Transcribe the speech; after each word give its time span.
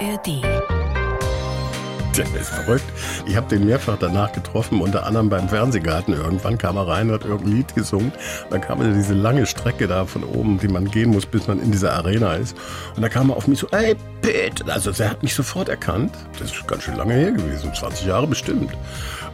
ARD. 0.00 0.42
Der 2.16 2.40
ist 2.40 2.48
verrückt. 2.50 2.84
Ich 3.26 3.36
habe 3.36 3.48
den 3.48 3.66
mehrfach 3.66 3.96
danach 3.98 4.32
getroffen, 4.32 4.80
unter 4.80 5.06
anderem 5.06 5.28
beim 5.28 5.48
Fernsehgarten. 5.48 6.14
Irgendwann 6.14 6.58
kam 6.58 6.76
er 6.76 6.88
rein, 6.88 7.10
hat 7.10 7.24
irgendein 7.24 7.56
Lied 7.56 7.74
gesungen. 7.74 8.12
Dann 8.50 8.60
kam 8.62 8.80
er 8.80 8.92
diese 8.92 9.14
lange 9.14 9.46
Strecke 9.46 9.86
da 9.86 10.06
von 10.06 10.24
oben, 10.24 10.58
die 10.58 10.68
man 10.68 10.90
gehen 10.90 11.10
muss, 11.10 11.26
bis 11.26 11.46
man 11.46 11.60
in 11.60 11.70
dieser 11.70 11.92
Arena 11.92 12.34
ist. 12.34 12.56
Und 12.96 13.02
da 13.02 13.08
kam 13.08 13.30
er 13.30 13.36
auf 13.36 13.46
mich 13.46 13.58
so, 13.58 13.68
ey, 13.72 13.94
Pete. 14.20 14.64
Also 14.66 14.90
er 14.98 15.10
hat 15.10 15.22
mich 15.22 15.34
sofort 15.34 15.68
erkannt. 15.68 16.12
Das 16.38 16.52
ist 16.52 16.66
ganz 16.66 16.84
schön 16.84 16.96
lange 16.96 17.14
her 17.14 17.32
gewesen, 17.32 17.72
20 17.72 18.06
Jahre 18.06 18.26
bestimmt. 18.26 18.72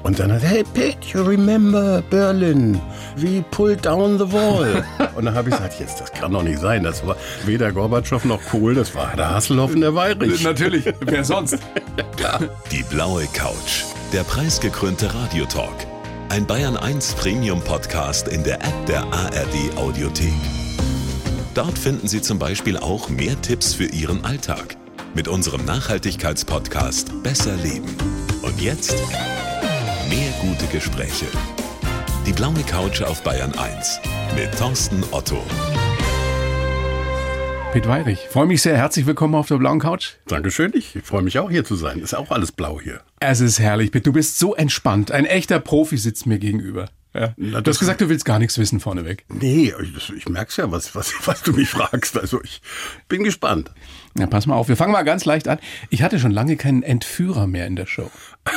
Und 0.02 0.18
dann 0.18 0.32
hat 0.32 0.42
er, 0.42 0.48
hey 0.48 0.64
Pete, 0.74 0.98
you 1.12 1.22
remember 1.22 2.02
Berlin? 2.10 2.80
We 3.16 3.42
pulled 3.50 3.84
down 3.84 4.18
the 4.18 4.32
wall. 4.32 4.84
Und 5.16 5.24
dann 5.24 5.34
habe 5.34 5.48
ich 5.48 5.56
gesagt, 5.56 5.80
jetzt, 5.80 6.00
das 6.00 6.12
kann 6.12 6.32
doch 6.32 6.42
nicht 6.42 6.60
sein. 6.60 6.84
Das 6.84 7.04
war 7.06 7.16
weder 7.44 7.72
Gorbatschow 7.72 8.24
noch 8.24 8.40
Kohl, 8.44 8.74
das 8.74 8.94
war 8.94 9.16
der 9.16 9.30
Hasselhoff 9.30 9.72
und 9.72 9.80
der 9.80 9.94
Weirich. 9.94 10.44
Natürlich, 10.44 10.84
wer 11.00 11.24
sonst? 11.24 11.58
Die 12.70 12.82
blaue 12.84 13.26
Couch. 13.32 13.84
Der 14.12 14.22
preisgekrönte 14.22 15.12
Radiotalk. 15.12 15.86
Ein 16.28 16.46
Bayern 16.46 16.76
1 16.76 17.14
Premium 17.14 17.60
Podcast 17.60 18.28
in 18.28 18.44
der 18.44 18.56
App 18.56 18.86
der 18.86 19.02
ARD 19.12 19.76
Audiothek. 19.76 20.65
Dort 21.56 21.78
finden 21.78 22.06
Sie 22.06 22.20
zum 22.20 22.38
Beispiel 22.38 22.76
auch 22.76 23.08
mehr 23.08 23.40
Tipps 23.40 23.72
für 23.72 23.86
Ihren 23.86 24.26
Alltag. 24.26 24.76
Mit 25.14 25.26
unserem 25.26 25.64
Nachhaltigkeitspodcast 25.64 27.22
Besser 27.22 27.56
Leben. 27.56 27.96
Und 28.42 28.60
jetzt 28.60 28.94
mehr 30.10 30.30
gute 30.42 30.66
Gespräche. 30.66 31.24
Die 32.26 32.34
blaue 32.34 32.62
Couch 32.66 33.00
auf 33.00 33.22
Bayern 33.22 33.54
1 33.54 34.00
mit 34.34 34.52
Thorsten 34.58 35.02
Otto. 35.12 35.42
Pete 37.72 37.88
Weirich, 37.88 38.26
freue 38.28 38.44
mich 38.44 38.60
sehr. 38.60 38.76
Herzlich 38.76 39.06
willkommen 39.06 39.34
auf 39.34 39.48
der 39.48 39.56
blauen 39.56 39.80
Couch. 39.80 40.16
Dankeschön, 40.26 40.72
ich 40.74 40.98
freue 41.04 41.22
mich 41.22 41.38
auch 41.38 41.50
hier 41.50 41.64
zu 41.64 41.76
sein. 41.76 42.00
Ist 42.00 42.14
auch 42.14 42.32
alles 42.32 42.52
blau 42.52 42.82
hier. 42.82 43.00
Es 43.18 43.40
ist 43.40 43.60
herrlich, 43.60 43.92
Pete. 43.92 44.04
Du 44.04 44.12
bist 44.12 44.38
so 44.38 44.54
entspannt. 44.54 45.10
Ein 45.10 45.24
echter 45.24 45.58
Profi 45.58 45.96
sitzt 45.96 46.26
mir 46.26 46.38
gegenüber. 46.38 46.90
Ja. 47.18 47.34
Na, 47.36 47.60
du 47.60 47.70
hast 47.70 47.78
gesagt, 47.78 48.00
du 48.00 48.08
willst 48.08 48.24
gar 48.24 48.38
nichts 48.38 48.58
wissen 48.58 48.80
vorneweg. 48.80 49.24
Nee, 49.28 49.72
ich, 49.96 50.12
ich 50.12 50.28
merke 50.28 50.50
es 50.50 50.56
ja, 50.56 50.70
was, 50.70 50.94
was, 50.94 51.12
was 51.24 51.42
du 51.42 51.52
mich 51.52 51.68
fragst. 51.68 52.18
Also 52.18 52.42
ich 52.42 52.60
bin 53.08 53.24
gespannt. 53.24 53.70
Ja, 54.18 54.26
pass 54.26 54.46
mal 54.46 54.54
auf, 54.54 54.68
wir 54.68 54.76
fangen 54.76 54.92
mal 54.92 55.02
ganz 55.02 55.24
leicht 55.24 55.48
an. 55.48 55.58
Ich 55.90 56.02
hatte 56.02 56.18
schon 56.18 56.30
lange 56.30 56.56
keinen 56.56 56.82
Entführer 56.82 57.46
mehr 57.46 57.66
in 57.66 57.76
der 57.76 57.86
Show. 57.86 58.10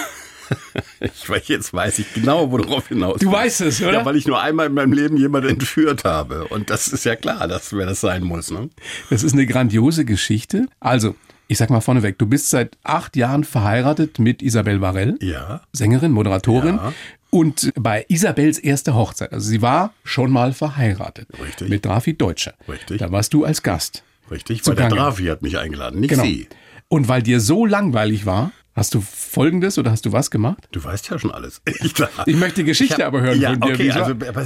Ich 1.00 1.30
weiß, 1.30 1.48
jetzt 1.48 1.74
weiß 1.74 2.00
ich 2.00 2.12
genau, 2.14 2.52
worauf 2.52 2.88
hinaus. 2.88 3.20
Du 3.20 3.32
weißt 3.32 3.62
es, 3.62 3.82
oder? 3.84 4.00
Ja, 4.00 4.06
weil 4.06 4.16
ich 4.16 4.26
nur 4.26 4.42
einmal 4.42 4.66
in 4.66 4.74
meinem 4.74 4.94
Leben 4.94 5.16
jemanden 5.16 5.50
entführt 5.50 6.06
habe. 6.06 6.48
Und 6.48 6.72
das 6.72 6.88
ist 6.88 7.06
ja 7.06 7.16
klar, 7.16 7.48
dass 7.48 7.72
wer 7.72 7.86
das 7.86 8.02
sein 8.02 8.24
muss. 8.24 8.50
Ne? 8.50 8.70
Das 9.12 9.22
ist 9.22 9.34
eine 9.34 9.46
grandiose 9.46 10.06
Geschichte. 10.06 10.68
Also, 10.80 11.16
ich 11.48 11.58
sag 11.58 11.70
mal 11.70 11.82
vorneweg, 11.82 12.18
du 12.18 12.26
bist 12.26 12.50
seit 12.50 12.78
acht 12.84 13.16
Jahren 13.16 13.44
verheiratet 13.44 14.20
mit 14.20 14.42
Isabel 14.42 14.82
Varell. 14.82 15.18
Ja. 15.22 15.62
Sängerin, 15.72 16.12
Moderatorin. 16.12 16.76
Ja. 16.76 16.94
Und 17.32 17.72
bei 17.76 18.06
Isabels 18.08 18.58
erster 18.58 18.96
Hochzeit, 18.96 19.32
also 19.34 19.48
sie 19.48 19.62
war 19.62 19.94
schon 20.04 20.32
mal 20.32 20.52
verheiratet. 20.54 21.28
Richtig. 21.40 21.70
Mit 21.70 21.86
Drafi 21.86 22.16
Deutscher. 22.18 22.54
Richtig. 22.68 22.98
Da 22.98 23.12
warst 23.12 23.34
du 23.34 23.46
als 23.46 23.62
Gast. 23.62 24.04
Richtig, 24.32 24.66
weil 24.66 24.76
der. 24.76 24.90
Drafi 24.90 25.26
hat 25.26 25.42
mich 25.42 25.58
eingeladen, 25.58 26.00
nicht 26.00 26.10
Genau. 26.10 26.24
sie. 26.24 26.48
Und 26.88 27.08
weil 27.08 27.22
dir 27.22 27.40
so 27.40 27.66
langweilig 27.66 28.26
war, 28.26 28.52
hast 28.80 28.96
du 28.96 29.02
Folgendes 29.02 29.78
oder 29.78 29.92
hast 29.92 30.06
du 30.06 30.12
was 30.12 30.32
gemacht? 30.32 30.68
Du 30.72 30.84
weißt 30.84 31.10
ja 31.10 31.20
schon 31.20 31.32
alles. 31.32 31.62
Ich, 31.82 31.94
Ich 32.26 32.36
möchte 32.36 32.62
die 32.62 32.66
Geschichte 32.66 33.06
aber 33.06 33.22
hören 33.22 33.40
ja, 33.40 33.52
von 33.52 33.62
dir. 33.62 33.74
Okay, 33.74 33.92
also 33.92 34.12
aber 34.12 34.46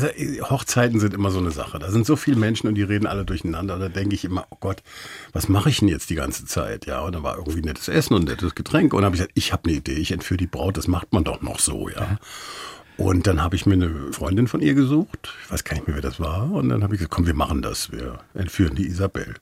Hochzeiten 0.49 0.99
sind 0.99 1.13
immer 1.13 1.31
so 1.31 1.39
eine 1.39 1.51
Sache. 1.51 1.79
Da 1.79 1.89
sind 1.89 2.05
so 2.05 2.15
viele 2.15 2.37
Menschen 2.37 2.67
und 2.67 2.75
die 2.75 2.83
reden 2.83 3.07
alle 3.07 3.25
durcheinander. 3.25 3.79
Da 3.79 3.89
denke 3.89 4.15
ich 4.15 4.25
immer, 4.25 4.45
oh 4.49 4.57
Gott, 4.59 4.83
was 5.31 5.49
mache 5.49 5.69
ich 5.69 5.79
denn 5.79 5.87
jetzt 5.87 6.09
die 6.09 6.15
ganze 6.15 6.45
Zeit? 6.45 6.85
Ja, 6.85 7.01
und 7.01 7.13
da 7.13 7.23
war 7.23 7.37
irgendwie 7.37 7.61
nettes 7.61 7.87
Essen 7.87 8.13
und 8.13 8.25
nettes 8.25 8.55
Getränk. 8.55 8.93
Und 8.93 9.01
dann 9.01 9.05
habe 9.05 9.15
ich 9.15 9.21
gesagt, 9.21 9.37
ich 9.37 9.53
habe 9.53 9.65
eine 9.65 9.77
Idee, 9.77 9.93
ich 9.93 10.11
entführe 10.11 10.37
die 10.37 10.47
Braut, 10.47 10.77
das 10.77 10.87
macht 10.87 11.13
man 11.13 11.23
doch 11.23 11.41
noch 11.41 11.59
so, 11.59 11.89
ja. 11.89 12.17
Und 12.97 13.25
dann 13.25 13.41
habe 13.41 13.55
ich 13.55 13.65
mir 13.65 13.73
eine 13.73 14.11
Freundin 14.11 14.47
von 14.47 14.61
ihr 14.61 14.73
gesucht. 14.73 15.33
Ich 15.45 15.51
weiß 15.51 15.63
gar 15.63 15.75
nicht 15.75 15.87
mehr, 15.87 15.95
wer 15.95 16.03
das 16.03 16.19
war. 16.19 16.51
Und 16.51 16.69
dann 16.69 16.83
habe 16.83 16.93
ich 16.95 16.99
gesagt, 16.99 17.13
komm, 17.13 17.25
wir 17.25 17.33
machen 17.33 17.61
das. 17.61 17.91
Wir 17.91 18.19
entführen 18.33 18.75
die 18.75 18.85
Isabel. 18.85 19.35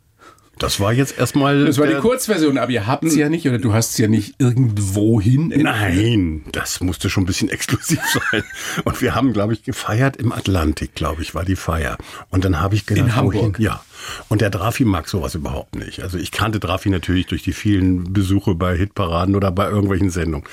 Das 0.62 0.80
war 0.80 0.94
jetzt 0.94 1.18
erstmal. 1.18 1.66
das 1.66 1.80
war 1.80 1.88
die 1.88 1.96
Kurzversion, 1.96 2.60
aber 2.60 2.72
ihr 2.72 2.86
habt 2.86 3.10
sie 3.10 3.20
ja 3.20 3.30
nicht 3.30 3.48
oder 3.48 3.58
du 3.58 3.74
hast 3.74 3.96
sie 3.96 4.04
ja 4.04 4.08
nicht 4.08 4.36
irgendwohin. 4.38 5.48
Nein, 5.48 6.44
das 6.52 6.82
musste 6.82 7.10
schon 7.10 7.24
ein 7.24 7.26
bisschen 7.26 7.50
exklusiv 7.58 8.00
sein. 8.14 8.44
Und 8.84 9.02
wir 9.02 9.16
haben, 9.16 9.34
glaube 9.34 9.54
ich, 9.54 9.64
gefeiert 9.64 10.18
im 10.18 10.32
Atlantik, 10.32 10.94
glaube 10.94 11.24
ich, 11.24 11.34
war 11.34 11.46
die 11.46 11.56
Feier. 11.56 11.98
Und 12.30 12.46
dann 12.46 12.62
habe 12.62 12.76
ich 12.76 12.86
gedacht, 12.86 13.08
In 13.08 13.16
Hamburg? 13.16 13.34
wohin? 13.34 13.56
Ja. 13.58 13.84
Und 14.30 14.42
der 14.42 14.52
Drafi 14.52 14.86
mag 14.86 15.10
sowas 15.10 15.34
überhaupt 15.34 15.76
nicht. 15.76 16.04
Also 16.04 16.20
ich 16.20 16.30
kannte 16.30 16.60
Drafi 16.60 16.92
natürlich 16.92 17.26
durch 17.26 17.42
die 17.42 17.54
vielen 17.54 18.14
Besuche 18.14 18.54
bei 18.54 18.78
Hitparaden 18.78 19.36
oder 19.36 19.50
bei 19.50 19.68
irgendwelchen 19.68 20.12
Sendungen. 20.12 20.48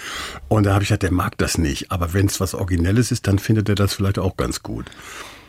Und 0.48 0.64
da 0.64 0.72
habe 0.72 0.84
ich 0.84 0.88
gedacht, 0.88 1.02
der 1.02 1.12
mag 1.12 1.36
das 1.36 1.58
nicht. 1.58 1.92
Aber 1.92 2.14
wenn 2.14 2.26
es 2.26 2.40
was 2.40 2.54
Originelles 2.54 3.12
ist, 3.12 3.26
dann 3.26 3.38
findet 3.38 3.68
er 3.68 3.74
das 3.74 3.92
vielleicht 3.92 4.18
auch 4.18 4.38
ganz 4.38 4.62
gut. 4.62 4.86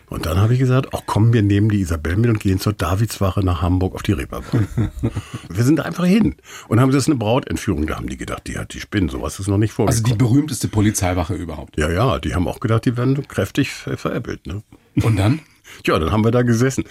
Und 0.10 0.26
dann 0.26 0.38
habe 0.40 0.54
ich 0.54 0.60
gesagt, 0.60 0.88
ach 0.94 1.02
komm, 1.06 1.34
wir 1.34 1.42
nehmen 1.44 1.70
die 1.70 1.82
Isabel 1.82 2.16
mit 2.18 2.30
und 2.30 2.40
gehen 2.40 2.60
zur 2.60 2.74
Davidswache 2.74 3.42
nach 3.44 3.62
Hamburg 3.62 3.94
auf 3.96 4.02
die 4.04 4.14
Reeperbahn. 4.14 4.68
wir 5.50 5.64
sind 5.64 5.78
da 5.78 5.84
einfach 5.84 6.06
hin 6.06 6.36
und 6.68 6.80
haben 6.80 6.92
das 6.92 7.06
eine 7.08 7.16
Brautentführung. 7.16 7.86
Da 7.88 7.96
haben 7.98 8.10
die 8.10 8.18
gedacht, 8.18 8.48
die 8.48 8.58
hat 8.58 8.74
die 8.74 8.80
Spinnen, 8.80 9.10
sowas 9.10 9.40
ist 9.40 9.48
noch 9.48 9.58
nicht 9.58 9.72
Also 9.72 9.84
vorgekommen. 9.84 10.10
die 10.18 10.24
berühmteste 10.24 10.68
Polizeiwache 10.68 11.36
überhaupt. 11.36 11.78
ja, 11.78 11.90
ja, 11.92 12.18
die 12.20 12.34
haben 12.34 12.48
auch 12.48 12.60
gedacht, 12.60 12.86
die 12.86 12.98
werden 12.98 13.28
kräftig 13.28 13.70
ver- 13.72 13.98
veräppelt. 13.98 14.48
Ne? 14.48 14.64
Und 15.04 15.18
dann? 15.18 15.40
Ja, 15.86 16.00
dann 16.00 16.12
haben 16.12 16.24
wir 16.24 16.32
da 16.32 16.42
gesessen. 16.42 16.84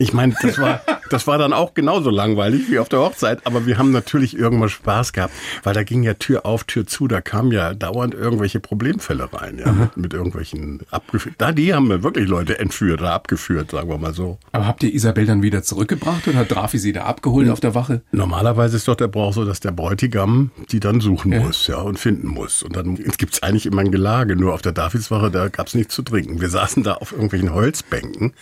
Ich 0.00 0.14
meine, 0.14 0.34
das 0.40 0.58
war, 0.58 0.80
das 1.10 1.26
war 1.26 1.36
dann 1.36 1.52
auch 1.52 1.74
genauso 1.74 2.08
langweilig 2.08 2.70
wie 2.70 2.78
auf 2.78 2.88
der 2.88 3.00
Hochzeit, 3.00 3.46
aber 3.46 3.66
wir 3.66 3.76
haben 3.76 3.90
natürlich 3.90 4.34
irgendwann 4.34 4.70
Spaß 4.70 5.12
gehabt, 5.12 5.34
weil 5.62 5.74
da 5.74 5.82
ging 5.82 6.02
ja 6.02 6.14
Tür 6.14 6.46
auf, 6.46 6.64
Tür 6.64 6.86
zu, 6.86 7.06
da 7.06 7.20
kamen 7.20 7.52
ja 7.52 7.74
dauernd 7.74 8.14
irgendwelche 8.14 8.60
Problemfälle 8.60 9.28
rein, 9.30 9.58
ja, 9.58 9.70
mit, 9.70 9.98
mit 9.98 10.14
irgendwelchen 10.14 10.80
abgeführt. 10.90 11.34
Da, 11.36 11.52
die 11.52 11.74
haben 11.74 11.90
wir 11.90 12.02
wirklich 12.02 12.26
Leute 12.28 12.58
entführt 12.58 13.02
oder 13.02 13.12
abgeführt, 13.12 13.72
sagen 13.72 13.90
wir 13.90 13.98
mal 13.98 14.14
so. 14.14 14.38
Aber 14.52 14.66
habt 14.66 14.82
ihr 14.82 14.94
Isabel 14.94 15.26
dann 15.26 15.42
wieder 15.42 15.62
zurückgebracht 15.62 16.26
oder 16.26 16.38
hat 16.38 16.50
Drafi 16.50 16.78
sie 16.78 16.92
da 16.92 17.04
abgeholt 17.04 17.50
auf 17.50 17.60
der 17.60 17.74
Wache? 17.74 18.00
Normalerweise 18.10 18.78
ist 18.78 18.88
doch 18.88 18.96
der 18.96 19.08
Brauch 19.08 19.34
so, 19.34 19.44
dass 19.44 19.60
der 19.60 19.72
Bräutigam 19.72 20.50
die 20.70 20.80
dann 20.80 21.00
suchen 21.00 21.36
muss, 21.38 21.66
ja, 21.66 21.76
und 21.76 21.98
finden 21.98 22.28
muss. 22.28 22.62
Und 22.62 22.74
dann 22.74 22.94
gibt's 22.94 23.42
eigentlich 23.42 23.66
immer 23.66 23.82
ein 23.82 23.92
Gelage. 23.92 24.34
Nur 24.34 24.54
auf 24.54 24.62
der 24.62 24.72
Davidswache, 24.72 25.30
da 25.30 25.48
gab's 25.48 25.74
nichts 25.74 25.94
zu 25.94 26.00
trinken. 26.00 26.40
Wir 26.40 26.48
saßen 26.48 26.82
da 26.84 26.94
auf 26.94 27.12
irgendwelchen 27.12 27.52
Holzbänken. 27.52 28.32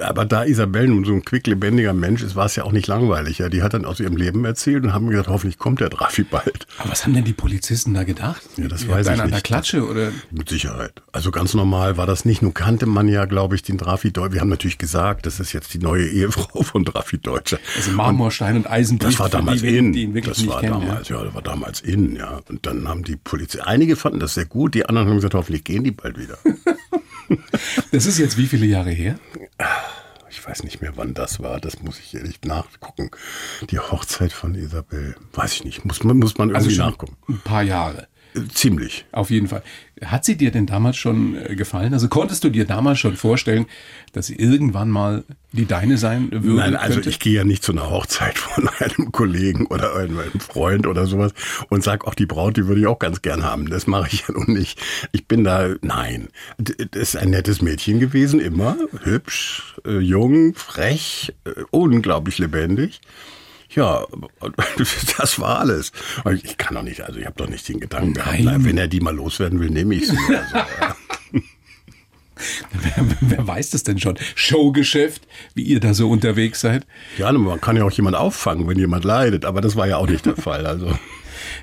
Aber 0.00 0.24
da 0.24 0.44
Isabel 0.44 0.88
nun 0.88 1.04
so 1.04 1.12
ein 1.12 1.24
quicklebendiger 1.24 1.92
Mensch 1.92 2.22
ist, 2.22 2.36
war 2.36 2.46
es 2.46 2.56
ja 2.56 2.64
auch 2.64 2.72
nicht 2.72 2.86
langweilig. 2.86 3.38
Ja. 3.38 3.48
Die 3.48 3.62
hat 3.62 3.74
dann 3.74 3.84
aus 3.84 4.00
ihrem 4.00 4.16
Leben 4.16 4.44
erzählt 4.44 4.84
und 4.84 4.92
haben 4.92 5.08
gesagt, 5.08 5.28
hoffentlich 5.28 5.58
kommt 5.58 5.80
der 5.80 5.88
Drafi 5.88 6.22
bald. 6.22 6.66
Aber 6.78 6.90
was 6.90 7.04
haben 7.04 7.14
denn 7.14 7.24
die 7.24 7.32
Polizisten 7.32 7.94
da 7.94 8.04
gedacht? 8.04 8.42
Ja, 8.56 8.68
das 8.68 8.84
Ihr 8.84 8.90
weiß 8.90 9.06
ich 9.06 9.12
an 9.12 9.18
der 9.18 9.26
nicht. 9.26 9.44
Klatsche 9.44 9.86
oder? 9.86 10.12
Mit 10.30 10.48
Sicherheit. 10.48 10.92
Also 11.12 11.30
ganz 11.30 11.54
normal 11.54 11.96
war 11.96 12.06
das 12.06 12.24
nicht. 12.24 12.42
Nun 12.42 12.54
kannte 12.54 12.86
man 12.86 13.08
ja, 13.08 13.24
glaube 13.24 13.54
ich, 13.54 13.62
den 13.62 13.78
Drafi 13.78 14.12
Deutscher. 14.12 14.32
Wir 14.34 14.40
haben 14.40 14.48
natürlich 14.48 14.78
gesagt, 14.78 15.26
das 15.26 15.40
ist 15.40 15.52
jetzt 15.52 15.74
die 15.74 15.78
neue 15.78 16.06
Ehefrau 16.08 16.62
von 16.62 16.84
Drafi 16.84 17.18
Deutscher. 17.18 17.58
Also 17.76 17.90
Marmorstein 17.92 18.56
und 18.56 18.70
Eisenbrief. 18.70 19.10
Das 19.10 19.20
war 19.20 19.28
damals 19.28 19.60
die, 19.60 19.76
in. 19.76 19.92
Die 19.92 20.02
ihn 20.02 20.14
wirklich 20.14 20.34
das 20.34 20.42
nicht 20.42 20.50
war 20.50 20.60
kennen. 20.60 20.80
damals, 20.80 21.08
ja. 21.08 21.22
das 21.22 21.34
war 21.34 21.42
damals 21.42 21.80
in, 21.80 22.16
ja. 22.16 22.40
Und 22.48 22.66
dann 22.66 22.88
haben 22.88 23.04
die 23.04 23.16
Polizei, 23.16 23.62
einige 23.62 23.96
fanden 23.96 24.20
das 24.20 24.34
sehr 24.34 24.46
gut, 24.46 24.74
die 24.74 24.86
anderen 24.86 25.08
haben 25.08 25.16
gesagt, 25.16 25.34
hoffentlich 25.34 25.64
gehen 25.64 25.84
die 25.84 25.90
bald 25.90 26.18
wieder. 26.18 26.38
Ja. 26.44 26.52
Das 27.92 28.06
ist 28.06 28.18
jetzt 28.18 28.38
wie 28.38 28.46
viele 28.46 28.64
Jahre 28.66 28.90
her? 28.90 29.18
Ich 30.30 30.46
weiß 30.46 30.62
nicht 30.64 30.80
mehr, 30.80 30.92
wann 30.96 31.14
das 31.14 31.40
war, 31.40 31.58
das 31.60 31.82
muss 31.82 31.98
ich 31.98 32.14
ehrlich 32.14 32.40
nachgucken. 32.44 33.10
Die 33.70 33.78
Hochzeit 33.78 34.32
von 34.32 34.54
Isabel, 34.54 35.16
weiß 35.32 35.54
ich 35.54 35.64
nicht, 35.64 35.84
muss 35.84 36.04
man, 36.04 36.18
muss 36.18 36.36
man 36.38 36.54
Also 36.54 36.66
irgendwie 36.68 36.76
schon 36.76 36.90
nachgucken. 36.90 37.16
ein 37.28 37.40
paar 37.40 37.62
Jahre. 37.62 38.08
Ziemlich. 38.52 39.04
Auf 39.12 39.30
jeden 39.30 39.48
Fall. 39.48 39.62
Hat 40.04 40.24
sie 40.24 40.36
dir 40.36 40.50
denn 40.50 40.66
damals 40.66 40.96
schon 40.96 41.36
äh, 41.36 41.56
gefallen? 41.56 41.92
Also 41.92 42.08
konntest 42.08 42.44
du 42.44 42.50
dir 42.50 42.64
damals 42.66 42.98
schon 42.98 43.16
vorstellen, 43.16 43.66
dass 44.12 44.26
sie 44.26 44.36
irgendwann 44.36 44.90
mal 44.90 45.24
die 45.52 45.66
deine 45.66 45.98
sein 45.98 46.30
würde? 46.30 46.54
Nein, 46.60 46.76
also 46.76 46.94
könnte? 46.94 47.10
ich 47.10 47.18
gehe 47.18 47.32
ja 47.32 47.44
nicht 47.44 47.64
zu 47.64 47.72
einer 47.72 47.90
Hochzeit 47.90 48.38
von 48.38 48.68
einem 48.78 49.12
Kollegen 49.12 49.66
oder 49.66 49.96
einem 49.96 50.18
Freund 50.40 50.86
oder 50.86 51.06
sowas 51.06 51.32
und 51.68 51.82
sag 51.82 52.06
auch 52.06 52.14
die 52.14 52.26
Braut, 52.26 52.56
die 52.56 52.66
würde 52.66 52.80
ich 52.80 52.86
auch 52.86 52.98
ganz 52.98 53.22
gern 53.22 53.42
haben. 53.42 53.68
Das 53.70 53.86
mache 53.86 54.08
ich 54.12 54.28
ja 54.28 54.34
nun 54.34 54.52
nicht. 54.52 54.80
Ich 55.12 55.26
bin 55.26 55.42
da, 55.42 55.74
nein. 55.80 56.28
Das 56.58 57.02
ist 57.02 57.16
ein 57.16 57.30
nettes 57.30 57.62
Mädchen 57.62 57.98
gewesen, 57.98 58.40
immer. 58.40 58.76
Hübsch, 59.02 59.74
äh, 59.84 59.98
jung, 59.98 60.54
frech, 60.54 61.34
äh, 61.44 61.62
unglaublich 61.70 62.38
lebendig. 62.38 63.00
Ja, 63.70 64.06
das 65.18 65.38
war 65.38 65.58
alles. 65.60 65.92
Ich 66.42 66.56
kann 66.56 66.74
doch 66.74 66.82
nicht, 66.82 67.02
also 67.02 67.18
ich 67.18 67.26
habe 67.26 67.36
doch 67.36 67.48
nicht 67.48 67.68
den 67.68 67.80
Gedanken 67.80 68.14
gehabt, 68.14 68.40
Nein. 68.40 68.64
wenn 68.64 68.78
er 68.78 68.88
die 68.88 69.00
mal 69.00 69.14
loswerden 69.14 69.60
will, 69.60 69.70
nehme 69.70 69.94
ich 69.94 70.08
sie. 70.08 70.16
Oder 70.28 70.46
so, 70.50 70.56
ja. 70.56 70.96
wer, 72.72 73.06
wer 73.20 73.46
weiß 73.46 73.70
das 73.70 73.82
denn 73.82 73.98
schon? 73.98 74.18
Showgeschäft, 74.34 75.26
wie 75.54 75.62
ihr 75.62 75.80
da 75.80 75.94
so 75.94 76.10
unterwegs 76.10 76.60
seid? 76.60 76.86
ja, 77.16 77.30
man 77.32 77.60
kann 77.60 77.76
ja 77.76 77.84
auch 77.84 77.90
jemand 77.90 78.16
auffangen, 78.16 78.68
wenn 78.68 78.78
jemand 78.78 79.04
leidet, 79.04 79.44
aber 79.44 79.60
das 79.60 79.76
war 79.76 79.86
ja 79.86 79.96
auch 79.96 80.08
nicht 80.08 80.26
der 80.26 80.36
Fall. 80.36 80.66
Also 80.66 80.98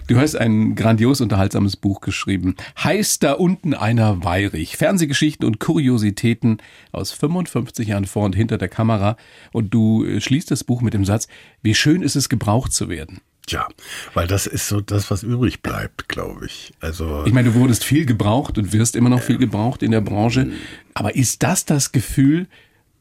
Du 0.08 0.18
hast 0.18 0.36
ein 0.36 0.76
grandios 0.76 1.20
unterhaltsames 1.20 1.76
Buch 1.76 2.00
geschrieben. 2.00 2.56
Heißt 2.78 3.24
da 3.24 3.34
unten 3.34 3.74
einer 3.74 4.24
Weirich? 4.24 4.78
Fernsehgeschichten 4.78 5.48
und 5.48 5.60
Kuriositäten 5.60 6.58
aus 6.92 7.12
55 7.12 7.88
Jahren 7.88 8.06
vor 8.06 8.26
und 8.26 8.36
hinter 8.36 8.60
der 8.60 8.68
Kamera. 8.68 9.18
Und 9.52 9.74
du 9.74 10.06
äh, 10.06 10.22
schließt 10.22 10.52
das 10.52 10.64
Buch 10.64 10.82
mit 10.82 10.94
dem 10.94 11.06
Satz, 11.06 11.28
wie 11.64 11.74
schön 11.74 12.04
ist 12.04 12.16
es, 12.16 12.30
gebraucht 12.30 12.72
zu 12.72 12.88
werden. 12.88 13.22
Tja, 13.48 13.68
weil 14.14 14.28
das 14.28 14.46
ist 14.46 14.68
so 14.68 14.80
das, 14.80 15.10
was 15.10 15.24
übrig 15.24 15.64
bleibt, 15.64 16.08
glaube 16.08 16.46
ich. 16.46 16.74
Also 16.82 17.24
ich 17.26 17.34
meine, 17.34 17.50
du 17.50 17.56
wurdest 17.56 17.84
viel 17.84 18.06
gebraucht 18.06 18.60
und 18.60 18.74
wirst 18.74 18.96
immer 18.96 19.10
noch 19.10 19.22
viel 19.22 19.40
gebraucht 19.40 19.82
in 19.82 19.90
der 19.90 20.02
Branche. 20.02 20.52
Aber 20.94 21.16
ist 21.16 21.42
das 21.42 21.66
das 21.66 21.92
Gefühl, 21.92 22.48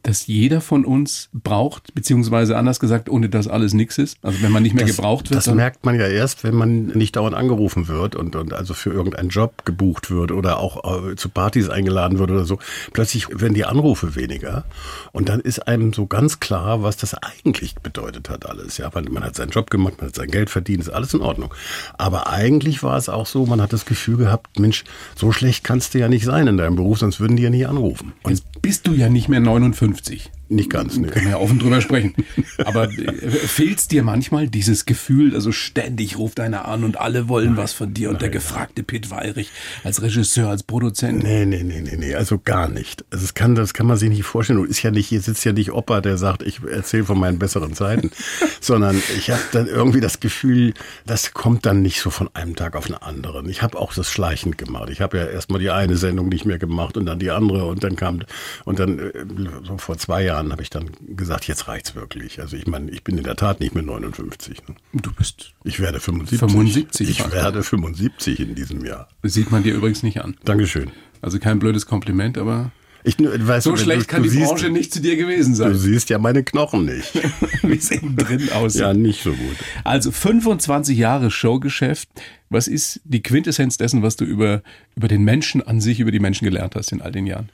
das 0.05 0.27
jeder 0.27 0.61
von 0.61 0.85
uns 0.85 1.29
braucht, 1.33 1.95
beziehungsweise 1.95 2.57
anders 2.57 2.79
gesagt, 2.79 3.09
ohne 3.09 3.29
dass 3.29 3.49
alles 3.49 3.75
nichts 3.75 3.99
ist? 3.99 4.19
Also 4.23 4.43
wenn 4.43 4.53
man 4.53 4.63
nicht 4.63 4.75
mehr 4.75 4.87
das, 4.87 4.97
gebraucht 4.97 5.31
wird? 5.31 5.39
Das 5.39 5.53
merkt 5.53 5.85
man 5.85 5.99
ja 5.99 6.07
erst, 6.07 6.45
wenn 6.45 6.55
man 6.55 6.87
nicht 6.89 7.17
dauernd 7.17 7.35
angerufen 7.35 7.89
wird 7.89 8.15
und, 8.15 8.37
und 8.37 8.53
also 8.53 8.75
für 8.75 8.93
irgendeinen 8.93 9.31
Job 9.31 9.65
gebucht 9.65 10.11
wird 10.11 10.31
oder 10.31 10.59
auch 10.59 11.09
äh, 11.09 11.17
zu 11.17 11.31
Partys 11.31 11.71
eingeladen 11.71 12.19
wird 12.19 12.31
oder 12.31 12.45
so. 12.45 12.59
Plötzlich 12.93 13.29
werden 13.31 13.55
die 13.55 13.65
Anrufe 13.65 14.15
weniger 14.15 14.65
und 15.13 15.31
dann 15.31 15.41
ist 15.41 15.67
einem 15.67 15.95
so 15.95 16.07
ganz 16.07 16.39
klar, 16.39 16.83
was 16.83 16.99
das 16.99 17.15
eigentlich 17.15 17.75
bedeutet 17.77 18.29
hat 18.29 18.47
alles. 18.47 18.77
Ja, 18.77 18.91
man, 18.95 19.05
man 19.07 19.25
hat 19.25 19.37
seinen 19.37 19.51
Job 19.51 19.71
gemacht, 19.71 19.95
man 19.99 20.09
hat 20.09 20.17
sein 20.17 20.31
Geld 20.31 20.51
verdient, 20.51 20.83
ist 20.83 20.91
alles 20.91 21.15
in 21.15 21.23
Ordnung. 21.23 21.55
Aber 21.97 22.29
eigentlich 22.29 22.83
war 22.83 22.99
es 22.99 23.09
auch 23.09 23.27
so, 23.27 23.47
man 23.47 23.63
hat 23.63 23.73
das 23.73 23.87
Gefühl 23.87 24.19
gehabt, 24.19 24.59
Mensch, 24.61 24.85
so 25.17 25.33
schlecht 25.33 25.65
kannst 25.65 25.95
du 25.95 25.99
ja 25.99 26.09
nicht 26.09 26.27
sein 26.27 26.47
in 26.47 26.59
deinem 26.59 26.77
Beruf, 26.77 26.99
sonst 26.99 27.21
würden 27.21 27.37
die 27.37 27.43
ja 27.43 27.51
nicht 27.51 27.67
anrufen. 27.67 28.13
Und 28.23 28.33
Jetzt 28.33 28.45
bist 28.61 28.87
du 28.87 28.93
ja 28.93 29.09
nicht 29.09 29.29
mehr 29.29 29.41
59. 29.41 29.94
50. 29.95 30.31
Nicht 30.49 30.69
ganz, 30.69 30.99
ne. 30.99 31.09
Können 31.09 31.25
wir 31.25 31.33
ja 31.33 31.39
offen 31.39 31.59
drüber 31.59 31.81
sprechen. 31.81 32.15
Aber 32.65 32.91
äh, 32.91 33.29
fehlt 33.29 33.91
dir 33.91 34.03
manchmal 34.03 34.47
dieses 34.47 34.85
Gefühl, 34.85 35.35
also 35.35 35.53
ständig 35.53 36.19
ruft 36.19 36.39
einer 36.39 36.69
an 36.69 36.85
und 36.85 37.01
alle 37.01 37.29
wollen 37.29 37.55
nein, 37.55 37.57
was 37.57 37.73
von 37.73 37.95
dir 37.95 38.09
und 38.09 38.15
nein, 38.15 38.21
der 38.21 38.31
gefragte 38.31 38.83
Pitt 38.83 39.11
Weirich 39.11 39.51
als 39.85 40.03
Regisseur, 40.03 40.51
als 40.51 40.63
Produzent? 40.63 41.23
Nee, 41.23 41.47
nee, 41.47 41.63
nee, 41.63 41.81
nee, 41.81 41.97
nee, 41.97 42.15
also 42.15 42.39
gar 42.39 42.69
nicht. 42.69 43.07
Also 43.11 43.25
das 43.25 43.33
kann, 43.33 43.55
das 43.55 43.73
kann 43.73 43.87
man 43.87 43.97
sich 43.97 44.11
nicht 44.11 44.25
vorstellen. 44.25 44.59
Du 44.59 44.65
ist 44.65 44.83
ja 44.83 44.91
nicht, 44.91 45.07
hier 45.09 45.23
sitzt 45.23 45.47
ja 45.47 45.53
nicht 45.53 45.73
Opa, 45.73 46.03
der 46.03 46.19
sagt, 46.19 46.43
ich 46.43 46.63
erzähle 46.63 47.05
von 47.05 47.19
meinen 47.19 47.39
besseren 47.39 47.73
Zeiten, 47.73 48.11
sondern 48.61 49.03
ich 49.17 49.31
habe 49.31 49.43
dann 49.53 49.67
irgendwie 49.67 50.01
das 50.01 50.21
Gefühl, 50.21 50.75
das 51.07 51.33
kommt 51.33 51.65
dann 51.65 51.81
nicht 51.81 52.01
so 52.01 52.11
von 52.11 52.29
einem 52.35 52.55
Tag 52.55 52.77
auf 52.77 52.87
den 52.87 52.97
anderen. 52.97 53.49
Ich 53.49 53.63
habe 53.63 53.79
auch 53.79 53.95
das 53.95 54.11
schleichend 54.11 54.59
gemacht. 54.59 54.91
Ich 54.91 55.01
habe 55.01 55.17
ja 55.17 55.25
erstmal 55.25 55.61
die 55.61 55.71
eine 55.71 55.97
Sendung 55.97 56.29
nicht 56.29 56.45
mehr 56.45 56.59
gemacht 56.59 56.99
und 56.99 57.07
dann 57.07 57.19
die 57.19 57.31
andere 57.31 57.65
und 57.65 57.83
dann 57.83 57.97
kam, 57.97 58.21
und 58.67 58.79
dann 58.79 58.99
äh, 58.99 59.13
so 59.67 59.79
vor 59.79 59.97
zwei 59.97 60.23
Jahren 60.23 60.34
habe 60.37 60.63
ich 60.63 60.71
dann 60.71 60.91
gesagt, 61.17 61.47
jetzt 61.47 61.69
reicht's 61.69 61.95
wirklich. 61.95 62.41
Also 62.41 62.57
ich 62.57 62.67
meine, 62.67 62.91
ich 62.91 63.05
bin 63.05 63.19
in 63.19 63.25
der 63.25 63.37
Tat 63.37 63.61
nicht 63.61 63.75
mehr 63.75 63.85
59. 63.85 64.69
Ne? 64.69 64.75
Du 64.93 65.13
bist. 65.13 65.53
Ich 65.65 65.81
werde 65.81 66.01
75. 66.01 66.39
75. 66.39 67.11
Ich 67.11 67.33
werde 67.33 67.63
75 67.63 68.41
in 68.41 68.55
diesem 68.55 68.85
Jahr. 68.85 69.09
Sieht 69.23 69.51
man 69.51 69.63
dir 69.63 69.75
übrigens 69.75 70.03
nicht 70.03 70.23
an. 70.23 70.37
Dankeschön. 70.45 70.91
Also 71.23 71.39
kein 71.39 71.59
blödes 71.59 71.87
Kompliment, 71.87 72.37
aber 72.39 72.71
ich, 73.07 73.17
weißt 73.19 73.65
so 73.65 73.73
du, 73.73 73.77
schlecht 73.77 74.03
du, 74.03 74.07
kann 74.07 74.23
du 74.23 74.31
die 74.31 74.37
siehst, 74.37 74.49
Branche 74.49 74.71
nicht 74.71 74.93
zu 74.93 75.03
dir 75.03 75.17
gewesen 75.17 75.55
sein. 75.55 75.73
Du 75.73 75.79
siehst 75.79 76.09
ja 76.09 76.19
meine 76.19 76.43
Knochen 76.43 76.87
nicht. 76.87 77.13
Wie 77.63 77.77
es 77.77 77.91
innen 77.91 78.17
drin 78.17 78.51
aussieht. 78.51 78.81
Ja, 78.81 78.95
nicht 78.95 79.23
so 79.23 79.33
gut. 79.33 79.57
Also 79.85 80.11
25 80.11 80.97
Jahre 80.97 81.31
Showgeschäft. 81.31 82.09
Was 82.49 82.67
ist 82.67 83.01
die 83.05 83.23
Quintessenz 83.23 83.77
dessen, 83.77 84.03
was 84.03 84.17
du 84.17 84.25
über, 84.25 84.63
über 84.97 85.09
den 85.09 85.23
Menschen 85.23 85.61
an 85.63 85.83
sich, 85.83 86.01
über 86.01 86.13
die 86.13 86.19
Menschen 86.19 86.47
gelernt 86.47 86.77
hast 86.77 86.93
in 86.93 87.03
all 87.03 87.13
den 87.13 87.27
Jahren? 87.27 87.51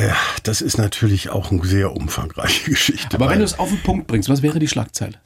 Ja, 0.00 0.16
das 0.44 0.62
ist 0.62 0.78
natürlich 0.78 1.30
auch 1.30 1.50
eine 1.50 1.64
sehr 1.64 1.92
umfangreiche 1.94 2.70
Geschichte. 2.70 3.14
Aber 3.14 3.28
wenn 3.28 3.38
du 3.38 3.44
es 3.44 3.58
auf 3.58 3.68
den 3.68 3.82
Punkt 3.82 4.06
bringst, 4.06 4.28
was 4.28 4.42
wäre 4.42 4.58
die 4.58 4.68
Schlagzeile? 4.68 5.18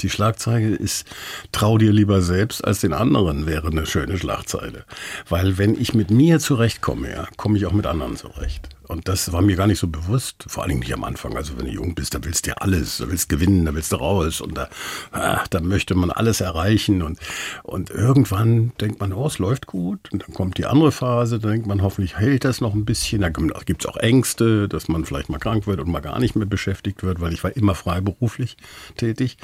Die 0.00 0.10
Schlagzeile 0.10 0.74
ist, 0.74 1.06
trau 1.52 1.78
dir 1.78 1.92
lieber 1.92 2.20
selbst 2.20 2.62
als 2.62 2.80
den 2.80 2.92
anderen, 2.92 3.46
wäre 3.46 3.68
eine 3.68 3.86
schöne 3.86 4.18
Schlagzeile. 4.18 4.84
Weil 5.28 5.56
wenn 5.56 5.80
ich 5.80 5.94
mit 5.94 6.10
mir 6.10 6.38
zurechtkomme, 6.38 7.10
ja, 7.10 7.28
komme 7.36 7.56
ich 7.56 7.64
auch 7.64 7.72
mit 7.72 7.86
anderen 7.86 8.16
zurecht. 8.16 8.68
Und 8.88 9.08
das 9.08 9.32
war 9.32 9.42
mir 9.42 9.56
gar 9.56 9.66
nicht 9.66 9.78
so 9.78 9.88
bewusst, 9.88 10.44
vor 10.46 10.62
allen 10.62 10.70
Dingen 10.70 10.80
nicht 10.80 10.94
am 10.94 11.04
Anfang. 11.04 11.36
Also 11.36 11.58
wenn 11.58 11.66
du 11.66 11.72
jung 11.72 11.94
bist, 11.94 12.14
da 12.14 12.22
willst 12.22 12.46
du 12.46 12.50
ja 12.50 12.56
alles, 12.58 12.98
da 12.98 13.10
willst 13.10 13.28
gewinnen, 13.28 13.64
da 13.64 13.74
willst 13.74 13.92
du 13.92 13.96
raus 13.96 14.40
und 14.40 14.56
da, 14.56 14.68
ah, 15.12 15.44
da 15.50 15.60
möchte 15.60 15.94
man 15.94 16.10
alles 16.10 16.40
erreichen 16.40 17.02
und, 17.02 17.18
und 17.64 17.90
irgendwann 17.90 18.72
denkt 18.80 19.00
man, 19.00 19.12
oh, 19.12 19.26
es 19.26 19.38
läuft 19.38 19.66
gut 19.66 20.12
und 20.12 20.22
dann 20.22 20.34
kommt 20.34 20.58
die 20.58 20.66
andere 20.66 20.92
Phase, 20.92 21.38
da 21.38 21.48
denkt 21.48 21.66
man, 21.66 21.82
hoffentlich 21.82 22.16
hält 22.16 22.44
das 22.44 22.60
noch 22.60 22.74
ein 22.74 22.84
bisschen. 22.84 23.22
Da 23.22 23.30
gibt 23.30 23.82
es 23.82 23.86
auch 23.86 23.96
Ängste, 23.96 24.68
dass 24.68 24.88
man 24.88 25.04
vielleicht 25.04 25.28
mal 25.28 25.38
krank 25.38 25.66
wird 25.66 25.80
und 25.80 25.88
mal 25.88 26.00
gar 26.00 26.20
nicht 26.20 26.36
mehr 26.36 26.46
beschäftigt 26.46 27.02
wird, 27.02 27.20
weil 27.20 27.32
ich 27.32 27.42
war 27.42 27.56
immer 27.56 27.74
freiberuflich 27.74 28.56
tätig. 28.96 29.36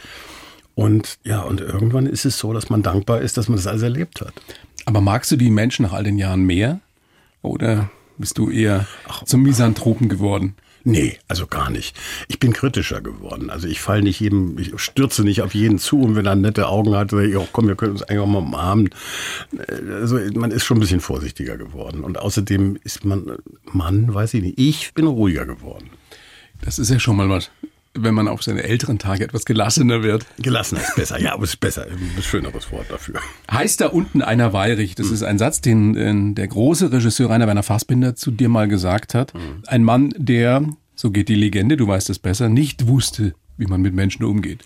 Und 0.74 1.18
ja, 1.24 1.40
und 1.40 1.60
irgendwann 1.60 2.06
ist 2.06 2.24
es 2.24 2.38
so, 2.38 2.52
dass 2.52 2.70
man 2.70 2.82
dankbar 2.82 3.20
ist, 3.20 3.36
dass 3.36 3.48
man 3.48 3.56
das 3.56 3.66
alles 3.66 3.82
erlebt 3.82 4.20
hat. 4.20 4.32
Aber 4.84 5.00
magst 5.00 5.30
du 5.30 5.36
die 5.36 5.50
Menschen 5.50 5.84
nach 5.84 5.92
all 5.92 6.04
den 6.04 6.18
Jahren 6.18 6.44
mehr? 6.44 6.80
Oder 7.42 7.90
bist 8.18 8.38
du 8.38 8.50
eher 8.50 8.86
Ach, 9.08 9.24
zum 9.24 9.42
Misanthropen 9.42 10.08
geworden? 10.08 10.54
Nee, 10.84 11.18
also 11.28 11.46
gar 11.46 11.70
nicht. 11.70 11.96
Ich 12.26 12.40
bin 12.40 12.52
kritischer 12.52 13.00
geworden. 13.00 13.50
Also 13.50 13.68
ich 13.68 13.80
falle 13.80 14.02
nicht 14.02 14.18
jedem, 14.18 14.58
ich 14.58 14.72
stürze 14.80 15.22
nicht 15.22 15.42
auf 15.42 15.54
jeden 15.54 15.78
zu 15.78 16.00
und 16.00 16.16
wenn 16.16 16.26
er 16.26 16.34
nette 16.34 16.66
Augen 16.66 16.94
hat, 16.96 17.12
sage 17.12 17.28
ich, 17.28 17.36
oh, 17.36 17.46
komm, 17.52 17.68
wir 17.68 17.76
können 17.76 17.92
uns 17.92 18.02
eigentlich 18.02 18.18
auch 18.18 18.26
mal 18.26 18.38
umarmen. 18.38 18.90
Also 19.88 20.18
man 20.34 20.50
ist 20.50 20.64
schon 20.64 20.78
ein 20.78 20.80
bisschen 20.80 21.00
vorsichtiger 21.00 21.56
geworden. 21.56 22.02
Und 22.02 22.18
außerdem 22.18 22.78
ist 22.82 23.04
man, 23.04 23.36
Mann, 23.72 24.12
weiß 24.12 24.34
ich 24.34 24.42
nicht, 24.42 24.58
ich 24.58 24.92
bin 24.94 25.06
ruhiger 25.06 25.46
geworden. 25.46 25.90
Das 26.64 26.78
ist 26.78 26.90
ja 26.90 26.98
schon 26.98 27.16
mal 27.16 27.28
was 27.28 27.50
wenn 27.94 28.14
man 28.14 28.28
auf 28.28 28.42
seine 28.42 28.62
älteren 28.62 28.98
Tage 28.98 29.24
etwas 29.24 29.44
gelassener 29.44 30.02
wird. 30.02 30.26
Gelassener 30.38 30.80
ist 30.80 30.94
besser, 30.96 31.20
ja, 31.20 31.34
aber 31.34 31.44
es 31.44 31.50
ist 31.50 31.60
besser, 31.60 31.86
ein 31.86 32.22
schöneres 32.22 32.70
Wort 32.72 32.86
dafür. 32.90 33.20
Heißt 33.50 33.80
da 33.80 33.88
unten 33.88 34.22
einer 34.22 34.52
Weirich? 34.52 34.94
Das 34.94 35.08
mhm. 35.08 35.14
ist 35.14 35.22
ein 35.22 35.38
Satz, 35.38 35.60
den 35.60 35.96
äh, 35.96 36.34
der 36.34 36.48
große 36.48 36.92
Regisseur 36.92 37.30
Rainer 37.30 37.46
Werner 37.46 37.62
Fassbinder 37.62 38.16
zu 38.16 38.30
dir 38.30 38.48
mal 38.48 38.68
gesagt 38.68 39.14
hat. 39.14 39.34
Mhm. 39.34 39.62
Ein 39.66 39.84
Mann, 39.84 40.14
der, 40.16 40.64
so 40.94 41.10
geht 41.10 41.28
die 41.28 41.34
Legende, 41.34 41.76
du 41.76 41.86
weißt 41.86 42.10
es 42.10 42.18
besser, 42.18 42.48
nicht 42.48 42.86
wusste, 42.86 43.34
wie 43.56 43.66
man 43.66 43.80
mit 43.80 43.94
Menschen 43.94 44.24
umgeht. 44.24 44.64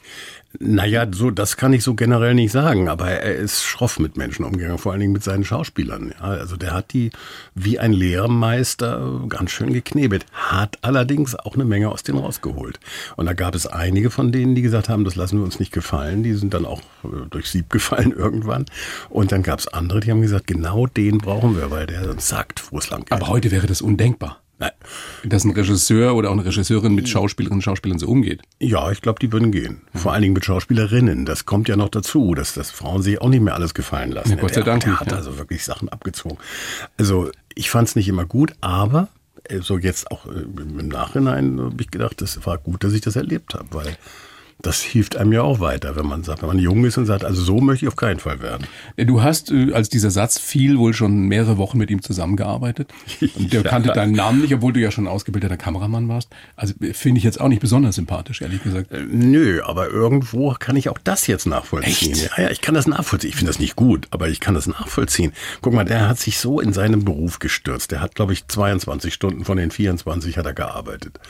Naja, 0.59 1.07
so, 1.11 1.31
das 1.31 1.57
kann 1.57 1.73
ich 1.73 1.83
so 1.83 1.95
generell 1.95 2.35
nicht 2.35 2.53
sagen, 2.53 2.89
aber 2.89 3.11
er 3.11 3.35
ist 3.35 3.65
schroff 3.65 3.99
mit 3.99 4.17
Menschen 4.17 4.45
umgegangen, 4.45 4.79
vor 4.79 4.93
allen 4.93 5.01
Dingen 5.01 5.13
mit 5.13 5.23
seinen 5.23 5.45
Schauspielern. 5.45 6.15
Ja, 6.19 6.25
also 6.25 6.57
der 6.57 6.73
hat 6.73 6.93
die 6.93 7.11
wie 7.55 7.79
ein 7.79 7.93
Lehrmeister 7.93 9.25
ganz 9.29 9.51
schön 9.51 9.73
geknebelt, 9.73 10.25
hat 10.33 10.79
allerdings 10.83 11.35
auch 11.35 11.55
eine 11.55 11.65
Menge 11.65 11.91
aus 11.91 12.05
denen 12.05 12.19
rausgeholt. 12.19 12.81
Und 13.17 13.27
da 13.27 13.35
gab 13.35 13.55
es 13.55 13.67
einige 13.67 14.11
von 14.11 14.33
denen, 14.33 14.55
die 14.55 14.63
gesagt 14.63 14.89
haben, 14.89 15.05
das 15.05 15.17
lassen 15.17 15.39
wir 15.39 15.45
uns 15.45 15.59
nicht 15.59 15.73
gefallen, 15.73 16.23
die 16.23 16.33
sind 16.33 16.55
dann 16.55 16.65
auch 16.65 16.81
äh, 17.05 17.27
durch 17.29 17.51
Sieb 17.51 17.69
gefallen 17.69 18.13
irgendwann. 18.17 18.65
Und 19.11 19.33
dann 19.33 19.43
gab 19.43 19.59
es 19.59 19.69
andere, 19.69 20.01
die 20.01 20.11
haben 20.11 20.23
gesagt, 20.23 20.47
genau 20.47 20.87
den 20.87 21.19
brauchen 21.19 21.57
wir, 21.57 21.71
weil 21.71 21.87
der 21.87 22.19
sagt, 22.19 22.73
wo 22.73 22.79
es 22.79 22.89
lang 22.89 23.01
geht. 23.01 23.13
Aber 23.13 23.29
heute 23.29 23.51
wäre 23.51 23.67
das 23.67 23.83
undenkbar. 23.83 24.41
Nein. 24.59 24.71
Dass 25.25 25.45
ein 25.45 25.51
Regisseur 25.51 26.15
oder 26.15 26.31
auch 26.31 26.33
eine 26.33 26.45
Regisseurin 26.45 26.95
mit 26.95 27.09
Schauspielerinnen 27.09 27.59
und 27.59 27.63
Schauspielern 27.63 27.99
so 27.99 28.07
umgeht. 28.07 28.41
Ja, 28.59 28.91
ich 28.91 29.03
glaube, 29.03 29.19
die 29.21 29.31
würden 29.31 29.53
gehen. 29.53 29.83
Vor 29.95 30.13
allen 30.13 30.23
Dingen 30.23 30.35
mit 30.35 30.45
Schauspielerinnen. 30.45 31.27
Das 31.27 31.45
kommt 31.45 31.69
ja 31.69 31.77
noch 31.77 31.91
dazu, 31.91 32.35
dass, 32.35 32.55
dass 32.55 32.71
Frauen 32.71 33.03
sich 33.03 33.21
auch 33.21 33.29
nicht 33.29 33.43
mehr 33.43 33.55
alles 33.55 33.75
gefallen 33.75 34.13
lassen. 34.13 34.31
Ja, 34.31 34.37
Gott 34.37 34.55
sei 34.55 34.63
Dank. 34.63 34.85
Der, 34.85 34.93
der 34.93 35.01
hat 35.01 35.11
ja. 35.11 35.17
also 35.19 35.37
wirklich 35.37 35.65
Sachen 35.65 35.89
abgezogen. 35.91 36.39
Also 36.97 37.31
ich 37.55 37.71
fand 37.71 37.89
es 37.89 37.97
nicht 37.97 38.09
immer 38.09 38.25
gut, 38.25 38.55
aber 38.63 39.09
äh, 39.45 39.61
so 39.61 39.77
jetzt 39.77 40.11
auch 40.11 40.27
äh, 40.27 40.31
im 40.31 40.89
Nachhinein 40.89 41.61
habe 41.61 41.77
ich 41.81 41.91
gedacht, 41.91 42.23
das 42.23 42.47
war 42.47 42.57
gut, 42.57 42.83
dass 42.83 42.95
ich 42.95 43.03
das 43.03 43.17
erlebt 43.17 43.55
habe, 43.55 43.67
weil 43.73 43.97
das 44.63 44.83
hilft 44.83 45.17
einem 45.17 45.33
ja 45.33 45.43
auch 45.43 45.61
weiter, 45.61 45.97
wenn 45.97 46.07
man 46.07 46.25
sagt, 46.25 46.41
wenn 46.41 46.49
man 46.49 46.59
jung 46.59 46.85
ist 46.85 46.97
und 46.97 47.05
sagt, 47.07 47.25
also 47.25 47.43
so 47.43 47.61
möchte 47.61 47.85
ich 47.85 47.89
auf 47.89 47.97
keinen 47.97 48.19
Fall 48.19 48.41
werden. 48.41 48.67
Du 48.97 49.23
hast, 49.23 49.51
äh, 49.51 49.73
als 49.73 49.91
dieser 49.91 50.11
Satz 50.11 50.39
fiel, 50.39 50.79
wohl 50.79 50.95
schon 50.95 51.29
mehrere 51.29 51.59
Wochen 51.59 51.77
mit 51.77 51.91
ihm 51.91 52.03
zusammengearbeitet. 52.03 52.91
Und 53.37 53.53
der 53.53 53.63
ja. 53.63 53.69
kannte 53.69 53.93
deinen 53.93 54.13
Namen 54.13 54.41
nicht, 54.41 54.55
obwohl 54.55 54.73
du 54.73 54.81
ja 54.81 54.91
schon 54.91 55.07
ausgebildeter 55.07 55.57
Kameramann 55.57 56.09
warst. 56.09 56.31
Also 56.57 56.75
äh, 56.81 56.95
finde 56.95 57.19
ich 57.19 57.25
jetzt 57.25 57.41
auch 57.41 57.49
nicht 57.49 57.61
besonders 57.61 57.97
sympathisch, 57.97 58.41
ehrlich 58.41 58.63
gesagt. 58.63 58.93
Äh, 58.93 59.05
nö, 59.09 59.63
aber 59.63 59.91
irgendwo 59.91 60.55
kann 60.59 60.77
ich 60.77 60.89
auch 60.89 60.99
das 60.99 61.27
jetzt 61.27 61.47
nachvollziehen. 61.47 62.13
Echt? 62.13 62.37
Ja, 62.37 62.45
ja, 62.45 62.51
ich 62.51 62.63
kann 62.63 62.75
das 62.75 62.87
nachvollziehen. 62.87 63.31
Ich 63.31 63.37
finde 63.37 63.51
das 63.51 63.61
nicht 63.61 63.77
gut, 63.77 64.09
aber 64.11 64.29
ich 64.29 64.41
kann 64.41 64.55
das 64.55 64.67
nachvollziehen. 64.67 65.33
Guck 65.61 65.75
mal, 65.75 65.85
der 65.85 66.09
hat 66.09 66.19
sich 66.19 66.39
so 66.39 66.61
in 66.61 66.73
seinem 66.73 67.05
Beruf 67.05 67.39
gestürzt. 67.39 67.93
Der 67.93 68.01
hat, 68.01 68.15
glaube 68.15 68.33
ich, 68.33 68.49
22 68.49 69.13
Stunden 69.13 69.45
von 69.45 69.59
den 69.59 69.71
24 69.71 70.39
hat 70.39 70.47
er 70.47 70.55
gearbeitet. 70.55 71.21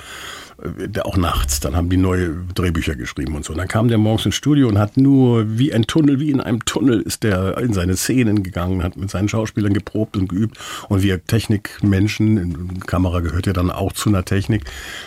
Äh, 0.62 1.00
auch 1.00 1.16
nachts. 1.16 1.60
Dann 1.60 1.76
haben 1.76 1.90
die 1.90 1.96
neue 1.96 2.34
Drehbücher 2.54 2.94
geschrieben 2.94 3.34
und 3.34 3.44
so. 3.44 3.52
Und 3.52 3.58
dann 3.58 3.68
kam 3.68 3.88
der 3.88 3.98
morgens 3.98 4.26
ins 4.26 4.34
Studio 4.34 4.68
und 4.68 4.78
hat 4.78 4.96
nur 4.96 5.58
wie 5.58 5.72
ein 5.72 5.86
Tunnel, 5.86 6.18
wie 6.18 6.30
in 6.30 6.40
einem 6.40 6.64
Tunnel 6.64 7.00
ist 7.00 7.22
der 7.22 7.58
in 7.58 7.74
seine 7.74 7.96
Szenen 7.96 8.42
gegangen, 8.42 8.82
hat 8.82 8.96
mit 8.96 9.10
seinen 9.10 9.28
Schauspielern 9.28 9.74
geprobt 9.74 10.16
und 10.16 10.28
geübt. 10.28 10.58
Und 10.88 11.02
wir 11.02 11.24
Technikmenschen, 11.24 12.80
Kamera 12.80 13.20
gehört 13.20 13.46
ja 13.46 13.52
dann 13.52 13.70
auch 13.70 13.92
zu 13.92 14.08
einer 14.08 14.24
Technik, 14.24 14.64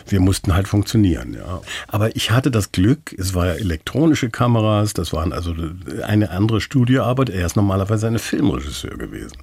wir 0.08 0.20
mussten 0.20 0.53
halt 0.53 0.68
funktionieren. 0.68 1.34
Ja. 1.34 1.62
Aber 1.88 2.15
ich 2.15 2.32
hatte 2.32 2.51
das 2.51 2.72
Glück, 2.72 3.15
es 3.18 3.34
war 3.34 3.48
ja 3.48 3.53
elektronische 3.53 4.29
Kameras, 4.29 4.94
das 4.94 5.13
waren 5.13 5.34
also 5.34 5.53
eine 6.03 6.29
andere 6.29 6.62
Studioarbeit. 6.62 7.29
Er 7.29 7.46
ist 7.46 7.56
normalerweise 7.56 8.08
ein 8.08 8.20
Filmregisseur 8.20 8.98
gewesen. 8.98 9.38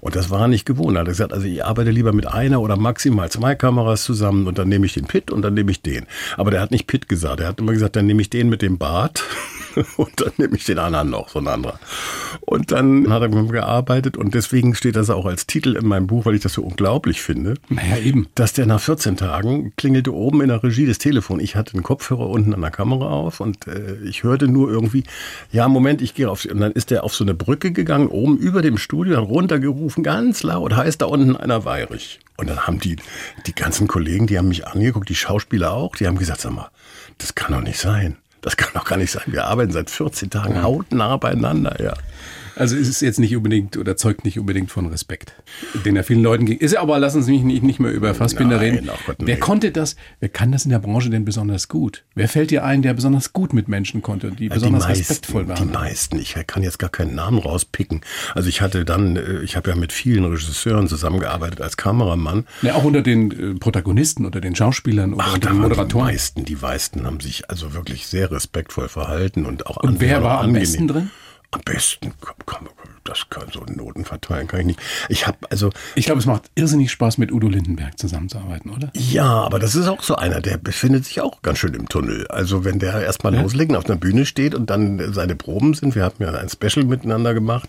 Und 0.00 0.16
das 0.16 0.30
war 0.30 0.48
nicht 0.48 0.64
gewohnt. 0.64 0.96
Er 0.96 1.00
hat 1.00 1.08
gesagt, 1.08 1.32
also 1.32 1.46
ich 1.46 1.64
arbeite 1.64 1.90
lieber 1.90 2.12
mit 2.12 2.26
einer 2.26 2.60
oder 2.60 2.76
maximal 2.76 3.30
zwei 3.30 3.54
Kameras 3.54 4.04
zusammen 4.04 4.46
und 4.46 4.58
dann 4.58 4.68
nehme 4.68 4.86
ich 4.86 4.94
den 4.94 5.04
Pit 5.04 5.30
und 5.30 5.41
dann 5.42 5.54
nehme 5.54 5.70
ich 5.70 5.82
den. 5.82 6.06
Aber 6.36 6.50
der 6.50 6.60
hat 6.60 6.70
nicht 6.70 6.86
Pitt 6.86 7.08
gesagt. 7.08 7.40
Er 7.40 7.48
hat 7.48 7.60
immer 7.60 7.72
gesagt, 7.72 7.96
dann 7.96 8.06
nehme 8.06 8.22
ich 8.22 8.30
den 8.30 8.48
mit 8.48 8.62
dem 8.62 8.78
Bart 8.78 9.24
Und 9.96 10.20
dann 10.20 10.32
nehme 10.36 10.56
ich 10.56 10.64
den 10.64 10.78
anderen 10.78 11.10
noch, 11.10 11.28
so 11.28 11.38
ein 11.38 11.48
anderer. 11.48 11.78
Und 12.40 12.72
dann 12.72 13.10
hat 13.10 13.22
er 13.22 13.28
mit 13.28 13.44
mir 13.44 13.52
gearbeitet 13.52 14.16
und 14.16 14.34
deswegen 14.34 14.74
steht 14.74 14.96
das 14.96 15.10
auch 15.10 15.26
als 15.26 15.46
Titel 15.46 15.76
in 15.76 15.86
meinem 15.86 16.06
Buch, 16.06 16.24
weil 16.24 16.34
ich 16.34 16.42
das 16.42 16.54
so 16.54 16.62
unglaublich 16.62 17.22
finde. 17.22 17.54
Naja, 17.68 17.98
eben. 17.98 18.26
Dass 18.34 18.52
der 18.52 18.66
nach 18.66 18.80
14 18.80 19.16
Tagen 19.16 19.72
klingelte 19.76 20.12
oben 20.12 20.40
in 20.40 20.48
der 20.48 20.62
Regie 20.62 20.86
das 20.86 20.98
Telefon. 20.98 21.40
Ich 21.40 21.56
hatte 21.56 21.74
einen 21.74 21.82
Kopfhörer 21.82 22.28
unten 22.28 22.54
an 22.54 22.60
der 22.60 22.70
Kamera 22.70 23.08
auf 23.08 23.40
und 23.40 23.66
äh, 23.66 23.96
ich 24.04 24.22
hörte 24.22 24.48
nur 24.48 24.70
irgendwie, 24.70 25.04
ja, 25.50 25.68
Moment, 25.68 26.02
ich 26.02 26.14
gehe 26.14 26.30
auf. 26.30 26.44
Und 26.44 26.60
dann 26.60 26.72
ist 26.72 26.90
der 26.90 27.04
auf 27.04 27.14
so 27.14 27.24
eine 27.24 27.34
Brücke 27.34 27.72
gegangen, 27.72 28.08
oben 28.08 28.38
über 28.38 28.62
dem 28.62 28.78
Studio, 28.78 29.14
dann 29.14 29.24
runtergerufen, 29.24 30.02
ganz 30.02 30.42
laut, 30.42 30.74
heißt 30.74 31.02
da 31.02 31.06
unten 31.06 31.36
einer 31.36 31.64
Weirich. 31.64 32.20
Und 32.36 32.48
dann 32.48 32.66
haben 32.66 32.80
die, 32.80 32.96
die 33.46 33.54
ganzen 33.54 33.86
Kollegen, 33.86 34.26
die 34.26 34.38
haben 34.38 34.48
mich 34.48 34.66
angeguckt, 34.66 35.08
die 35.08 35.14
Schauspieler 35.14 35.72
auch, 35.72 35.96
die 35.96 36.06
haben 36.06 36.18
gesagt, 36.18 36.40
sag 36.40 36.52
mal, 36.52 36.70
das 37.18 37.34
kann 37.34 37.52
doch 37.52 37.60
nicht 37.60 37.78
sein. 37.78 38.16
Das 38.42 38.56
kann 38.56 38.70
doch 38.74 38.84
gar 38.84 38.98
nicht 38.98 39.12
sein. 39.12 39.22
Wir 39.26 39.46
arbeiten 39.46 39.72
seit 39.72 39.88
14 39.88 40.28
Tagen 40.28 40.62
hautnah 40.62 41.16
beieinander, 41.16 41.80
ja. 41.82 41.94
Also 42.56 42.76
ist 42.76 42.88
es 42.88 43.00
jetzt 43.00 43.18
nicht 43.18 43.36
unbedingt 43.36 43.76
oder 43.76 43.96
zeugt 43.96 44.24
nicht 44.24 44.38
unbedingt 44.38 44.70
von 44.70 44.86
Respekt, 44.86 45.34
den 45.84 45.96
er 45.96 46.04
vielen 46.04 46.22
Leuten 46.22 46.44
ging. 46.46 46.58
Ist 46.58 46.76
aber, 46.76 46.98
lassen 46.98 47.22
Sie 47.22 47.32
mich 47.32 47.42
nicht, 47.42 47.62
nicht 47.62 47.80
mehr 47.80 47.90
über 47.92 48.14
Fassbinder 48.14 48.56
Nein, 48.56 48.74
reden. 48.74 48.90
Gott, 49.06 49.16
wer 49.20 49.38
konnte 49.38 49.70
das, 49.72 49.96
wer 50.20 50.28
kann 50.28 50.52
das 50.52 50.64
in 50.64 50.70
der 50.70 50.78
Branche 50.78 51.10
denn 51.10 51.24
besonders 51.24 51.68
gut? 51.68 52.04
Wer 52.14 52.28
fällt 52.28 52.50
dir 52.50 52.64
ein, 52.64 52.82
der 52.82 52.94
besonders 52.94 53.32
gut 53.32 53.52
mit 53.52 53.68
Menschen 53.68 54.02
konnte 54.02 54.28
und 54.28 54.38
die 54.40 54.48
besonders 54.48 54.88
respektvoll 54.88 55.44
meisten, 55.44 55.68
die 55.68 55.72
waren? 55.74 55.82
meisten. 55.82 56.18
Ich 56.18 56.36
kann 56.46 56.62
jetzt 56.62 56.78
gar 56.78 56.90
keinen 56.90 57.14
Namen 57.14 57.38
rauspicken. 57.38 58.02
Also 58.34 58.48
ich 58.48 58.60
hatte 58.60 58.84
dann, 58.84 59.16
äh, 59.16 59.40
ich 59.42 59.56
habe 59.56 59.70
ja 59.70 59.76
mit 59.76 59.92
vielen 59.92 60.24
Regisseuren 60.24 60.88
zusammengearbeitet 60.88 61.60
als 61.60 61.76
Kameramann. 61.76 62.44
Ja, 62.62 62.74
auch 62.74 62.84
unter 62.84 63.02
den 63.02 63.30
äh, 63.30 63.58
Protagonisten, 63.58 64.26
unter 64.26 64.40
den 64.40 64.54
Schauspielern 64.54 65.14
oder 65.14 65.24
Ach, 65.26 65.34
unter 65.34 65.48
den 65.48 65.54
waren 65.58 65.62
die 65.62 65.68
Moderatoren. 65.70 66.06
meisten, 66.06 66.44
die 66.44 66.56
meisten 66.56 67.06
haben 67.06 67.20
sich 67.20 67.48
also 67.50 67.72
wirklich 67.74 68.06
sehr 68.06 68.30
respektvoll 68.30 68.88
verhalten 68.88 69.46
und 69.46 69.66
auch 69.66 69.78
Und 69.78 70.00
wer 70.00 70.22
war 70.22 70.38
am 70.38 70.46
angenehm. 70.46 70.60
besten 70.60 70.88
drin? 70.88 71.10
Am 71.52 71.60
besten, 71.60 72.14
komm, 72.20 72.36
komm, 72.46 72.68
das 73.04 73.28
kann 73.30 73.48
so 73.52 73.64
Noten 73.64 74.04
verteilen, 74.04 74.46
kann 74.46 74.60
ich 74.60 74.66
nicht. 74.66 74.80
Ich 75.08 75.26
habe 75.26 75.38
also 75.50 75.70
Ich 75.94 76.06
glaube, 76.06 76.20
es 76.20 76.26
macht 76.26 76.50
irrsinnig 76.54 76.90
Spaß, 76.90 77.18
mit 77.18 77.32
Udo 77.32 77.48
Lindenberg 77.48 77.98
zusammenzuarbeiten, 77.98 78.70
oder? 78.70 78.90
Ja, 78.94 79.42
aber 79.42 79.58
das 79.58 79.74
ist 79.74 79.88
auch 79.88 80.02
so 80.02 80.16
einer, 80.16 80.40
der 80.40 80.56
befindet 80.56 81.04
sich 81.04 81.20
auch 81.20 81.42
ganz 81.42 81.58
schön 81.58 81.74
im 81.74 81.88
Tunnel. 81.88 82.26
Also 82.28 82.64
wenn 82.64 82.78
der 82.78 83.02
erstmal 83.02 83.34
loslegt 83.34 83.70
und 83.70 83.76
auf 83.76 83.86
einer 83.86 83.96
Bühne 83.96 84.24
steht 84.26 84.54
und 84.54 84.70
dann 84.70 85.12
seine 85.12 85.34
Proben 85.34 85.74
sind, 85.74 85.94
wir 85.94 86.04
hatten 86.04 86.22
ja 86.22 86.32
ein 86.32 86.48
Special 86.48 86.84
miteinander 86.86 87.34
gemacht, 87.34 87.68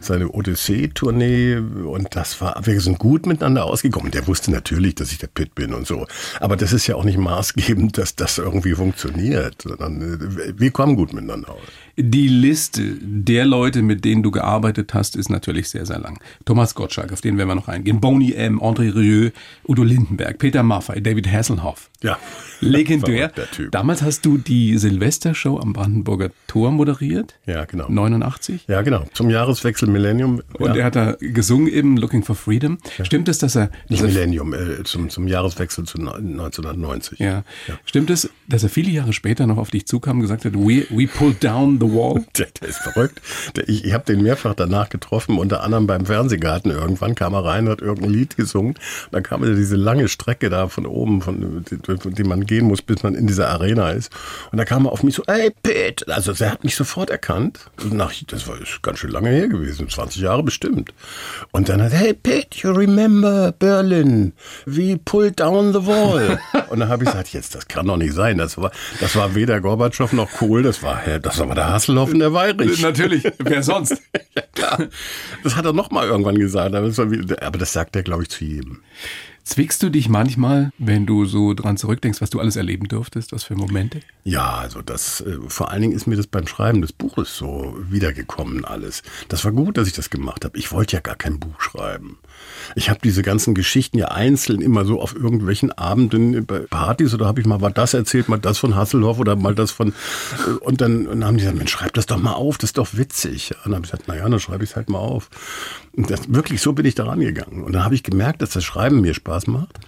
seine 0.00 0.28
Odyssee-Tournee 0.28 1.56
und 1.56 2.08
das 2.16 2.40
war, 2.40 2.60
wir 2.64 2.80
sind 2.80 2.98
gut 2.98 3.26
miteinander 3.26 3.64
ausgekommen. 3.64 4.10
Der 4.10 4.26
wusste 4.26 4.50
natürlich, 4.50 4.94
dass 4.94 5.12
ich 5.12 5.18
der 5.18 5.28
Pitt 5.28 5.54
bin 5.54 5.74
und 5.74 5.86
so. 5.86 6.06
Aber 6.40 6.56
das 6.56 6.72
ist 6.72 6.86
ja 6.86 6.96
auch 6.96 7.04
nicht 7.04 7.18
maßgebend, 7.18 7.98
dass 7.98 8.16
das 8.16 8.38
irgendwie 8.38 8.74
funktioniert, 8.74 9.62
sondern 9.62 10.00
äh, 10.00 10.58
wir 10.58 10.70
kommen 10.70 10.96
gut 10.96 11.12
miteinander 11.12 11.50
aus. 11.50 11.60
Die 11.96 12.28
Liste 12.28 12.96
der 13.02 13.44
Leute, 13.44 13.82
mit 13.82 14.04
denen 14.04 14.22
du 14.22 14.30
gearbeitet 14.30 14.69
hast, 14.92 15.16
ist 15.16 15.30
natürlich 15.30 15.68
sehr, 15.68 15.86
sehr 15.86 15.98
lang. 15.98 16.18
Thomas 16.44 16.74
Gottschalk, 16.74 17.12
auf 17.12 17.20
den 17.20 17.38
werden 17.38 17.48
wir 17.48 17.54
noch 17.54 17.68
eingehen. 17.68 18.00
Boney 18.00 18.32
M., 18.32 18.60
André 18.60 18.94
Rieu, 18.94 19.30
Udo 19.68 19.82
Lindenberg, 19.82 20.38
Peter 20.38 20.62
Maffay, 20.62 21.00
David 21.00 21.30
Hasselhoff. 21.30 21.90
Ja. 22.02 22.18
Legendär. 22.60 23.30
Damals 23.70 24.02
hast 24.02 24.24
du 24.24 24.38
die 24.38 24.78
Silvestershow 24.78 25.58
am 25.58 25.72
Brandenburger 25.72 26.30
Tor 26.46 26.70
moderiert. 26.70 27.34
Ja, 27.46 27.64
genau. 27.64 27.88
89. 27.88 28.64
Ja, 28.68 28.82
genau. 28.82 29.04
Zum 29.12 29.30
Jahreswechsel 29.30 29.88
Millennium. 29.88 30.42
Und 30.54 30.74
ja. 30.74 30.76
er 30.76 30.84
hat 30.86 30.96
da 30.96 31.16
gesungen 31.20 31.68
eben 31.68 31.96
Looking 31.96 32.22
for 32.22 32.36
Freedom. 32.36 32.78
Stimmt 33.02 33.28
es, 33.28 33.38
dass 33.38 33.56
er, 33.56 33.66
dass 33.66 33.90
Nicht 33.90 34.02
er 34.02 34.08
Millennium, 34.08 34.54
äh, 34.54 34.82
zum, 34.84 35.10
zum 35.10 35.28
Jahreswechsel 35.28 35.84
zu 35.84 35.98
neun- 35.98 36.38
1990. 36.40 37.18
ja. 37.18 37.44
Stimmt 37.84 38.10
es, 38.10 38.30
dass 38.48 38.62
er 38.62 38.68
viele 38.68 38.90
Jahre 38.90 39.12
später 39.12 39.46
noch 39.46 39.58
auf 39.58 39.70
dich 39.70 39.86
zukam 39.86 40.16
und 40.16 40.22
gesagt 40.22 40.44
hat, 40.44 40.54
we, 40.54 40.86
we 40.90 41.06
pulled 41.06 41.42
down 41.42 41.78
the 41.80 41.86
wall? 41.86 42.24
Der, 42.38 42.46
der 42.60 42.68
ist 42.68 42.78
verrückt. 42.78 43.20
Der, 43.56 43.68
ich 43.68 43.84
ich 43.84 43.94
habe 43.94 44.04
den 44.04 44.22
mehrfach 44.22 44.54
danach 44.60 44.88
getroffen, 44.88 45.38
unter 45.38 45.62
anderem 45.62 45.86
beim 45.86 46.06
Fernsehgarten. 46.06 46.70
Irgendwann 46.70 47.14
kam 47.14 47.34
er 47.34 47.44
rein, 47.44 47.68
hat 47.68 47.80
irgendein 47.80 48.10
Lied 48.10 48.36
gesungen. 48.36 48.74
Dann 49.10 49.22
kam 49.22 49.42
er 49.42 49.54
diese 49.54 49.76
lange 49.76 50.08
Strecke 50.08 50.50
da 50.50 50.68
von 50.68 50.86
oben, 50.86 51.22
von, 51.22 51.64
die, 51.70 52.12
die 52.12 52.24
man 52.24 52.46
gehen 52.46 52.66
muss, 52.66 52.82
bis 52.82 53.02
man 53.02 53.14
in 53.14 53.26
dieser 53.26 53.48
Arena 53.48 53.90
ist. 53.90 54.12
Und 54.52 54.58
da 54.58 54.64
kam 54.64 54.86
er 54.86 54.92
auf 54.92 55.02
mich 55.02 55.14
so, 55.14 55.22
ey, 55.26 55.50
Pete. 55.62 56.06
Also 56.08 56.32
er 56.38 56.52
hat 56.52 56.64
mich 56.64 56.76
sofort 56.76 57.10
erkannt. 57.10 57.70
Nach, 57.90 58.12
das 58.26 58.46
war 58.46 58.60
ist 58.60 58.82
ganz 58.82 58.98
schön 58.98 59.10
lange 59.10 59.30
her 59.30 59.48
gewesen, 59.48 59.88
20 59.88 60.22
Jahre 60.22 60.42
bestimmt. 60.42 60.92
Und 61.50 61.68
dann 61.68 61.82
hat 61.82 61.92
er, 61.92 61.98
hey, 61.98 62.14
Pete, 62.14 62.58
you 62.60 62.70
remember 62.70 63.52
Berlin? 63.58 64.32
We 64.66 64.98
pulled 64.98 65.40
down 65.40 65.72
the 65.72 65.86
wall. 65.86 66.38
Und 66.70 66.80
dann 66.80 66.88
habe 66.88 67.04
ich 67.04 67.10
gesagt, 67.10 67.32
jetzt, 67.32 67.54
das 67.54 67.66
kann 67.66 67.86
doch 67.86 67.96
nicht 67.96 68.14
sein. 68.14 68.38
Das 68.38 68.58
war, 68.58 68.70
das 69.00 69.16
war 69.16 69.34
weder 69.34 69.60
Gorbatschow 69.60 70.12
noch 70.12 70.30
Kohl, 70.30 70.62
das 70.62 70.82
war, 70.82 71.00
das 71.20 71.38
war 71.38 71.54
der 71.54 71.68
Hasselhoff 71.68 72.12
und 72.12 72.20
der 72.20 72.32
Weirich. 72.32 72.80
Natürlich, 72.82 73.24
wer 73.38 73.62
sonst? 73.62 73.96
Ja, 74.34 74.42
klar. 74.54 74.88
Das 75.42 75.56
hat 75.56 75.64
er 75.64 75.72
noch 75.72 75.90
mal 75.90 76.06
irgendwann 76.06 76.38
gesagt, 76.38 76.74
aber 76.74 77.58
das 77.58 77.72
sagt 77.72 77.96
er, 77.96 78.02
glaube 78.02 78.24
ich, 78.24 78.28
zu 78.30 78.44
jedem. 78.44 78.82
Zwickst 79.50 79.82
du 79.82 79.90
dich 79.90 80.08
manchmal, 80.08 80.70
wenn 80.78 81.06
du 81.06 81.24
so 81.24 81.54
dran 81.54 81.76
zurückdenkst, 81.76 82.20
was 82.20 82.30
du 82.30 82.38
alles 82.38 82.54
erleben 82.54 82.86
durftest, 82.86 83.32
was 83.32 83.42
für 83.42 83.56
Momente? 83.56 84.00
Ja, 84.22 84.58
also 84.58 84.80
das, 84.80 85.22
äh, 85.22 85.38
vor 85.48 85.72
allen 85.72 85.82
Dingen 85.82 85.92
ist 85.92 86.06
mir 86.06 86.14
das 86.14 86.28
beim 86.28 86.46
Schreiben 86.46 86.82
des 86.82 86.92
Buches 86.92 87.36
so 87.36 87.76
wiedergekommen 87.90 88.64
alles. 88.64 89.02
Das 89.26 89.44
war 89.44 89.50
gut, 89.50 89.76
dass 89.76 89.88
ich 89.88 89.92
das 89.92 90.08
gemacht 90.08 90.44
habe. 90.44 90.56
Ich 90.56 90.70
wollte 90.70 90.94
ja 90.94 91.00
gar 91.00 91.16
kein 91.16 91.40
Buch 91.40 91.60
schreiben. 91.60 92.18
Ich 92.76 92.90
habe 92.90 93.00
diese 93.02 93.22
ganzen 93.22 93.56
Geschichten 93.56 93.98
ja 93.98 94.12
einzeln 94.12 94.60
immer 94.60 94.84
so 94.84 95.00
auf 95.00 95.16
irgendwelchen 95.16 95.72
Abenden 95.72 96.46
bei 96.46 96.60
Partys 96.60 97.12
oder 97.12 97.26
habe 97.26 97.40
ich 97.40 97.46
mal 97.48 97.58
mal 97.58 97.72
das 97.72 97.92
erzählt, 97.92 98.28
mal 98.28 98.38
das 98.38 98.58
von 98.58 98.76
Hasselhoff 98.76 99.18
oder 99.18 99.34
mal 99.34 99.56
das 99.56 99.72
von 99.72 99.88
äh, 99.88 100.50
und 100.60 100.80
dann, 100.80 101.08
und 101.08 101.20
dann 101.20 101.24
haben 101.24 101.38
die 101.38 101.42
gesagt, 101.42 101.58
Mensch, 101.58 101.72
schreib 101.72 101.94
das 101.94 102.06
doch 102.06 102.18
mal 102.18 102.34
auf, 102.34 102.56
das 102.56 102.68
ist 102.68 102.78
doch 102.78 102.90
witzig. 102.92 103.50
Und 103.64 103.72
dann 103.72 103.74
habe 103.74 103.84
ich 103.84 103.90
gesagt, 103.90 104.06
naja, 104.06 104.28
dann 104.28 104.38
schreibe 104.38 104.62
ich 104.62 104.70
es 104.70 104.76
halt 104.76 104.88
mal 104.88 104.98
auf. 104.98 105.28
Und 105.96 106.08
das, 106.08 106.32
wirklich 106.32 106.62
so 106.62 106.72
bin 106.72 106.86
ich 106.86 106.94
da 106.94 107.06
rangegangen. 107.06 107.64
Und 107.64 107.72
dann 107.72 107.82
habe 107.82 107.96
ich 107.96 108.04
gemerkt, 108.04 108.42
dass 108.42 108.50
das 108.50 108.62
Schreiben 108.62 109.00
mir 109.00 109.12
Spaß 109.12 109.39
macht 109.46 109.78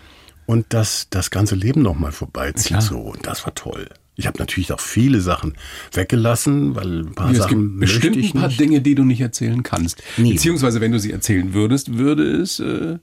und 0.46 0.72
dass 0.74 1.08
das 1.10 1.30
ganze 1.30 1.54
Leben 1.54 1.82
noch 1.82 1.94
mal 1.94 2.12
vorbeizieht 2.12 2.68
Klar. 2.68 2.82
so 2.82 2.98
und 2.98 3.26
das 3.26 3.44
war 3.44 3.54
toll. 3.54 3.88
Ich 4.22 4.26
habe 4.28 4.38
natürlich 4.38 4.72
auch 4.72 4.78
viele 4.80 5.20
Sachen 5.20 5.54
weggelassen, 5.92 6.76
weil 6.76 7.00
ein 7.00 7.12
paar 7.14 7.30
es 7.32 7.38
Sachen 7.38 7.70
gibt 7.70 7.80
bestimmt 7.80 8.04
möchte 8.14 8.20
ich 8.20 8.34
ein 8.34 8.38
paar 8.40 8.48
nicht. 8.48 8.60
Dinge, 8.60 8.80
die 8.80 8.94
du 8.94 9.04
nicht 9.04 9.20
erzählen 9.20 9.62
kannst. 9.64 10.00
Nie. 10.16 10.34
Beziehungsweise, 10.34 10.80
wenn 10.80 10.92
du 10.92 10.98
sie 11.00 11.10
erzählen 11.10 11.54
würdest, 11.54 11.98
würde 11.98 12.22
es. 12.36 12.60
Äh, 12.60 12.98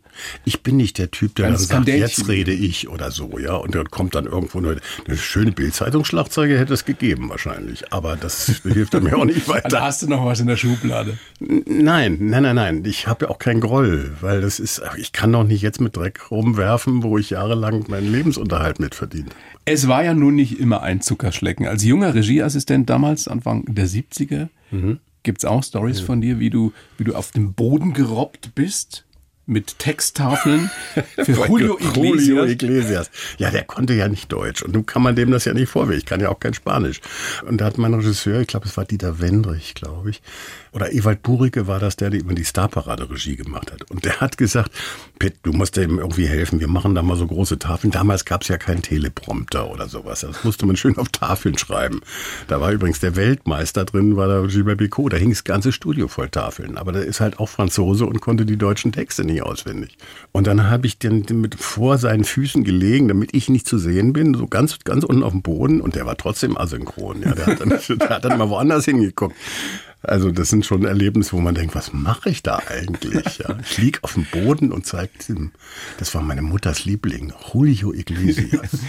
Ich 0.45 0.61
bin 0.63 0.77
nicht 0.77 0.97
der 0.97 1.11
Typ, 1.11 1.35
der 1.35 1.47
dann 1.49 1.57
sagt, 1.57 1.69
Skandälchen. 1.69 2.01
jetzt 2.07 2.27
rede 2.29 2.53
ich 2.53 2.87
oder 2.89 3.11
so, 3.11 3.37
ja. 3.37 3.53
Und 3.55 3.75
dann 3.75 3.89
kommt 3.91 4.15
dann 4.15 4.25
irgendwo 4.25 4.59
eine, 4.59 4.77
eine 5.07 5.17
schöne 5.17 5.51
Bildzeitungsschlagzeile 5.51 6.57
hätte 6.57 6.73
es 6.73 6.85
gegeben 6.85 7.29
wahrscheinlich. 7.29 7.91
Aber 7.91 8.15
das 8.15 8.61
hilft 8.63 8.93
mir 9.01 9.17
auch 9.17 9.25
nicht 9.25 9.47
da 9.47 9.53
weiter. 9.55 9.81
hast 9.81 10.01
du 10.03 10.07
noch 10.07 10.25
was 10.25 10.39
in 10.39 10.47
der 10.47 10.55
Schublade. 10.57 11.17
Nein, 11.39 12.17
nein, 12.21 12.43
nein, 12.43 12.55
nein. 12.55 12.83
Ich 12.85 13.07
habe 13.07 13.25
ja 13.25 13.31
auch 13.31 13.39
keinen 13.39 13.59
Groll, 13.59 14.11
weil 14.21 14.41
das 14.41 14.59
ist, 14.59 14.81
ich 14.97 15.11
kann 15.11 15.31
doch 15.33 15.43
nicht 15.43 15.61
jetzt 15.61 15.81
mit 15.81 15.95
Dreck 15.97 16.31
rumwerfen, 16.31 17.03
wo 17.03 17.17
ich 17.17 17.31
jahrelang 17.31 17.85
meinen 17.89 18.11
Lebensunterhalt 18.11 18.79
mitverdiene. 18.79 19.29
Es 19.71 19.87
war 19.87 20.03
ja 20.03 20.15
nun 20.15 20.33
nicht 20.33 20.59
immer 20.59 20.81
ein 20.81 20.99
Zuckerschlecken. 20.99 21.67
Als 21.67 21.83
junger 21.83 22.15
Regieassistent 22.15 22.89
damals, 22.89 23.27
Anfang 23.27 23.65
der 23.67 23.87
70er, 23.87 24.47
gibt's 25.21 25.45
auch 25.45 25.63
Stories 25.63 25.99
von 25.99 26.21
dir, 26.21 26.39
wie 26.39 26.49
du, 26.49 26.73
wie 26.97 27.03
du 27.03 27.13
auf 27.13 27.29
dem 27.29 27.53
Boden 27.53 27.93
gerobbt 27.93 28.55
bist 28.55 29.05
mit 29.49 29.79
Texttafeln 29.79 30.69
für 31.15 31.47
Julio 31.47 31.77
Iglesias. 31.79 32.27
Julio 32.27 32.45
Iglesias. 32.45 33.11
Ja, 33.37 33.49
der 33.49 33.63
konnte 33.63 33.93
ja 33.93 34.07
nicht 34.07 34.31
Deutsch. 34.31 34.61
Und 34.61 34.73
nun 34.73 34.85
kann 34.85 35.01
man 35.01 35.15
dem 35.15 35.31
das 35.31 35.45
ja 35.45 35.53
nicht 35.53 35.69
vorwerfen. 35.69 35.97
Ich 35.97 36.05
kann 36.05 36.21
ja 36.21 36.29
auch 36.29 36.39
kein 36.39 36.53
Spanisch. 36.53 37.01
Und 37.47 37.59
da 37.59 37.65
hat 37.65 37.77
mein 37.77 37.93
Regisseur, 37.93 38.41
ich 38.41 38.47
glaube, 38.47 38.67
es 38.67 38.77
war 38.77 38.85
Dieter 38.85 39.19
Wendrich, 39.19 39.73
glaube 39.73 40.11
ich, 40.11 40.21
oder 40.71 40.93
Ewald 40.93 41.23
Burike 41.23 41.67
war 41.67 41.79
das, 41.79 41.95
der 41.95 42.13
immer 42.13 42.33
die 42.33 42.45
Starparade-Regie 42.45 43.35
gemacht 43.35 43.71
hat. 43.71 43.89
Und 43.89 44.05
der 44.05 44.21
hat 44.21 44.37
gesagt, 44.37 44.71
Pitt, 45.17 45.35
du 45.43 45.51
musst 45.51 45.77
dem 45.77 45.97
irgendwie 45.97 46.27
helfen. 46.27 46.59
Wir 46.59 46.67
machen 46.67 46.93
da 46.93 47.01
mal 47.01 47.17
so 47.17 47.25
große 47.25 47.57
Tafeln. 47.57 47.91
Damals 47.91 48.25
gab 48.25 48.43
es 48.43 48.49
ja 48.49 48.57
keinen 48.57 48.81
Teleprompter 48.81 49.69
oder 49.69 49.87
sowas. 49.87 50.21
Das 50.21 50.43
musste 50.43 50.65
man 50.65 50.75
schön 50.75 50.97
auf 50.97 51.09
Tafeln 51.09 51.57
schreiben. 51.57 52.01
Da 52.47 52.61
war 52.61 52.71
übrigens 52.71 52.99
der 52.99 53.15
Weltmeister 53.15 53.85
drin, 53.85 54.15
war 54.15 54.27
der 54.27 54.47
Gilbert 54.47 54.77
Bicot. 54.77 55.13
Da 55.13 55.17
hing 55.17 55.31
das 55.31 55.43
ganze 55.43 55.71
Studio 55.71 56.07
voll 56.07 56.29
Tafeln. 56.29 56.77
Aber 56.77 56.91
der 56.91 57.03
ist 57.03 57.19
halt 57.19 57.39
auch 57.39 57.49
Franzose 57.49 58.05
und 58.05 58.21
konnte 58.21 58.45
die 58.45 58.57
deutschen 58.57 58.91
Texte 58.91 59.23
nicht 59.23 59.38
auswendig. 59.41 59.97
Und 60.31 60.47
dann 60.47 60.69
habe 60.69 60.87
ich 60.87 60.99
den, 60.99 61.25
den 61.25 61.41
mit 61.41 61.55
vor 61.55 61.97
seinen 61.97 62.23
Füßen 62.23 62.63
gelegen, 62.63 63.07
damit 63.07 63.33
ich 63.33 63.49
nicht 63.49 63.67
zu 63.67 63.77
sehen 63.77 64.13
bin, 64.13 64.33
so 64.33 64.47
ganz, 64.47 64.79
ganz 64.83 65.03
unten 65.03 65.23
auf 65.23 65.31
dem 65.31 65.41
Boden. 65.41 65.81
Und 65.81 65.95
der 65.95 66.05
war 66.05 66.17
trotzdem 66.17 66.57
asynchron. 66.57 67.21
Ja, 67.21 67.33
der, 67.33 67.45
hat 67.47 67.59
dann, 67.61 67.69
der 67.99 68.09
hat 68.09 68.25
dann 68.25 68.37
mal 68.37 68.49
woanders 68.49 68.85
hingeguckt. 68.85 69.35
Also 70.01 70.31
das 70.31 70.49
sind 70.49 70.65
schon 70.65 70.85
Erlebnisse, 70.85 71.33
wo 71.33 71.41
man 71.41 71.55
denkt, 71.55 71.75
was 71.75 71.91
mache 71.91 72.29
ich 72.29 72.41
da 72.41 72.61
eigentlich? 72.69 73.39
Ja, 73.39 73.57
ich 73.61 73.77
lieg 73.77 73.99
auf 74.01 74.13
dem 74.13 74.25
Boden 74.31 74.71
und 74.71 74.85
zeige 74.85 75.11
ihm, 75.27 75.51
das 75.97 76.15
war 76.15 76.21
meine 76.21 76.41
Mutters 76.41 76.85
Liebling, 76.85 77.33
Julio 77.53 77.93
Iglesias. 77.93 78.69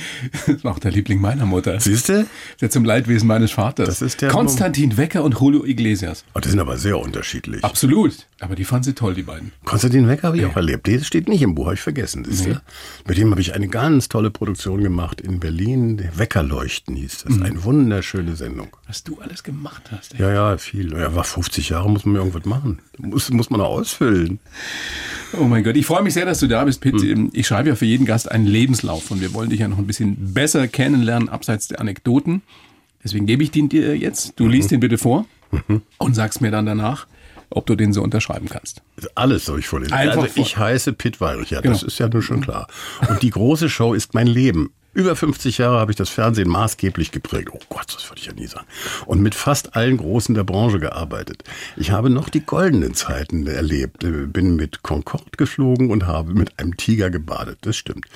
Das 0.46 0.64
war 0.64 0.72
auch 0.72 0.78
der 0.78 0.90
Liebling 0.90 1.20
meiner 1.20 1.46
Mutter. 1.46 1.78
Siehst 1.80 2.08
du? 2.08 2.26
Der 2.60 2.70
zum 2.70 2.84
Leidwesen 2.84 3.26
meines 3.26 3.52
Vaters. 3.52 3.88
Das 3.88 4.02
ist 4.02 4.20
der 4.20 4.30
Konstantin 4.30 4.96
Wecker 4.96 5.22
und 5.22 5.38
Julio 5.38 5.64
Iglesias. 5.64 6.24
Oh, 6.34 6.40
die 6.40 6.48
sind 6.48 6.58
aber 6.60 6.76
sehr 6.78 6.98
unterschiedlich. 6.98 7.64
Absolut. 7.64 8.26
Aber 8.40 8.54
die 8.54 8.64
fanden 8.64 8.84
sie 8.84 8.94
toll, 8.94 9.14
die 9.14 9.22
beiden. 9.22 9.52
Konstantin 9.64 10.08
Wecker 10.08 10.28
habe 10.28 10.38
ich 10.38 10.46
auch 10.46 10.56
erlebt. 10.56 10.88
Das 10.88 11.06
steht 11.06 11.28
nicht 11.28 11.42
im 11.42 11.54
Buch, 11.54 11.66
habe 11.66 11.74
ich 11.74 11.80
vergessen. 11.80 12.24
Siehst 12.24 12.46
du? 12.46 12.60
Mit 13.06 13.18
dem 13.18 13.30
habe 13.30 13.40
ich 13.40 13.54
eine 13.54 13.68
ganz 13.68 14.08
tolle 14.08 14.30
Produktion 14.30 14.82
gemacht 14.82 15.20
in 15.20 15.40
Berlin. 15.40 16.08
Weckerleuchten 16.14 16.96
hieß 16.96 17.24
das. 17.24 17.40
Eine 17.40 17.62
wunderschöne 17.64 18.36
Sendung. 18.36 18.68
Was 18.86 19.04
du 19.04 19.18
alles 19.20 19.42
gemacht 19.42 19.90
hast. 19.90 20.14
Ey. 20.14 20.22
Ja, 20.22 20.32
ja, 20.32 20.58
viel. 20.58 20.99
Ja, 21.00 21.14
war 21.14 21.24
50 21.24 21.70
Jahre, 21.70 21.90
muss 21.90 22.04
man 22.04 22.16
irgendwas 22.16 22.44
machen. 22.44 22.80
Muss, 22.98 23.30
muss 23.30 23.50
man 23.50 23.60
auch 23.60 23.70
ausfüllen. 23.78 24.38
Oh 25.38 25.44
mein 25.44 25.62
Gott, 25.64 25.76
ich 25.76 25.86
freue 25.86 26.02
mich 26.02 26.14
sehr, 26.14 26.26
dass 26.26 26.40
du 26.40 26.46
da 26.48 26.64
bist, 26.64 26.80
Pitt. 26.80 27.00
Hm. 27.00 27.30
Ich 27.32 27.46
schreibe 27.46 27.68
ja 27.70 27.74
für 27.76 27.86
jeden 27.86 28.04
Gast 28.06 28.30
einen 28.30 28.46
Lebenslauf 28.46 29.10
und 29.10 29.20
wir 29.20 29.32
wollen 29.32 29.50
dich 29.50 29.60
ja 29.60 29.68
noch 29.68 29.78
ein 29.78 29.86
bisschen 29.86 30.32
besser 30.34 30.66
kennenlernen, 30.68 31.28
abseits 31.28 31.68
der 31.68 31.80
Anekdoten. 31.80 32.42
Deswegen 33.02 33.26
gebe 33.26 33.42
ich 33.42 33.50
den 33.50 33.68
dir 33.68 33.96
jetzt. 33.96 34.38
Du 34.38 34.46
liest 34.48 34.70
den 34.70 34.80
bitte 34.80 34.98
vor 34.98 35.24
und 35.98 36.14
sagst 36.14 36.40
mir 36.40 36.50
dann 36.50 36.66
danach, 36.66 37.06
ob 37.48 37.66
du 37.66 37.74
den 37.76 37.92
so 37.92 38.02
unterschreiben 38.02 38.48
kannst. 38.48 38.82
Alles 39.14 39.44
soll 39.46 39.60
ich 39.60 39.66
vorlesen. 39.68 39.92
Einfach 39.94 40.22
also 40.24 40.40
ich 40.40 40.54
vor- 40.54 40.64
heiße 40.64 40.92
Pitt 40.92 41.20
Weirich, 41.20 41.50
ja, 41.50 41.60
Genau. 41.60 41.72
das 41.74 41.82
ist 41.82 41.98
ja 41.98 42.08
nur 42.08 42.22
schon 42.22 42.40
klar. 42.42 42.66
Und 43.08 43.22
die 43.22 43.30
große 43.30 43.68
Show 43.70 43.94
ist 43.94 44.14
mein 44.14 44.26
Leben. 44.26 44.70
Über 44.92 45.14
50 45.14 45.58
Jahre 45.58 45.78
habe 45.78 45.92
ich 45.92 45.96
das 45.96 46.08
Fernsehen 46.08 46.48
maßgeblich 46.48 47.12
geprägt. 47.12 47.50
Oh 47.52 47.60
Gott, 47.68 47.94
das 47.94 48.10
würde 48.10 48.20
ich 48.20 48.26
ja 48.26 48.32
nie 48.32 48.48
sagen. 48.48 48.66
Und 49.06 49.20
mit 49.20 49.36
fast 49.36 49.76
allen 49.76 49.96
Großen 49.96 50.34
der 50.34 50.42
Branche 50.42 50.80
gearbeitet. 50.80 51.44
Ich 51.76 51.92
habe 51.92 52.10
noch 52.10 52.28
die 52.28 52.40
goldenen 52.40 52.94
Zeiten 52.94 53.46
erlebt. 53.46 54.02
Äh, 54.02 54.26
Bin 54.26 54.56
mit 54.56 54.82
Concorde 54.82 55.30
geflogen 55.36 55.90
und 55.90 56.08
habe 56.08 56.34
mit 56.34 56.58
einem 56.58 56.76
Tiger 56.76 57.08
gebadet. 57.08 57.58
Das 57.62 57.76
stimmt. 57.76 58.06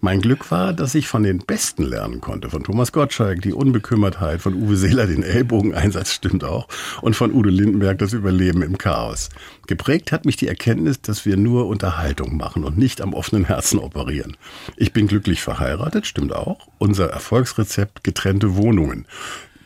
Mein 0.00 0.20
Glück 0.20 0.52
war, 0.52 0.72
dass 0.72 0.94
ich 0.94 1.08
von 1.08 1.24
den 1.24 1.38
Besten 1.38 1.82
lernen 1.82 2.20
konnte. 2.20 2.48
Von 2.48 2.62
Thomas 2.62 2.92
Gottschalk 2.92 3.42
die 3.42 3.52
Unbekümmertheit, 3.52 4.40
von 4.40 4.54
Uwe 4.54 4.76
Seeler 4.76 5.08
den 5.08 5.24
Ellbogeneinsatz, 5.24 6.12
stimmt 6.12 6.44
auch. 6.44 6.68
Und 7.02 7.16
von 7.16 7.32
Udo 7.32 7.50
Lindenberg 7.50 7.98
das 7.98 8.12
Überleben 8.12 8.62
im 8.62 8.78
Chaos. 8.78 9.30
Geprägt 9.70 10.10
hat 10.10 10.24
mich 10.24 10.36
die 10.36 10.48
Erkenntnis, 10.48 11.00
dass 11.00 11.24
wir 11.24 11.36
nur 11.36 11.68
Unterhaltung 11.68 12.36
machen 12.36 12.64
und 12.64 12.76
nicht 12.76 13.00
am 13.00 13.14
offenen 13.14 13.44
Herzen 13.44 13.78
operieren. 13.78 14.36
Ich 14.76 14.92
bin 14.92 15.06
glücklich 15.06 15.42
verheiratet, 15.42 16.08
stimmt 16.08 16.34
auch. 16.34 16.66
Unser 16.78 17.10
Erfolgsrezept 17.10 18.02
getrennte 18.02 18.56
Wohnungen. 18.56 19.06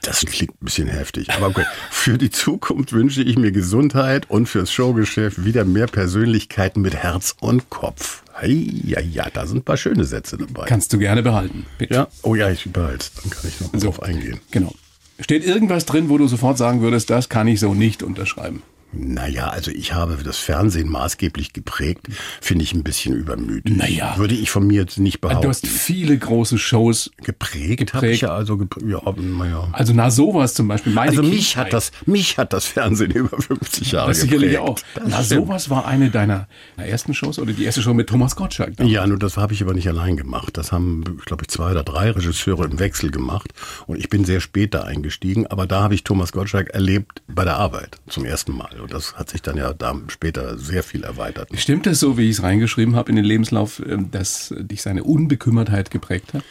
Das 0.02 0.20
klingt 0.20 0.60
ein 0.60 0.66
bisschen 0.66 0.88
heftig, 0.88 1.30
aber 1.30 1.46
okay. 1.46 1.64
Für 1.90 2.18
die 2.18 2.28
Zukunft 2.28 2.92
wünsche 2.92 3.22
ich 3.22 3.38
mir 3.38 3.50
Gesundheit 3.50 4.28
und 4.28 4.46
fürs 4.46 4.70
Showgeschäft 4.70 5.46
wieder 5.46 5.64
mehr 5.64 5.86
Persönlichkeiten 5.86 6.82
mit 6.82 6.94
Herz 6.94 7.34
und 7.40 7.70
Kopf. 7.70 8.24
Hey, 8.34 8.82
ja, 8.84 9.00
ja, 9.00 9.30
da 9.32 9.46
sind 9.46 9.60
ein 9.60 9.64
paar 9.64 9.78
schöne 9.78 10.04
Sätze 10.04 10.36
dabei. 10.36 10.66
Kannst 10.66 10.92
du 10.92 10.98
gerne 10.98 11.22
behalten. 11.22 11.64
Pitt. 11.78 11.90
ja, 11.92 12.08
oh 12.20 12.34
ja, 12.34 12.50
ich 12.50 12.70
behalte 12.70 13.06
Dann 13.22 13.30
kann 13.30 13.48
ich 13.48 13.58
noch 13.58 13.72
mal 13.72 13.80
drauf 13.80 14.02
eingehen. 14.02 14.38
Genau. 14.50 14.74
Steht 15.18 15.46
irgendwas 15.46 15.86
drin, 15.86 16.10
wo 16.10 16.18
du 16.18 16.28
sofort 16.28 16.58
sagen 16.58 16.82
würdest, 16.82 17.08
das 17.08 17.30
kann 17.30 17.48
ich 17.48 17.58
so 17.58 17.72
nicht 17.72 18.02
unterschreiben? 18.02 18.62
Naja, 18.96 19.48
also 19.48 19.70
ich 19.70 19.92
habe 19.92 20.16
das 20.24 20.38
Fernsehen 20.38 20.88
maßgeblich 20.88 21.52
geprägt, 21.52 22.06
finde 22.40 22.64
ich 22.64 22.72
ein 22.74 22.82
bisschen 22.84 23.14
übermütig. 23.14 23.76
Naja. 23.76 24.14
Würde 24.16 24.34
ich 24.34 24.50
von 24.50 24.66
mir 24.66 24.80
jetzt 24.82 24.98
nicht 24.98 25.20
behaupten. 25.20 25.42
Du 25.42 25.48
hast 25.48 25.66
viele 25.66 26.16
große 26.16 26.58
Shows. 26.58 27.10
geprägt, 27.22 27.92
ich 28.02 28.20
ja 28.20 28.30
also 28.30 28.56
geprägt. 28.56 28.86
Ja, 28.88 29.00
naja. 29.16 29.68
Also 29.72 29.92
na 29.94 30.10
sowas 30.10 30.54
zum 30.54 30.68
Beispiel. 30.68 30.92
Meine 30.92 31.10
Also 31.10 31.22
mich 31.22 31.50
Kindheit. 31.52 31.66
hat 31.66 31.72
das, 31.72 31.92
mich 32.06 32.38
hat 32.38 32.52
das 32.52 32.66
Fernsehen 32.66 33.10
über 33.14 33.40
50 33.40 33.92
Jahre 33.92 34.08
Das 34.08 34.20
sicherlich 34.20 34.52
geprägt. 34.52 34.68
auch. 34.70 34.78
Das 34.94 35.04
Na, 35.08 35.22
stimmt. 35.22 35.46
sowas 35.46 35.70
war 35.70 35.86
eine 35.86 36.10
deiner 36.10 36.48
ersten 36.76 37.14
Shows 37.14 37.38
oder 37.38 37.52
die 37.52 37.64
erste 37.64 37.82
Show 37.82 37.94
mit 37.94 38.08
Thomas 38.08 38.36
Gottschalk. 38.36 38.76
damals. 38.76 38.92
Ja, 38.92 39.06
nur 39.06 39.18
das 39.18 39.36
habe 39.36 39.52
ich 39.54 39.62
aber 39.62 39.74
nicht 39.74 39.88
allein 39.88 40.16
gemacht. 40.16 40.56
Das 40.56 40.72
haben, 40.72 41.04
glaube 41.24 41.42
ich, 41.44 41.48
zwei 41.48 41.70
oder 41.72 41.82
drei 41.84 42.10
Regisseure 42.10 42.64
im 42.64 42.78
Wechsel 42.78 43.10
gemacht. 43.10 43.52
Und 43.86 43.98
ich 43.98 44.08
bin 44.08 44.24
sehr 44.24 44.40
spät 44.40 44.74
da 44.74 44.82
eingestiegen. 44.82 45.46
Aber 45.46 45.66
da 45.66 45.82
habe 45.82 45.94
ich 45.94 46.04
Thomas 46.04 46.32
Gottschalk 46.32 46.70
erlebt 46.70 47.22
bei 47.28 47.44
der 47.44 47.56
Arbeit 47.56 47.98
zum 48.08 48.24
ersten 48.24 48.56
Mal. 48.56 48.80
Und 48.84 48.92
das 48.92 49.14
hat 49.14 49.30
sich 49.30 49.40
dann 49.40 49.56
ja 49.56 49.72
da 49.72 49.98
später 50.08 50.58
sehr 50.58 50.82
viel 50.82 51.04
erweitert. 51.04 51.48
Stimmt 51.56 51.86
es 51.86 52.00
so, 52.00 52.18
wie 52.18 52.28
ich 52.28 52.36
es 52.36 52.42
reingeschrieben 52.42 52.96
habe 52.96 53.08
in 53.08 53.16
den 53.16 53.24
Lebenslauf, 53.24 53.80
ähm, 53.80 54.10
dass 54.10 54.54
dich 54.58 54.82
seine 54.82 55.04
Unbekümmertheit 55.04 55.90
geprägt 55.90 56.34
hat? 56.34 56.44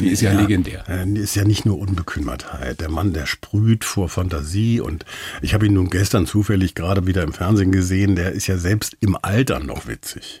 Die 0.00 0.08
ist 0.08 0.22
ja, 0.22 0.32
legendär. 0.32 0.84
Äh, 0.88 1.06
Ist 1.18 1.34
ja 1.34 1.44
nicht 1.44 1.66
nur 1.66 1.78
Unbekümmertheit. 1.78 2.80
Der 2.80 2.88
Mann, 2.88 3.12
der 3.12 3.26
sprüht 3.26 3.84
vor 3.84 4.08
Fantasie 4.08 4.80
und 4.80 5.04
ich 5.42 5.52
habe 5.52 5.66
ihn 5.66 5.74
nun 5.74 5.90
gestern 5.90 6.24
zufällig 6.24 6.74
gerade 6.74 7.06
wieder 7.06 7.22
im 7.22 7.34
Fernsehen 7.34 7.70
gesehen. 7.70 8.16
Der 8.16 8.32
ist 8.32 8.46
ja 8.46 8.56
selbst 8.56 8.96
im 9.00 9.18
Alter 9.20 9.58
noch 9.58 9.86
witzig. 9.86 10.40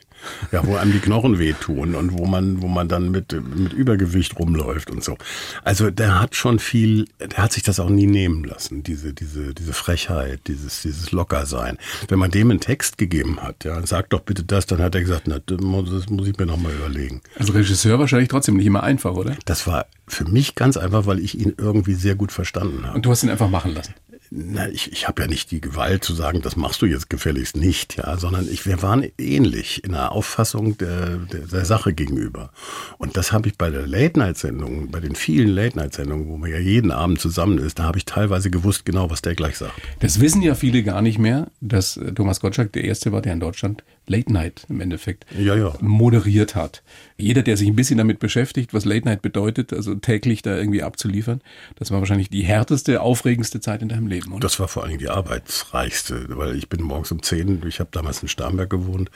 Ja, 0.52 0.66
wo 0.66 0.76
einem 0.76 0.92
die 0.92 0.98
Knochen 0.98 1.38
wehtun 1.38 1.94
und 1.94 2.18
wo 2.18 2.26
man, 2.26 2.62
wo 2.62 2.68
man 2.68 2.88
dann 2.88 3.10
mit, 3.10 3.32
mit 3.32 3.72
Übergewicht 3.72 4.38
rumläuft 4.38 4.90
und 4.90 5.02
so. 5.04 5.16
Also 5.64 5.90
der 5.90 6.20
hat 6.20 6.34
schon 6.34 6.58
viel, 6.58 7.06
der 7.20 7.38
hat 7.38 7.52
sich 7.52 7.62
das 7.62 7.80
auch 7.80 7.90
nie 7.90 8.06
nehmen 8.06 8.44
lassen, 8.44 8.82
diese, 8.82 9.12
diese, 9.12 9.54
diese 9.54 9.72
Frechheit, 9.72 10.40
dieses, 10.46 10.82
dieses 10.82 11.12
Lockersein. 11.12 11.78
Wenn 12.08 12.18
man 12.18 12.30
dem 12.30 12.50
einen 12.50 12.60
Text 12.60 12.98
gegeben 12.98 13.42
hat, 13.42 13.64
ja, 13.64 13.84
sag 13.86 14.10
doch 14.10 14.20
bitte 14.20 14.44
das, 14.44 14.66
dann 14.66 14.80
hat 14.80 14.94
er 14.94 15.00
gesagt, 15.00 15.28
na, 15.28 15.38
das 15.38 16.08
muss 16.08 16.28
ich 16.28 16.38
mir 16.38 16.46
nochmal 16.46 16.72
überlegen. 16.72 17.20
Als 17.38 17.52
Regisseur 17.52 17.98
wahrscheinlich 17.98 18.28
trotzdem 18.28 18.56
nicht 18.56 18.66
immer 18.66 18.82
einfach, 18.82 19.14
oder? 19.14 19.36
Das 19.44 19.66
war 19.66 19.86
für 20.06 20.24
mich 20.24 20.54
ganz 20.54 20.76
einfach, 20.76 21.06
weil 21.06 21.18
ich 21.18 21.38
ihn 21.38 21.54
irgendwie 21.56 21.94
sehr 21.94 22.14
gut 22.14 22.32
verstanden 22.32 22.86
habe. 22.86 22.96
Und 22.96 23.06
du 23.06 23.10
hast 23.10 23.22
ihn 23.22 23.30
einfach 23.30 23.50
machen 23.50 23.74
lassen. 23.74 23.94
Na, 24.30 24.68
ich, 24.68 24.92
ich 24.92 25.08
habe 25.08 25.22
ja 25.22 25.28
nicht 25.28 25.50
die 25.50 25.60
Gewalt 25.60 26.04
zu 26.04 26.14
sagen, 26.14 26.42
das 26.42 26.56
machst 26.56 26.82
du 26.82 26.86
jetzt 26.86 27.08
gefälligst 27.08 27.56
nicht, 27.56 27.96
ja, 27.96 28.16
sondern 28.18 28.46
ich, 28.50 28.66
wir 28.66 28.82
waren 28.82 29.06
ähnlich 29.16 29.82
in 29.84 29.92
der 29.92 30.12
Auffassung 30.12 30.76
der, 30.76 31.16
der, 31.16 31.46
der 31.46 31.64
Sache 31.64 31.94
gegenüber. 31.94 32.50
Und 32.98 33.16
das 33.16 33.32
habe 33.32 33.48
ich 33.48 33.56
bei 33.56 33.70
der 33.70 33.86
Late-Night-Sendung, 33.86 34.90
bei 34.90 35.00
den 35.00 35.14
vielen 35.14 35.48
Late-Night-Sendungen, 35.48 36.28
wo 36.28 36.36
man 36.36 36.50
ja 36.50 36.58
jeden 36.58 36.90
Abend 36.90 37.20
zusammen 37.20 37.58
ist, 37.58 37.78
da 37.78 37.84
habe 37.84 37.98
ich 37.98 38.04
teilweise 38.04 38.50
gewusst 38.50 38.84
genau, 38.84 39.10
was 39.10 39.22
der 39.22 39.34
gleich 39.34 39.56
sagt. 39.56 39.80
Das 40.00 40.20
wissen 40.20 40.42
ja 40.42 40.54
viele 40.54 40.82
gar 40.82 41.00
nicht 41.00 41.18
mehr, 41.18 41.50
dass 41.60 41.96
äh, 41.96 42.12
Thomas 42.12 42.40
Gottschalk 42.40 42.72
der 42.72 42.84
Erste 42.84 43.12
war, 43.12 43.22
der 43.22 43.32
in 43.32 43.40
Deutschland 43.40 43.82
Late 44.08 44.32
Night 44.32 44.66
im 44.68 44.80
Endeffekt 44.80 45.26
Ja, 45.38 45.54
ja. 45.54 45.74
moderiert 45.80 46.54
hat. 46.54 46.82
Jeder, 47.16 47.42
der 47.42 47.56
sich 47.56 47.68
ein 47.68 47.76
bisschen 47.76 47.98
damit 47.98 48.18
beschäftigt, 48.18 48.72
was 48.74 48.84
Late 48.84 49.06
Night 49.06 49.22
bedeutet, 49.22 49.72
also 49.72 49.94
täglich 49.94 50.42
da 50.42 50.56
irgendwie 50.56 50.82
abzuliefern, 50.82 51.40
das 51.76 51.90
war 51.90 51.98
wahrscheinlich 52.00 52.30
die 52.30 52.42
härteste, 52.42 53.00
aufregendste 53.00 53.60
Zeit 53.60 53.82
in 53.82 53.88
deinem 53.88 54.06
Leben, 54.06 54.32
oder? 54.32 54.40
Das 54.40 54.60
war 54.60 54.68
vor 54.68 54.84
allem 54.84 54.98
die 54.98 55.08
arbeitsreichste, 55.08 56.26
weil 56.36 56.56
ich 56.56 56.68
bin 56.68 56.82
morgens 56.82 57.10
um 57.12 57.22
10, 57.22 57.62
ich 57.66 57.80
habe 57.80 57.90
damals 57.92 58.22
in 58.22 58.28
Starnberg 58.28 58.70
gewohnt, 58.70 59.10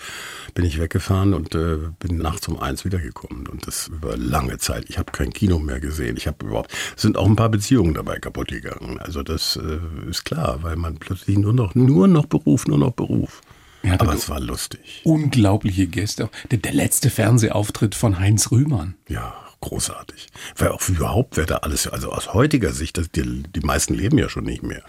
bin 0.55 0.65
ich 0.65 0.81
weggefahren 0.81 1.35
und 1.35 1.55
äh, 1.55 1.79
bin 1.99 2.19
nachts 2.19 2.49
um 2.49 2.59
eins 2.59 2.85
wiedergekommen 2.85 3.47
und 3.47 3.67
das 3.67 3.89
über 3.89 4.17
lange 4.17 4.59
Zeit. 4.59 4.85
Ich 4.89 4.99
habe 4.99 5.13
kein 5.13 5.33
Kino 5.33 5.59
mehr 5.59 5.81
gesehen. 5.81 6.17
Ich 6.17 6.27
habe 6.27 6.45
überhaupt 6.47 6.73
es 6.97 7.03
sind 7.03 7.17
auch 7.17 7.27
ein 7.27 7.37
paar 7.37 7.49
Beziehungen 7.49 7.95
dabei 7.95 8.19
kaputt 8.19 8.49
gegangen. 8.49 8.99
Also 8.99 9.23
das 9.23 9.57
äh, 9.57 10.09
ist 10.11 10.25
klar, 10.25 10.63
weil 10.63 10.77
man 10.77 10.97
plötzlich 10.97 11.39
nur 11.39 11.53
noch 11.53 11.75
nur 11.75 12.09
noch 12.09 12.27
Beruf, 12.27 12.67
nur 12.67 12.79
noch 12.79 12.93
Beruf. 12.93 13.41
Ja, 13.83 13.95
Aber 13.99 14.15
es 14.15 14.29
war 14.29 14.41
lustig. 14.41 15.01
Unglaubliche 15.05 15.87
Gäste. 15.87 16.31
Der, 16.51 16.59
der 16.59 16.73
letzte 16.73 17.11
Fernsehauftritt 17.11 17.95
von 17.95 18.19
Heinz 18.19 18.51
Rühmann. 18.51 18.95
Ja, 19.09 19.35
großartig. 19.61 20.29
Wer 20.57 20.75
auch 20.75 20.89
überhaupt, 20.89 21.37
wer 21.37 21.47
da 21.47 21.59
alles, 21.59 21.87
also 21.87 22.11
aus 22.11 22.35
heutiger 22.35 22.73
Sicht, 22.73 22.99
das, 22.99 23.11
die, 23.13 23.45
die 23.45 23.61
meisten 23.61 23.95
leben 23.95 24.19
ja 24.19 24.29
schon 24.29 24.45
nicht 24.45 24.63
mehr. 24.65 24.83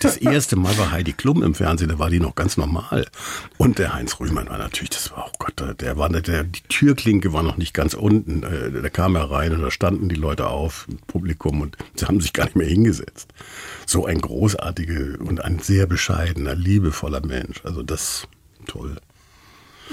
Das 0.00 0.16
erste 0.18 0.56
Mal 0.56 0.76
war 0.76 0.90
Heidi 0.90 1.14
Klum 1.14 1.42
im 1.42 1.54
Fernsehen, 1.54 1.88
da 1.88 1.98
war 1.98 2.10
die 2.10 2.20
noch 2.20 2.34
ganz 2.34 2.56
normal. 2.58 3.06
Und 3.56 3.78
der 3.78 3.94
Heinz 3.94 4.20
Rühmann 4.20 4.48
war 4.50 4.58
natürlich, 4.58 4.90
das 4.90 5.10
war, 5.12 5.26
oh 5.28 5.32
Gott, 5.38 5.80
der 5.80 5.96
war, 5.96 6.08
der, 6.10 6.44
die 6.44 6.60
Türklinke 6.68 7.32
war 7.32 7.42
noch 7.42 7.56
nicht 7.56 7.72
ganz 7.72 7.94
unten. 7.94 8.42
äh, 8.42 8.70
Da 8.82 8.90
kam 8.90 9.14
er 9.16 9.30
rein 9.30 9.52
und 9.54 9.62
da 9.62 9.70
standen 9.70 10.08
die 10.10 10.14
Leute 10.14 10.48
auf, 10.48 10.86
im 10.90 10.98
Publikum, 11.06 11.62
und 11.62 11.76
sie 11.96 12.04
haben 12.06 12.20
sich 12.20 12.32
gar 12.34 12.44
nicht 12.44 12.56
mehr 12.56 12.68
hingesetzt. 12.68 13.28
So 13.86 14.04
ein 14.04 14.20
großartiger 14.20 15.20
und 15.20 15.42
ein 15.42 15.58
sehr 15.58 15.86
bescheidener, 15.86 16.54
liebevoller 16.54 17.24
Mensch. 17.24 17.62
Also 17.64 17.82
das, 17.82 18.28
toll. 18.68 18.96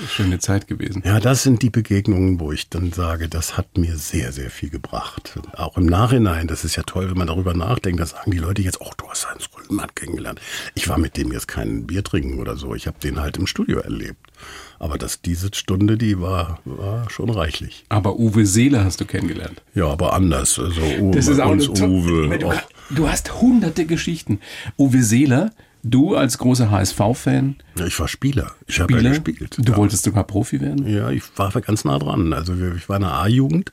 Schöne 0.10 0.40
Zeit 0.40 0.68
gewesen. 0.68 1.04
Ja, 1.06 1.20
das 1.20 1.44
sind 1.44 1.62
die 1.62 1.70
Begegnungen, 1.70 2.40
wo 2.40 2.52
ich 2.52 2.70
dann 2.70 2.92
sage, 2.92 3.30
das 3.30 3.58
hat 3.58 3.78
mir 3.78 3.96
sehr, 3.96 4.34
sehr 4.34 4.50
viel 4.50 4.70
gebracht. 4.70 5.40
Auch 5.54 5.78
im 5.78 5.86
Nachhinein, 5.86 6.48
das 6.48 6.66
ist 6.66 6.76
ja 6.76 6.84
toll, 6.84 7.10
wenn 7.10 7.18
man 7.18 7.28
darüber 7.28 7.54
nachdenkt, 7.54 8.02
da 8.02 8.06
sagen 8.06 8.32
die 8.32 8.38
Leute 8.38 8.62
jetzt, 8.62 8.82
oh, 8.82 8.92
du 8.98 9.08
hast 9.08 9.30
Heinz 9.30 9.48
Rühmann 9.56 9.88
kennengelernt. 9.96 10.42
Ich 10.74 10.90
war 10.90 10.98
mit 10.98 11.16
dem 11.16 11.32
jetzt 11.32 11.48
kein 11.48 11.88
Bier 11.88 12.04
trinken 12.04 12.40
oder 12.40 12.58
so, 12.58 12.76
ich 12.76 12.88
habe 12.88 13.00
den 13.00 13.22
halt 13.22 13.38
im 13.38 13.48
Studio 13.48 13.80
erlebt. 13.80 14.20
Aber 14.80 14.98
das, 14.98 15.22
diese 15.22 15.50
Stunde, 15.54 15.98
die 15.98 16.20
war, 16.20 16.60
war 16.66 17.10
schon 17.10 17.30
reichlich. 17.30 17.86
Aber 17.88 18.20
Uwe 18.20 18.46
Seeler 18.46 18.84
hast 18.84 19.00
du 19.00 19.06
kennengelernt. 19.06 19.62
Ja, 19.74 19.88
aber 19.88 20.14
anders. 20.14 20.60
Also 20.60 20.82
Uwe, 20.82 21.16
Das 21.16 21.28
ist 21.28 21.40
auch 21.40 21.52
uns 21.52 21.70
Uwe. 21.70 22.38
Du, 22.38 22.52
du 22.90 23.10
hast 23.10 23.42
hunderte 23.42 23.86
Geschichten. 23.86 24.42
Uwe 24.78 25.02
Seeler, 25.04 25.52
du 25.86 26.16
als 26.16 26.38
großer 26.38 26.72
HSV-Fan, 26.72 27.56
Ja, 27.78 27.86
ich 27.86 28.00
war 28.00 28.08
Spieler. 28.08 28.52
Ich 28.68 28.80
habe 28.80 28.94
ja 28.94 29.10
gespielt. 29.10 29.58
du 29.58 29.72
ja. 29.72 29.78
wolltest 29.78 30.04
sogar 30.04 30.24
Profi 30.24 30.60
werden. 30.60 30.88
Ja, 30.88 31.10
ich 31.12 31.24
war 31.38 31.52
ganz 31.62 31.86
nah 31.86 32.00
dran. 32.00 32.34
Also 32.34 32.54
ich 32.76 32.90
war 32.90 32.98
in 32.98 33.04
der 33.04 33.14
A-Jugend 33.14 33.72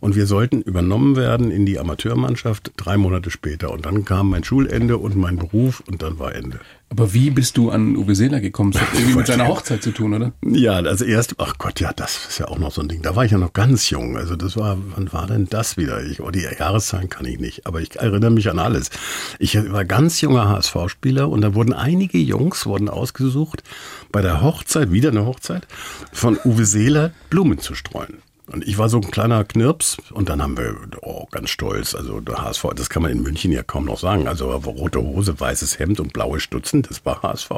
Und 0.00 0.16
wir 0.16 0.26
sollten 0.26 0.62
übernommen 0.62 1.16
werden 1.16 1.50
in 1.50 1.66
die 1.66 1.78
Amateurmannschaft 1.78 2.72
drei 2.76 2.96
Monate 2.96 3.30
später. 3.30 3.72
Und 3.72 3.86
dann 3.86 4.04
kam 4.04 4.30
mein 4.30 4.44
Schulende 4.44 4.98
und 4.98 5.16
mein 5.16 5.36
Beruf 5.36 5.82
und 5.86 6.02
dann 6.02 6.18
war 6.18 6.34
Ende. 6.34 6.60
Aber 6.90 7.12
wie 7.12 7.30
bist 7.30 7.58
du 7.58 7.70
an 7.70 7.96
Uwe 7.96 8.14
Seeler 8.14 8.40
gekommen? 8.40 8.72
Das 8.72 8.82
hat 8.82 8.88
irgendwie 8.94 9.16
mit 9.16 9.26
seiner 9.26 9.46
Hochzeit 9.46 9.82
zu 9.82 9.90
tun, 9.90 10.14
oder? 10.14 10.32
Ja, 10.42 10.74
also 10.74 11.04
erst, 11.04 11.34
ach 11.38 11.58
Gott, 11.58 11.80
ja, 11.80 11.92
das 11.92 12.28
ist 12.28 12.38
ja 12.38 12.48
auch 12.48 12.58
noch 12.58 12.72
so 12.72 12.80
ein 12.80 12.88
Ding. 12.88 13.02
Da 13.02 13.14
war 13.14 13.24
ich 13.24 13.32
ja 13.32 13.38
noch 13.38 13.52
ganz 13.52 13.90
jung. 13.90 14.16
Also 14.16 14.36
das 14.36 14.56
war, 14.56 14.78
wann 14.94 15.12
war 15.12 15.26
denn 15.26 15.46
das 15.50 15.76
wieder? 15.76 16.02
Ich, 16.02 16.20
oh, 16.20 16.30
die 16.30 16.42
Jahreszahlen 16.42 17.08
kann 17.08 17.26
ich 17.26 17.38
nicht, 17.38 17.66
aber 17.66 17.80
ich 17.80 17.96
erinnere 17.96 18.30
mich 18.30 18.48
an 18.48 18.58
alles. 18.58 18.90
Ich 19.38 19.56
war 19.70 19.84
ganz 19.84 20.20
junger 20.20 20.48
HSV-Spieler 20.48 21.28
und 21.28 21.42
da 21.42 21.54
wurden 21.54 21.72
einige 21.72 22.18
Jungs 22.18 22.64
wurden 22.66 22.88
ausgesucht, 22.88 23.62
bei 24.10 24.22
der 24.22 24.42
Hochzeit, 24.42 24.90
wieder 24.90 25.10
eine 25.10 25.26
Hochzeit, 25.26 25.66
von 26.12 26.38
Uwe 26.44 26.64
Seeler 26.64 27.12
Blumen 27.28 27.58
zu 27.58 27.74
streuen. 27.74 28.18
Und 28.50 28.66
ich 28.66 28.78
war 28.78 28.88
so 28.88 28.98
ein 28.98 29.10
kleiner 29.10 29.44
Knirps 29.44 29.98
und 30.10 30.28
dann 30.28 30.42
haben 30.42 30.56
wir, 30.56 30.74
oh, 31.02 31.26
ganz 31.30 31.50
stolz, 31.50 31.94
also 31.94 32.20
der 32.20 32.42
HSV, 32.42 32.68
das 32.74 32.88
kann 32.88 33.02
man 33.02 33.12
in 33.12 33.22
München 33.22 33.52
ja 33.52 33.62
kaum 33.62 33.84
noch 33.84 33.98
sagen. 33.98 34.26
Also 34.26 34.50
rote 34.50 35.00
Hose, 35.00 35.38
weißes 35.38 35.78
Hemd 35.78 36.00
und 36.00 36.12
blaue 36.12 36.40
Stutzen, 36.40 36.82
das 36.82 37.04
war 37.04 37.22
HSV. 37.22 37.50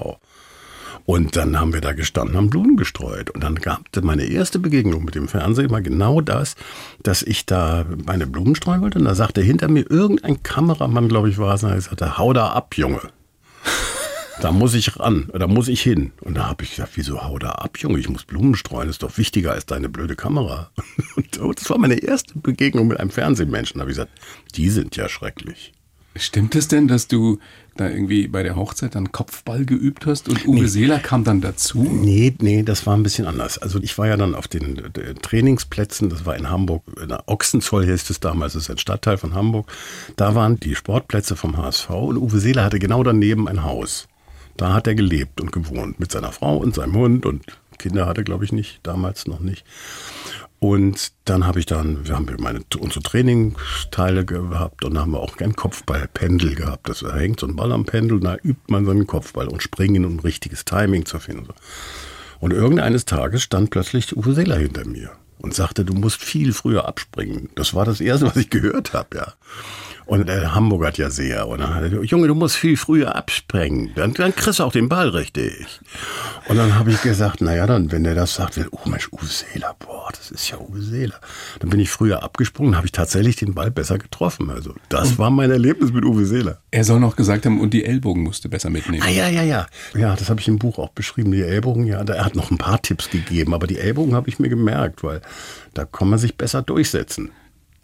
Und 1.07 1.37
dann 1.37 1.59
haben 1.59 1.73
wir 1.73 1.81
da 1.81 1.93
gestanden, 1.93 2.37
haben 2.37 2.51
Blumen 2.51 2.77
gestreut. 2.77 3.31
Und 3.31 3.43
dann 3.43 3.55
gab 3.57 3.83
es 3.93 4.03
meine 4.03 4.25
erste 4.25 4.59
Begegnung 4.59 5.05
mit 5.05 5.15
dem 5.15 5.29
Fernsehen 5.29 5.71
mal 5.71 5.83
genau 5.83 6.21
das, 6.21 6.57
dass 7.03 7.23
ich 7.23 7.47
da 7.47 7.85
meine 8.07 8.27
Blumen 8.27 8.55
streuen 8.55 8.83
wollte. 8.83 8.99
Und 8.99 9.07
da 9.07 9.15
sagte 9.15 9.41
hinter 9.41 9.69
mir 9.69 9.91
irgendein 9.91 10.43
Kameramann, 10.43 11.09
glaube 11.09 11.31
ich, 11.31 11.39
war 11.39 11.55
es, 11.55 11.65
und 11.65 11.71
er 11.71 11.81
sagte, 11.81 12.19
hau 12.19 12.33
da 12.33 12.49
ab, 12.49 12.77
Junge. 12.77 13.01
Da 14.41 14.53
muss 14.53 14.73
ich 14.73 14.99
ran, 14.99 15.29
da 15.35 15.47
muss 15.47 15.69
ich 15.69 15.83
hin. 15.83 16.13
Und 16.23 16.35
da 16.35 16.47
habe 16.47 16.65
ich 16.65 16.71
gesagt, 16.71 16.93
wieso 16.95 17.23
hau 17.23 17.39
da 17.39 17.51
ab, 17.51 17.77
Junge? 17.79 17.99
Ich 17.99 18.09
muss 18.09 18.25
Blumen 18.25 18.55
streuen, 18.55 18.89
ist 18.89 19.03
doch 19.03 19.19
wichtiger 19.19 19.53
als 19.53 19.67
deine 19.67 19.91
blöde 19.91 20.17
Kamera. 20.17 20.71
Und 21.39 21.61
das 21.61 21.69
war 21.69 21.77
meine 21.77 22.03
erste 22.03 22.39
Begegnung 22.39 22.89
mit 22.89 22.99
einem 22.99 23.11
Fernsehmenschen. 23.11 23.79
Da 23.79 23.83
habe 23.83 23.91
ich 23.91 23.97
gesagt, 23.97 24.13
die 24.55 24.71
sind 24.71 24.97
ja 24.97 25.11
schrecklich. 25.11 25.73
Stimmt 26.17 26.57
es 26.57 26.69
denn, 26.69 26.89
dass 26.89 27.07
du 27.07 27.39
da 27.77 27.89
irgendwie 27.89 28.29
bei 28.29 28.43
der 28.43 28.57
Hochzeit 28.57 28.95
dann 28.95 29.13
Kopfball 29.13 29.65
geübt 29.65 30.07
hast 30.07 30.29
und 30.29 30.47
Uwe 30.47 30.63
nee. 30.63 30.67
Seeler 30.67 30.99
kam 30.99 31.23
dann 31.23 31.41
dazu? 31.41 31.83
Nee, 31.83 32.35
nee, 32.41 32.63
das 32.63 32.85
war 32.87 32.97
ein 32.97 33.03
bisschen 33.03 33.27
anders. 33.27 33.59
Also 33.59 33.79
ich 33.81 33.97
war 33.97 34.09
ja 34.09 34.17
dann 34.17 34.35
auf 34.35 34.49
den, 34.49 34.75
den 34.75 35.17
Trainingsplätzen, 35.23 36.09
das 36.09 36.27
war 36.27 36.35
in 36.37 36.51
Hamburg, 36.51 36.83
in 37.01 37.13
Ochsenzoll 37.27 37.87
hieß 37.87 38.11
es 38.11 38.21
damals, 38.21 38.55
das 38.55 38.65
ist 38.65 38.71
ein 38.71 38.79
Stadtteil 38.79 39.19
von 39.19 39.35
Hamburg. 39.35 39.71
Da 40.17 40.35
waren 40.35 40.59
die 40.59 40.75
Sportplätze 40.75 41.37
vom 41.37 41.57
HSV 41.57 41.91
und 41.91 42.17
Uwe 42.17 42.41
Seeler 42.41 42.65
hatte 42.65 42.81
genau 42.81 43.05
daneben 43.05 43.47
ein 43.47 43.63
Haus. 43.63 44.09
Da 44.61 44.75
hat 44.75 44.87
er 44.87 44.95
gelebt 44.95 45.41
und 45.41 45.53
gewohnt 45.53 45.99
mit 46.01 46.13
seiner 46.13 46.33
Frau 46.33 46.59
und 46.59 46.75
seinem 46.75 46.95
Hund 46.95 47.25
und 47.25 47.47
Kinder 47.79 48.05
hatte, 48.05 48.25
glaube 48.25 48.45
ich, 48.45 48.53
nicht, 48.53 48.81
damals 48.83 49.27
noch 49.27 49.41
nicht. 49.41 49.65
Und 50.59 51.13
dann 51.25 51.47
habe 51.47 51.61
ich 51.61 51.65
dann, 51.65 52.07
wir 52.07 52.15
haben 52.15 52.27
meine, 52.39 52.61
unsere 52.79 53.01
Trainingsteile 53.01 54.27
gehabt 54.27 54.85
und 54.85 54.99
haben 54.99 55.13
wir 55.13 55.21
auch 55.21 55.39
ein 55.39 55.57
Kopfballpendel 55.57 56.57
gehabt. 56.57 56.91
Das 56.91 57.01
hängt 57.01 57.41
so 57.41 57.47
ein 57.47 57.57
Ball 57.57 57.73
am 57.73 57.87
Pendel, 57.87 58.21
da 58.21 58.35
übt 58.35 58.61
man 58.69 58.85
so 58.85 58.91
einen 58.91 59.07
Kopfball 59.07 59.49
und 59.49 59.63
springen, 59.63 60.05
um 60.05 60.19
richtiges 60.19 60.67
Timing 60.67 61.07
zu 61.07 61.19
finden. 61.21 61.55
Und 62.39 62.53
irgendeines 62.53 63.07
Tages 63.07 63.43
stand 63.43 63.71
plötzlich 63.71 64.15
Uwe 64.15 64.35
Seeler 64.35 64.59
hinter 64.59 64.87
mir 64.87 65.13
und 65.39 65.55
sagte, 65.55 65.87
du 65.87 65.95
musst 65.95 66.23
viel 66.23 66.53
früher 66.53 66.87
abspringen. 66.87 67.49
Das 67.55 67.73
war 67.73 67.87
das 67.87 68.03
Erste, 68.03 68.27
was 68.27 68.37
ich 68.37 68.51
gehört 68.51 68.93
habe, 68.93 69.17
ja. 69.17 69.33
Und 70.11 70.29
der 70.29 70.57
Hamburger 70.57 70.89
hat 70.89 70.99
ja 70.99 71.09
sehr. 71.09 71.47
Und 71.47 71.61
dann 71.61 71.73
hat 71.73 71.85
er, 71.85 72.03
Junge, 72.03 72.27
du 72.27 72.35
musst 72.35 72.57
viel 72.57 72.77
früher 72.77 73.15
absprengen. 73.15 73.93
Dann, 73.95 74.13
dann 74.13 74.35
kriegst 74.35 74.59
du 74.59 74.65
auch 74.65 74.73
den 74.73 74.89
Ball 74.89 75.11
richtig. 75.11 75.81
Und 76.49 76.57
dann 76.57 76.75
habe 76.75 76.91
ich 76.91 77.01
gesagt, 77.01 77.41
naja, 77.41 77.65
dann, 77.69 77.93
wenn 77.93 78.03
der 78.03 78.17
das 78.17 78.35
sagt, 78.35 78.59
oh 78.73 78.89
Mensch, 78.89 79.09
Uwe 79.13 79.25
Seeler, 79.25 79.77
boah, 79.79 80.09
das 80.11 80.33
ist 80.33 80.51
ja 80.51 80.59
Uwe 80.59 80.83
Seeler. 80.83 81.15
Dann 81.61 81.71
bin 81.71 81.79
ich 81.79 81.91
früher 81.91 82.25
abgesprungen, 82.25 82.77
habe 82.77 82.87
ich 82.87 82.93
tatsächlich 82.93 83.37
den 83.37 83.55
Ball 83.55 83.71
besser 83.71 83.99
getroffen. 83.99 84.51
Also 84.51 84.75
das 84.89 85.17
war 85.17 85.31
mein 85.31 85.53
Erlebnis 85.53 85.93
mit 85.93 86.05
Uwe 86.05 86.27
Seeler. 86.27 86.59
Er 86.73 86.83
soll 86.83 86.99
noch 86.99 87.15
gesagt 87.15 87.47
haben, 87.47 87.61
und 87.61 87.73
die 87.73 87.85
Ellbogen 87.85 88.25
musste 88.25 88.49
besser 88.49 88.69
mitnehmen. 88.69 89.05
Ah, 89.07 89.11
ja, 89.11 89.29
ja, 89.29 89.45
ja. 89.45 89.69
Ja, 89.95 90.17
das 90.17 90.29
habe 90.29 90.41
ich 90.41 90.49
im 90.49 90.59
Buch 90.59 90.81
auch 90.81 90.91
beschrieben. 90.91 91.31
Die 91.31 91.43
Ellbogen, 91.43 91.87
ja, 91.87 92.03
er 92.03 92.25
hat 92.25 92.35
noch 92.35 92.51
ein 92.51 92.59
paar 92.59 92.83
Tipps 92.83 93.11
gegeben, 93.11 93.55
aber 93.55 93.69
die 93.69 93.79
Ellbogen 93.79 94.17
habe 94.17 94.29
ich 94.29 94.41
mir 94.41 94.49
gemerkt, 94.49 95.05
weil 95.05 95.21
da 95.73 95.85
kann 95.85 96.11
man 96.11 96.19
sich 96.19 96.37
besser 96.37 96.63
durchsetzen. 96.63 97.31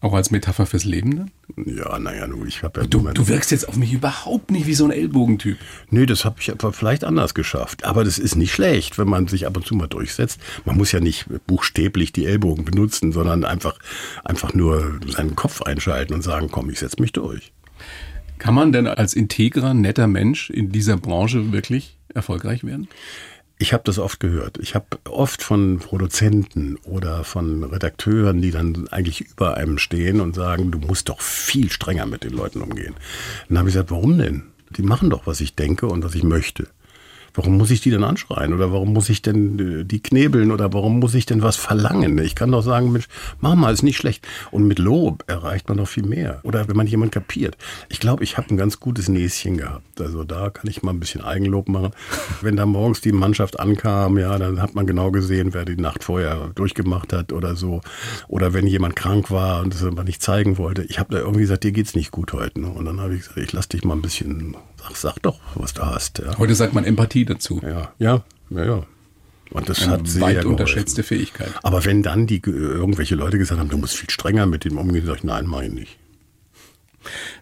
Auch 0.00 0.12
als 0.12 0.30
Metapher 0.30 0.66
fürs 0.66 0.84
Leben 0.84 1.16
dann? 1.16 1.30
Ja, 1.64 1.98
naja, 1.98 2.26
du, 2.26 2.44
ich 2.44 2.62
habe 2.62 2.82
ja. 2.82 2.86
Du, 2.86 3.00
du 3.00 3.28
wirkst 3.28 3.50
jetzt 3.50 3.66
auf 3.66 3.76
mich 3.76 3.94
überhaupt 3.94 4.50
nicht 4.50 4.66
wie 4.66 4.74
so 4.74 4.84
ein 4.84 4.90
Ellbogentyp. 4.90 5.56
Nee, 5.90 6.04
das 6.04 6.26
habe 6.26 6.36
ich 6.38 6.52
vielleicht 6.72 7.02
anders 7.02 7.34
geschafft. 7.34 7.84
Aber 7.84 8.04
das 8.04 8.18
ist 8.18 8.36
nicht 8.36 8.52
schlecht, 8.52 8.98
wenn 8.98 9.08
man 9.08 9.26
sich 9.26 9.46
ab 9.46 9.56
und 9.56 9.66
zu 9.66 9.74
mal 9.74 9.86
durchsetzt. 9.86 10.38
Man 10.66 10.76
muss 10.76 10.92
ja 10.92 11.00
nicht 11.00 11.26
buchstäblich 11.46 12.12
die 12.12 12.26
Ellbogen 12.26 12.66
benutzen, 12.66 13.12
sondern 13.12 13.44
einfach, 13.44 13.78
einfach 14.22 14.52
nur 14.52 15.00
seinen 15.06 15.34
Kopf 15.34 15.62
einschalten 15.62 16.12
und 16.12 16.22
sagen, 16.22 16.48
komm, 16.50 16.68
ich 16.68 16.78
setze 16.78 17.00
mich 17.00 17.12
durch. 17.12 17.52
Kann 18.38 18.54
man 18.54 18.72
denn 18.72 18.86
als 18.86 19.14
integrer, 19.14 19.72
netter 19.72 20.08
Mensch 20.08 20.50
in 20.50 20.72
dieser 20.72 20.98
Branche 20.98 21.52
wirklich 21.52 21.96
erfolgreich 22.12 22.64
werden? 22.64 22.88
Ich 23.58 23.72
habe 23.72 23.84
das 23.84 23.98
oft 23.98 24.20
gehört. 24.20 24.58
Ich 24.58 24.74
habe 24.74 24.86
oft 25.04 25.42
von 25.42 25.78
Produzenten 25.78 26.76
oder 26.84 27.24
von 27.24 27.64
Redakteuren, 27.64 28.42
die 28.42 28.50
dann 28.50 28.88
eigentlich 28.88 29.22
über 29.22 29.56
einem 29.56 29.78
stehen 29.78 30.20
und 30.20 30.34
sagen, 30.34 30.70
du 30.70 30.78
musst 30.78 31.08
doch 31.08 31.22
viel 31.22 31.70
strenger 31.70 32.04
mit 32.04 32.22
den 32.22 32.32
Leuten 32.32 32.60
umgehen. 32.60 32.94
Dann 33.48 33.58
habe 33.58 33.68
ich 33.68 33.74
gesagt, 33.74 33.90
warum 33.90 34.18
denn? 34.18 34.42
Die 34.76 34.82
machen 34.82 35.08
doch, 35.08 35.26
was 35.26 35.40
ich 35.40 35.54
denke 35.54 35.86
und 35.86 36.04
was 36.04 36.14
ich 36.14 36.22
möchte 36.22 36.68
warum 37.36 37.56
muss 37.56 37.70
ich 37.70 37.80
die 37.80 37.90
denn 37.90 38.04
anschreien 38.04 38.52
oder 38.52 38.72
warum 38.72 38.92
muss 38.92 39.08
ich 39.08 39.22
denn 39.22 39.80
äh, 39.80 39.84
die 39.84 40.00
knebeln 40.00 40.50
oder 40.50 40.72
warum 40.72 40.98
muss 40.98 41.14
ich 41.14 41.26
denn 41.26 41.42
was 41.42 41.56
verlangen? 41.56 42.18
Ich 42.18 42.34
kann 42.34 42.50
doch 42.50 42.62
sagen, 42.62 42.92
Mensch, 42.92 43.08
mach 43.40 43.54
mal, 43.54 43.72
ist 43.72 43.82
nicht 43.82 43.96
schlecht. 43.96 44.26
Und 44.50 44.66
mit 44.66 44.78
Lob 44.78 45.24
erreicht 45.26 45.68
man 45.68 45.78
doch 45.78 45.88
viel 45.88 46.04
mehr. 46.04 46.40
Oder 46.42 46.68
wenn 46.68 46.76
man 46.76 46.86
jemand 46.86 47.12
kapiert. 47.12 47.56
Ich 47.88 48.00
glaube, 48.00 48.24
ich 48.24 48.36
habe 48.36 48.50
ein 48.50 48.56
ganz 48.56 48.80
gutes 48.80 49.08
Näschen 49.08 49.58
gehabt. 49.58 50.00
Also 50.00 50.24
da 50.24 50.50
kann 50.50 50.68
ich 50.70 50.82
mal 50.82 50.92
ein 50.92 51.00
bisschen 51.00 51.22
Eigenlob 51.22 51.68
machen. 51.68 51.90
Wenn 52.40 52.56
da 52.56 52.66
morgens 52.66 53.00
die 53.00 53.12
Mannschaft 53.12 53.58
ankam, 53.58 54.18
ja, 54.18 54.38
dann 54.38 54.60
hat 54.60 54.74
man 54.74 54.86
genau 54.86 55.10
gesehen, 55.10 55.54
wer 55.54 55.64
die 55.64 55.76
Nacht 55.76 56.04
vorher 56.04 56.50
durchgemacht 56.54 57.12
hat 57.12 57.32
oder 57.32 57.56
so. 57.56 57.80
Oder 58.28 58.52
wenn 58.52 58.66
jemand 58.66 58.96
krank 58.96 59.30
war 59.30 59.62
und 59.62 59.74
das 59.74 59.84
aber 59.84 60.04
nicht 60.04 60.22
zeigen 60.22 60.58
wollte. 60.58 60.84
Ich 60.84 60.98
habe 60.98 61.14
da 61.14 61.20
irgendwie 61.20 61.40
gesagt, 61.40 61.64
dir 61.64 61.72
geht's 61.72 61.94
nicht 61.94 62.10
gut 62.10 62.32
heute. 62.32 62.60
Ne? 62.60 62.68
Und 62.68 62.84
dann 62.84 63.00
habe 63.00 63.14
ich 63.14 63.20
gesagt, 63.20 63.38
ich 63.38 63.52
lass 63.52 63.68
dich 63.68 63.84
mal 63.84 63.94
ein 63.94 64.02
bisschen 64.02 64.56
Ach, 64.88 64.94
sag 64.96 65.18
doch, 65.22 65.38
was 65.54 65.74
du 65.74 65.82
hast. 65.82 66.18
Ja. 66.18 66.36
Heute 66.38 66.54
sagt 66.54 66.74
man 66.74 66.84
Empathie 66.84 67.24
dazu. 67.24 67.60
Ja, 67.62 67.92
ja, 67.98 68.24
ja, 68.50 68.64
ja. 68.64 68.82
Und 69.50 69.68
das 69.68 69.82
Eine 69.82 69.92
hat 69.92 70.08
sehr 70.08 70.22
weit 70.22 70.30
geholfen. 70.36 70.50
unterschätzte 70.50 71.02
Fähigkeit. 71.02 71.52
Aber 71.62 71.84
wenn 71.84 72.02
dann 72.02 72.26
die 72.26 72.42
irgendwelche 72.44 73.14
Leute 73.14 73.38
gesagt 73.38 73.60
haben, 73.60 73.68
du 73.68 73.78
musst 73.78 73.96
viel 73.96 74.10
strenger 74.10 74.46
mit 74.46 74.64
dem 74.64 74.76
umgehen, 74.76 75.06
sag 75.06 75.18
ich, 75.18 75.24
nein, 75.24 75.46
mach 75.46 75.62
ich 75.62 75.72
nicht. 75.72 75.98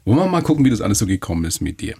Wollen 0.04 0.18
wir 0.18 0.26
mal 0.26 0.42
gucken, 0.42 0.64
wie 0.64 0.70
das 0.70 0.82
alles 0.82 0.98
so 0.98 1.06
gekommen 1.06 1.44
ist 1.44 1.60
mit 1.62 1.80
dir. 1.80 1.94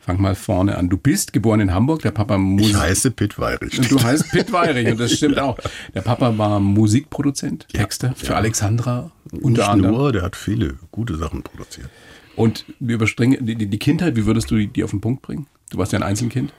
Fang 0.00 0.18
mal 0.20 0.34
vorne 0.34 0.78
an. 0.78 0.88
Du 0.88 0.96
bist 0.96 1.34
geboren 1.34 1.60
in 1.60 1.74
Hamburg, 1.74 2.00
der 2.00 2.10
Papa 2.10 2.38
Musik. 2.38 2.70
Ich 2.70 2.76
heiße 2.76 3.10
Pitt 3.10 3.38
Weirich. 3.38 3.78
Und 3.78 3.90
du 3.90 4.02
heißt 4.02 4.30
Pitt 4.30 4.50
Weirich 4.50 4.88
und 4.88 4.98
das 4.98 5.12
stimmt 5.12 5.38
auch. 5.40 5.58
Der 5.94 6.00
Papa 6.00 6.38
war 6.38 6.58
Musikproduzent, 6.58 7.68
Texter 7.68 8.08
ja, 8.08 8.14
für 8.14 8.26
ja. 8.28 8.36
Alexandra 8.36 9.10
unter 9.30 9.48
Nicht 9.48 9.68
anderem. 9.68 9.94
Nur, 9.94 10.12
der 10.12 10.22
hat 10.22 10.36
viele 10.36 10.78
gute 10.90 11.16
Sachen 11.16 11.42
produziert. 11.42 11.90
Und 12.40 12.64
wir 12.78 12.94
überspringen 12.94 13.44
die, 13.44 13.54
die 13.54 13.78
Kindheit, 13.78 14.16
wie 14.16 14.24
würdest 14.24 14.50
du 14.50 14.56
die, 14.56 14.66
die 14.66 14.82
auf 14.82 14.92
den 14.92 15.02
Punkt 15.02 15.20
bringen? 15.20 15.46
Du 15.68 15.76
warst 15.76 15.92
ja 15.92 15.98
ein 15.98 16.02
Einzelkind. 16.02 16.54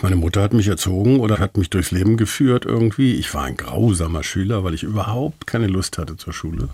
Meine 0.00 0.16
Mutter 0.16 0.40
hat 0.40 0.54
mich 0.54 0.66
erzogen 0.66 1.20
oder 1.20 1.38
hat 1.38 1.58
mich 1.58 1.68
durchs 1.68 1.90
Leben 1.90 2.16
geführt 2.16 2.64
irgendwie. 2.64 3.16
Ich 3.16 3.34
war 3.34 3.44
ein 3.44 3.58
grausamer 3.58 4.22
Schüler, 4.22 4.64
weil 4.64 4.72
ich 4.72 4.82
überhaupt 4.82 5.46
keine 5.46 5.66
Lust 5.66 5.98
hatte 5.98 6.16
zur 6.16 6.32
Schule. 6.32 6.70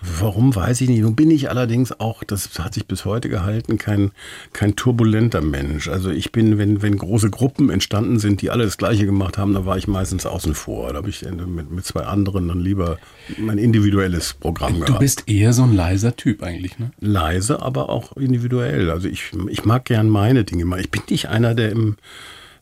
Warum 0.00 0.54
weiß 0.54 0.80
ich 0.82 0.88
nicht. 0.88 1.02
Nun 1.02 1.16
bin 1.16 1.30
ich 1.30 1.50
allerdings 1.50 1.98
auch, 1.98 2.22
das 2.22 2.58
hat 2.58 2.74
sich 2.74 2.86
bis 2.86 3.04
heute 3.04 3.28
gehalten, 3.28 3.78
kein, 3.78 4.12
kein 4.52 4.76
turbulenter 4.76 5.40
Mensch. 5.40 5.88
Also 5.88 6.10
ich 6.10 6.30
bin, 6.30 6.58
wenn, 6.58 6.82
wenn 6.82 6.96
große 6.96 7.30
Gruppen 7.30 7.70
entstanden 7.70 8.18
sind, 8.18 8.40
die 8.42 8.50
alle 8.50 8.64
das 8.64 8.76
Gleiche 8.76 9.06
gemacht 9.06 9.38
haben, 9.38 9.54
da 9.54 9.66
war 9.66 9.76
ich 9.76 9.88
meistens 9.88 10.24
außen 10.24 10.54
vor. 10.54 10.90
Da 10.90 10.98
habe 10.98 11.10
ich 11.10 11.22
mit, 11.22 11.70
mit 11.70 11.84
zwei 11.84 12.02
anderen 12.02 12.48
dann 12.48 12.60
lieber 12.60 12.98
mein 13.38 13.58
individuelles 13.58 14.34
Programm 14.34 14.74
du 14.74 14.80
gehabt. 14.80 14.96
Du 14.96 15.00
bist 15.00 15.24
eher 15.26 15.52
so 15.52 15.64
ein 15.64 15.74
leiser 15.74 16.14
Typ 16.16 16.42
eigentlich, 16.42 16.78
ne? 16.78 16.92
Leise, 17.00 17.60
aber 17.60 17.88
auch 17.88 18.16
individuell. 18.16 18.90
Also 18.90 19.08
ich, 19.08 19.32
ich 19.48 19.64
mag 19.64 19.84
gern 19.84 20.08
meine 20.08 20.44
Dinge. 20.44 20.80
Ich 20.80 20.90
bin 20.90 21.02
nicht 21.10 21.28
einer, 21.28 21.54
der 21.54 21.72
im 21.72 21.96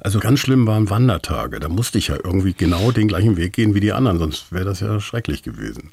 also 0.00 0.20
ganz 0.20 0.40
schlimm 0.40 0.66
waren 0.66 0.90
Wandertage. 0.90 1.60
Da 1.60 1.68
musste 1.68 1.98
ich 1.98 2.08
ja 2.08 2.16
irgendwie 2.22 2.52
genau 2.52 2.90
den 2.90 3.08
gleichen 3.08 3.36
Weg 3.36 3.52
gehen 3.52 3.74
wie 3.74 3.80
die 3.80 3.92
anderen, 3.92 4.18
sonst 4.18 4.52
wäre 4.52 4.64
das 4.64 4.80
ja 4.80 5.00
schrecklich 5.00 5.42
gewesen. 5.42 5.90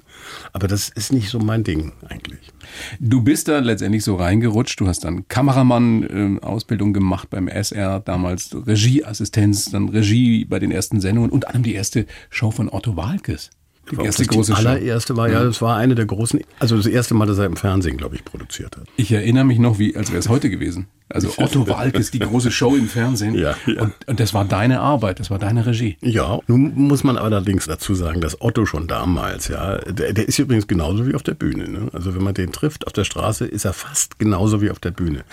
Aber 0.52 0.68
das 0.68 0.90
ist 0.90 1.14
nicht 1.14 1.30
so 1.30 1.40
mein 1.40 1.64
Ding 1.64 1.94
eigentlich. 2.08 2.52
Du 3.00 3.22
bist 3.22 3.48
da 3.48 3.60
letztendlich 3.60 4.04
so 4.04 4.16
reingerutscht. 4.16 4.80
Du 4.80 4.88
hast 4.88 5.04
dann 5.04 5.28
Kameramann-Ausbildung 5.28 6.90
äh, 6.90 6.94
gemacht 6.94 7.30
beim 7.30 7.48
SR, 7.48 8.00
damals 8.00 8.50
Regieassistenz, 8.54 9.72
dann 9.72 9.90
Regie 9.90 10.46
bei 10.46 10.60
den 10.60 10.72
ersten 10.72 11.02
Sendungen 11.02 11.32
und 11.32 11.48
anderem 11.48 11.64
die 11.64 11.74
erste 11.74 12.06
Show 12.30 12.52
von 12.52 12.70
Otto 12.70 12.96
Walkes. 12.98 13.50
Die 13.92 13.98
War 13.98 14.06
erste 14.06 14.24
das 14.24 14.34
große 14.34 14.54
die 14.54 14.58
allererste 14.58 15.18
war, 15.18 15.30
ja, 15.30 15.44
das 15.44 15.62
war 15.62 15.76
eine 15.76 15.94
der 15.94 16.06
großen, 16.06 16.40
also 16.60 16.78
das 16.78 16.86
erste 16.86 17.14
Mal, 17.16 17.26
dass 17.26 17.38
er 17.38 17.46
im 17.46 17.58
Fernsehen, 17.58 17.98
glaube 17.98 18.16
ich, 18.16 18.24
produziert 18.24 18.78
hat. 18.78 18.88
Ich 18.96 19.12
erinnere 19.12 19.44
mich 19.44 19.60
noch, 19.60 19.78
wie 19.78 19.96
als 19.96 20.10
wäre 20.10 20.20
es 20.20 20.30
heute 20.30 20.50
gewesen. 20.50 20.88
Also 21.10 21.30
Otto 21.38 21.68
Walkes, 21.68 22.10
die 22.10 22.20
große 22.20 22.50
Show 22.50 22.76
im 22.76 22.88
Fernsehen. 22.88 23.36
Ja, 23.36 23.56
ja. 23.68 23.84
Und, 23.84 23.94
und 24.08 24.20
das 24.20 24.34
war 24.34 24.46
deine 24.46 24.80
Arbeit, 24.80 25.20
das 25.20 25.30
war 25.30 25.38
deine 25.38 25.66
Regie. 25.66 25.98
Ja, 26.02 26.40
nun 26.48 26.74
muss 26.76 27.04
man 27.04 27.18
allerdings 27.18 27.66
dazu 27.66 27.94
sagen, 27.94 28.22
dass 28.22 28.42
Otto 28.42 28.66
schon 28.66 28.88
damals, 28.88 29.50
ja, 29.50 29.78
der, 29.80 30.14
der 30.14 30.28
ist 30.28 30.40
übrigens 30.40 30.66
genauso 30.66 31.06
wie 31.06 31.14
auf 31.14 31.24
der 31.24 31.34
Bühne. 31.34 31.70
Ne? 31.70 31.90
Also 31.92 32.16
wenn 32.16 32.24
man 32.24 32.34
den 32.34 32.52
trifft 32.52 32.88
auf 32.88 32.94
der 32.94 33.04
Straße, 33.04 33.46
ist 33.46 33.66
er 33.66 33.74
fast 33.74 34.18
genauso 34.18 34.62
wie 34.62 34.72
auf 34.72 34.80
der 34.80 34.92
Bühne. 34.92 35.24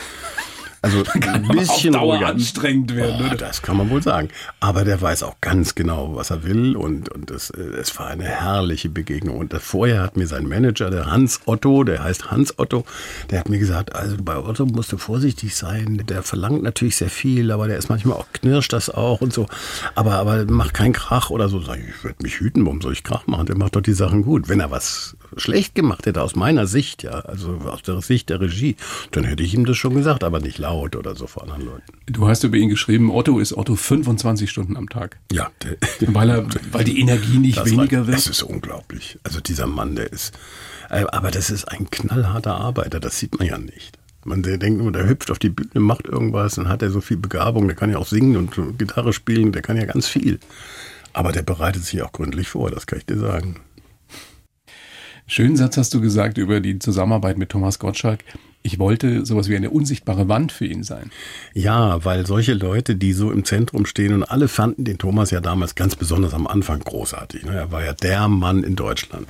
Also 0.83 1.03
ein 1.21 1.49
bisschen 1.49 1.95
ruhiger. 1.95 2.29
anstrengend 2.29 2.95
werden. 2.95 3.17
Oh, 3.21 3.27
oder? 3.27 3.37
das 3.37 3.61
kann 3.61 3.77
man 3.77 3.91
wohl 3.91 4.03
sagen. 4.03 4.29
Aber 4.61 4.85
der 4.85 5.01
weiß 5.01 5.23
auch 5.25 5.37
ganz 5.43 5.75
genau, 5.75 6.17
was 6.17 6.31
er 6.31 6.43
will 6.43 6.75
und, 6.75 7.11
und 7.11 7.31
das, 7.31 7.51
äh, 7.51 7.61
es 7.61 7.99
war 7.99 8.07
eine 8.07 8.25
herrliche 8.25 8.89
Begegnung. 8.89 9.37
Und 9.37 9.53
vorher 9.55 10.03
hat 10.03 10.17
mir 10.17 10.27
sein 10.27 10.49
Manager, 10.49 10.91
der 10.91 11.07
Hans 11.07 11.41
Otto, 11.45 11.85
der 11.85 12.03
heißt 12.03 12.31
Hans 12.31 12.59
Otto, 12.59 12.85
der 13.31 13.41
hat 13.41 13.51
mir 13.51 13.59
gesagt, 13.59 13.95
also 13.95 14.17
bei 14.23 14.37
Otto 14.37 14.65
musst 14.65 14.91
du 14.93 14.97
vorsichtig 14.97 15.55
sein. 15.55 16.03
Der 16.09 16.23
verlangt 16.23 16.63
natürlich 16.63 16.97
sehr 16.97 17.11
viel, 17.11 17.51
aber 17.51 17.69
der 17.69 17.77
ist 17.77 17.91
manchmal 17.91 18.17
auch 18.17 18.27
knirscht 18.33 18.73
das 18.73 18.89
auch 18.89 19.21
und 19.21 19.35
so. 19.35 19.47
Aber, 19.95 20.15
aber 20.15 20.47
mach 20.47 20.73
keinen 20.73 20.95
Krach 20.95 21.29
oder 21.29 21.51
so. 21.51 21.61
Sag 21.61 21.79
ich, 21.79 21.89
ich 21.89 22.05
werde 22.05 22.23
mich 22.23 22.41
hüten, 22.41 22.65
warum 22.65 22.81
soll 22.81 22.95
ich 22.95 23.05
Krach 23.05 23.27
machen? 23.27 23.47
Der 23.47 23.57
macht 23.57 23.77
doch 23.77 23.83
die 23.83 23.93
Sachen 23.93 24.23
gut. 24.23 24.49
Wenn 24.49 24.61
er 24.61 24.71
was 24.71 25.17
schlecht 25.37 25.75
gemacht 25.75 26.07
hätte 26.07 26.23
aus 26.23 26.35
meiner 26.37 26.67
Sicht, 26.67 27.03
ja, 27.03 27.13
also 27.21 27.53
aus 27.67 27.83
der 27.83 28.01
Sicht 28.03 28.29
der 28.31 28.41
Regie, 28.41 28.77
dann 29.13 29.25
hätte 29.25 29.43
ich 29.43 29.55
ihm 29.55 29.65
das 29.67 29.77
schon 29.77 29.95
gesagt, 29.95 30.25
aber 30.25 30.41
nicht 30.41 30.59
laut 30.59 30.97
oder 30.97 31.15
so 31.15 31.27
vor 31.27 31.43
anderen 31.45 31.65
Leuten. 31.65 31.85
Du 32.07 32.29
hast 32.29 32.45
über 32.45 32.57
ihn 32.57 32.69
geschrieben, 32.69 33.11
Otto 33.11 33.39
ist 33.39 33.53
Otto 33.57 33.77
25 33.77 34.51
Stunden 34.51 34.77
am 34.77 34.89
Tag. 34.89 35.19
Ja, 35.33 35.51
der, 35.63 35.77
Weil, 36.15 36.31
er, 36.31 36.47
weil 36.73 36.85
die 36.85 37.01
Energie 37.01 37.39
nicht 37.39 37.59
Das 37.59 37.71
weniger 37.71 38.01
war, 38.01 38.07
wird. 38.09 38.19
Das 38.19 38.27
ist 38.27 38.43
unglaublich. 38.43 39.19
Also 39.23 39.41
dieser 39.41 39.67
Mann, 39.67 39.97
der 39.97 40.13
ist. 40.13 40.33
äh, 40.91 41.05
Aber 41.13 41.31
das 41.31 41.51
ist 41.51 41.65
ein 41.67 41.91
knallharter 41.91 42.55
Arbeiter, 42.57 43.01
das 43.01 43.19
sieht 43.19 43.39
man 43.39 43.47
ja 43.47 43.59
nicht. 43.59 43.99
Man 44.25 44.43
der 44.43 44.59
denkt 44.59 44.81
immer, 44.81 44.93
der 44.93 45.09
hüpft 45.09 45.31
auf 45.31 45.39
die 45.39 45.49
Bühne, 45.49 45.81
macht 45.81 46.07
irgendwas, 46.07 46.57
dann 46.57 46.69
hat 46.69 46.83
er 46.83 46.91
so 46.91 47.01
viel 47.01 47.17
Begabung, 47.17 47.67
der 47.69 47.77
kann 47.77 47.91
ja 47.91 47.97
auch 47.97 48.07
singen 48.07 48.37
und 48.37 48.79
Gitarre 48.79 49.13
spielen, 49.15 49.53
der 49.53 49.63
kann 49.63 49.79
ja 49.79 49.87
ganz 49.87 50.07
viel. 50.09 50.39
Aber 51.13 51.33
der 51.33 51.43
bereitet 51.43 51.85
sich 51.85 52.03
auch 52.03 52.13
gründlich 52.13 52.49
vor, 52.49 52.71
das 52.71 52.87
kann 52.87 52.99
ich 52.99 53.07
dir 53.07 53.19
sagen. 53.19 53.57
Schönen 55.31 55.57
Satz 55.57 55.77
hast 55.77 55.95
du 55.95 56.01
gesagt 56.01 56.39
über 56.39 56.59
die 56.59 56.81
Zusammenarbeit 56.81 57.39
mit 57.39 57.51
Thomas 57.51 57.79
Gottschalk. 57.79 58.25
Ich 58.65 58.81
wollte 58.81 59.25
sowas 59.25 59.49
wie 59.49 59.55
eine 59.55 59.71
unsichtbare 59.71 60.27
Wand 60.27 60.51
für 60.51 60.67
ihn 60.67 60.83
sein. 60.83 61.13
Ja, 61.55 62.05
weil 62.05 62.27
solche 62.27 62.53
Leute, 62.53 62.97
die 62.97 63.13
so 63.13 63.31
im 63.31 63.45
Zentrum 63.45 63.87
stehen 63.87 64.13
und 64.13 64.25
alle 64.25 64.49
fanden 64.49 64.83
den 64.83 64.99
Thomas 64.99 65.31
ja 65.31 65.41
damals 65.41 65.77
ganz 65.77 65.95
besonders 65.95 66.35
am 66.35 66.49
Anfang 66.49 66.81
großartig. 66.81 67.45
ne? 67.45 67.55
Er 67.55 67.71
war 67.71 67.85
ja 67.85 67.93
der 67.93 68.27
Mann 68.27 68.65
in 68.65 68.75
Deutschland. 68.75 69.29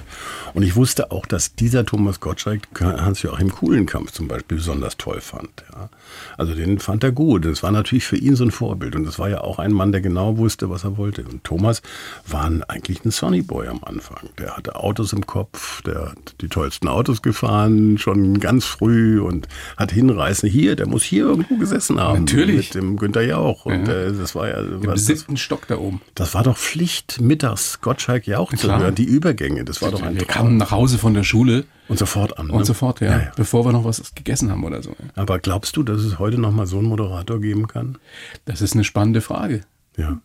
Und 0.54 0.62
ich 0.62 0.74
wusste 0.74 1.10
auch, 1.10 1.26
dass 1.26 1.54
dieser 1.54 1.84
Thomas 1.84 2.18
Gottschalk 2.18 2.62
Hans-Joachim 2.80 3.50
Kuhlenkampf 3.50 4.10
zum 4.10 4.26
Beispiel 4.26 4.56
besonders 4.56 4.96
toll 4.96 5.20
fand. 5.20 5.50
Ja. 5.80 5.88
Also 6.36 6.54
den 6.54 6.78
fand 6.78 7.04
er 7.04 7.12
gut. 7.12 7.44
Das 7.44 7.62
war 7.62 7.70
natürlich 7.70 8.04
für 8.04 8.16
ihn 8.16 8.36
so 8.36 8.44
ein 8.44 8.50
Vorbild. 8.50 8.96
Und 8.96 9.04
das 9.04 9.18
war 9.18 9.28
ja 9.28 9.40
auch 9.40 9.58
ein 9.58 9.72
Mann, 9.72 9.92
der 9.92 10.00
genau 10.00 10.36
wusste, 10.38 10.70
was 10.70 10.84
er 10.84 10.96
wollte. 10.96 11.22
Und 11.22 11.44
Thomas 11.44 11.82
war 12.26 12.50
eigentlich 12.68 13.04
ein 13.04 13.10
Sonny 13.10 13.42
Boy 13.42 13.68
am 13.68 13.82
Anfang. 13.84 14.28
Der 14.38 14.56
hatte 14.56 14.76
Autos 14.76 15.12
im 15.12 15.26
Kopf, 15.26 15.82
der 15.82 16.10
hat 16.10 16.34
die 16.40 16.48
tollsten 16.48 16.88
Autos 16.88 17.22
gefahren, 17.22 17.98
schon 17.98 18.40
ganz 18.40 18.64
früh 18.64 19.20
und 19.20 19.48
hat 19.76 19.92
hinreißen. 19.92 20.48
Hier, 20.48 20.76
der 20.76 20.86
muss 20.88 21.02
hier 21.02 21.24
irgendwo 21.24 21.56
gesessen 21.56 22.00
haben. 22.00 22.20
Natürlich. 22.20 22.74
Mit 22.74 22.82
dem 22.82 22.96
Günther 22.96 23.22
Jauch. 23.22 23.66
Und 23.66 23.86
Ja. 23.86 23.92
äh, 23.94 24.12
das 24.12 24.34
war 24.34 24.48
ja, 24.48 24.58
Im 24.60 24.86
was, 24.86 25.06
das, 25.06 25.06
siebten 25.06 25.36
Stock 25.36 25.66
da 25.68 25.76
oben. 25.78 26.00
das 26.14 26.34
war 26.34 26.42
doch 26.42 26.56
Pflicht, 26.56 27.20
mittags 27.20 27.80
Gottschalk 27.80 28.26
Jauch 28.26 28.52
zu 28.54 28.68
hören. 28.70 28.94
Die 28.94 29.04
Übergänge, 29.04 29.64
das 29.64 29.80
war 29.82 29.90
doch 29.90 30.02
ein 30.02 30.14
Wir 30.14 30.26
Traum. 30.26 30.28
kamen 30.46 30.56
nach 30.56 30.70
Hause 30.70 30.98
von 30.98 31.14
der 31.14 31.22
Schule 31.24 31.64
Und 31.90 31.98
sofort 31.98 32.38
an. 32.38 32.46
Ne? 32.46 32.52
und 32.52 32.64
sofort, 32.64 33.00
ja, 33.00 33.10
Ja, 33.10 33.18
ja. 33.24 33.32
bevor 33.36 33.64
wir 33.64 33.72
noch 33.72 33.84
was 33.84 34.14
gegessen 34.14 34.50
haben 34.50 34.64
oder 34.64 34.82
so. 34.82 34.94
Aber 35.16 35.38
glaubst 35.38 35.76
du, 35.76 35.82
dass 35.82 36.00
es 36.02 36.18
heute 36.18 36.38
noch 36.38 36.52
mal 36.52 36.66
so 36.66 36.78
einen 36.78 36.88
Moderator 36.88 37.40
geben 37.40 37.66
kann? 37.66 37.98
Das 38.44 38.62
ist 38.62 38.74
eine 38.74 38.84
spannende 38.84 39.20
Frage. 39.20 39.62
Ja, 39.96 40.20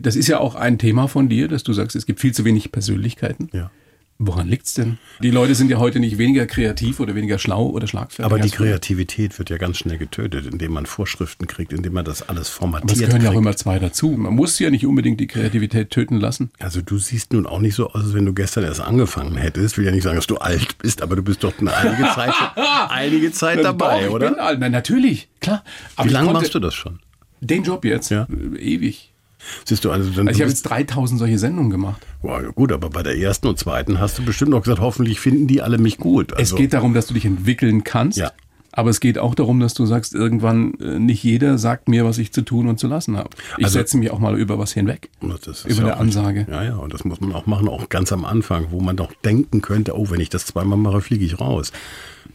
Das 0.00 0.16
ist 0.16 0.28
ja 0.28 0.38
auch 0.38 0.54
ein 0.54 0.78
Thema 0.78 1.08
von 1.08 1.28
dir, 1.28 1.48
dass 1.48 1.62
du 1.62 1.72
sagst, 1.72 1.96
es 1.96 2.04
gibt 2.06 2.20
viel 2.20 2.32
zu 2.34 2.44
wenig 2.44 2.70
Persönlichkeiten. 2.72 3.48
ja. 3.52 3.70
Woran 4.20 4.48
liegt's 4.48 4.74
denn? 4.74 4.98
Die 5.22 5.30
Leute 5.30 5.54
sind 5.54 5.70
ja 5.70 5.78
heute 5.78 6.00
nicht 6.00 6.18
weniger 6.18 6.44
kreativ 6.46 6.98
oder 6.98 7.14
weniger 7.14 7.38
schlau 7.38 7.68
oder 7.68 7.86
schlagfertig. 7.86 8.24
Aber 8.24 8.40
die. 8.40 8.50
Kreativität 8.50 9.38
wird 9.38 9.48
ja 9.48 9.58
ganz 9.58 9.78
schnell 9.78 9.96
getötet, 9.96 10.46
indem 10.46 10.72
man 10.72 10.86
Vorschriften 10.86 11.46
kriegt, 11.46 11.72
indem 11.72 11.92
man 11.92 12.04
das 12.04 12.22
alles 12.22 12.32
Aber 12.32 12.40
es 12.40 12.48
formatiert 12.48 12.98
gehören 12.98 13.22
ja 13.22 13.30
auch 13.30 13.34
immer 13.34 13.54
zwei 13.54 13.78
dazu. 13.78 14.10
Man 14.10 14.34
muss 14.34 14.58
ja 14.58 14.70
nicht 14.70 14.84
unbedingt 14.84 15.20
die 15.20 15.28
Kreativität 15.28 15.90
töten 15.90 16.16
lassen. 16.18 16.50
Also 16.58 16.80
du 16.80 16.98
siehst 16.98 17.32
nun 17.32 17.46
auch 17.46 17.60
nicht 17.60 17.76
so 17.76 17.90
aus, 17.90 18.02
als 18.06 18.14
wenn 18.14 18.26
du 18.26 18.34
gestern 18.34 18.64
erst 18.64 18.80
angefangen 18.80 19.36
hättest. 19.36 19.74
Ich 19.74 19.78
will 19.78 19.84
ja 19.84 19.92
nicht 19.92 20.02
sagen, 20.02 20.16
dass 20.16 20.26
du 20.26 20.38
alt 20.38 20.78
bist, 20.78 21.00
aber 21.00 21.14
du 21.14 21.22
bist 21.22 21.44
doch 21.44 21.56
eine 21.60 21.72
einige 21.76 22.02
Zeit, 22.14 22.34
einige 22.88 23.30
Zeit 23.30 23.62
dabei, 23.62 24.00
Doch, 24.00 24.06
ich 24.08 24.12
oder? 24.12 24.30
Bin 24.30 24.40
alt. 24.40 24.58
Nein, 24.58 24.72
natürlich, 24.72 25.28
klar. 25.40 25.62
Aber 25.94 26.08
Wie 26.08 26.12
lange 26.12 26.32
machst 26.32 26.52
du 26.56 26.58
das 26.58 26.74
schon? 26.74 26.98
Den 27.40 27.62
Job 27.62 27.84
jetzt? 27.84 28.10
Ja. 28.10 28.26
Ewig. 28.58 29.12
Siehst 29.64 29.84
du, 29.84 29.90
also, 29.90 30.10
dann, 30.10 30.28
Also 30.28 30.38
ich 30.38 30.42
habe 30.42 30.50
jetzt 30.50 30.62
3000 30.62 31.18
solche 31.18 31.38
Sendungen 31.38 31.70
gemacht. 31.70 32.04
wow, 32.22 32.42
ja 32.42 32.48
gut, 32.50 32.72
aber 32.72 32.90
bei 32.90 33.02
der 33.02 33.16
ersten 33.18 33.46
und 33.48 33.58
zweiten 33.58 34.00
hast 34.00 34.18
du 34.18 34.24
bestimmt 34.24 34.50
noch 34.50 34.62
gesagt, 34.62 34.80
hoffentlich 34.80 35.20
finden 35.20 35.46
die 35.46 35.62
alle 35.62 35.78
mich 35.78 35.98
gut. 35.98 36.32
Also, 36.32 36.54
es 36.54 36.58
geht 36.58 36.72
darum, 36.72 36.94
dass 36.94 37.06
du 37.06 37.14
dich 37.14 37.24
entwickeln 37.24 37.84
kannst. 37.84 38.18
Ja. 38.18 38.32
Aber 38.70 38.90
es 38.90 39.00
geht 39.00 39.18
auch 39.18 39.34
darum, 39.34 39.58
dass 39.60 39.74
du 39.74 39.86
sagst, 39.86 40.14
irgendwann 40.14 40.74
äh, 40.74 40.98
nicht 41.00 41.24
jeder 41.24 41.58
sagt 41.58 41.88
mir, 41.88 42.04
was 42.04 42.18
ich 42.18 42.32
zu 42.32 42.42
tun 42.42 42.68
und 42.68 42.78
zu 42.78 42.86
lassen 42.86 43.16
habe. 43.16 43.30
Ich 43.56 43.64
Also- 43.64 43.78
setze 43.78 43.96
mich 43.96 44.10
auch 44.10 44.18
mal 44.20 44.38
über 44.38 44.58
was 44.58 44.72
hinweg. 44.72 45.08
Das 45.20 45.64
ist 45.64 45.64
Über 45.64 45.94
auch 45.96 46.00
richtig. 46.00 46.00
Ansage. 46.00 46.46
Ja, 46.48 46.62
ja, 46.62 46.76
und 46.76 46.92
das 46.92 47.04
muss 47.04 47.20
man 47.20 47.32
auch 47.32 47.46
machen, 47.46 47.66
auch 47.68 47.88
ganz 47.88 48.12
am 48.12 48.24
Anfang, 48.24 48.66
wo 48.70 48.80
man 48.80 48.96
doch 48.96 49.12
denken 49.24 49.62
könnte, 49.62 49.96
oh, 49.98 50.10
wenn 50.10 50.20
ich 50.20 50.28
das 50.28 50.44
zweimal 50.44 50.78
mache, 50.78 51.00
fliege 51.00 51.24
ich 51.24 51.40
raus. 51.40 51.72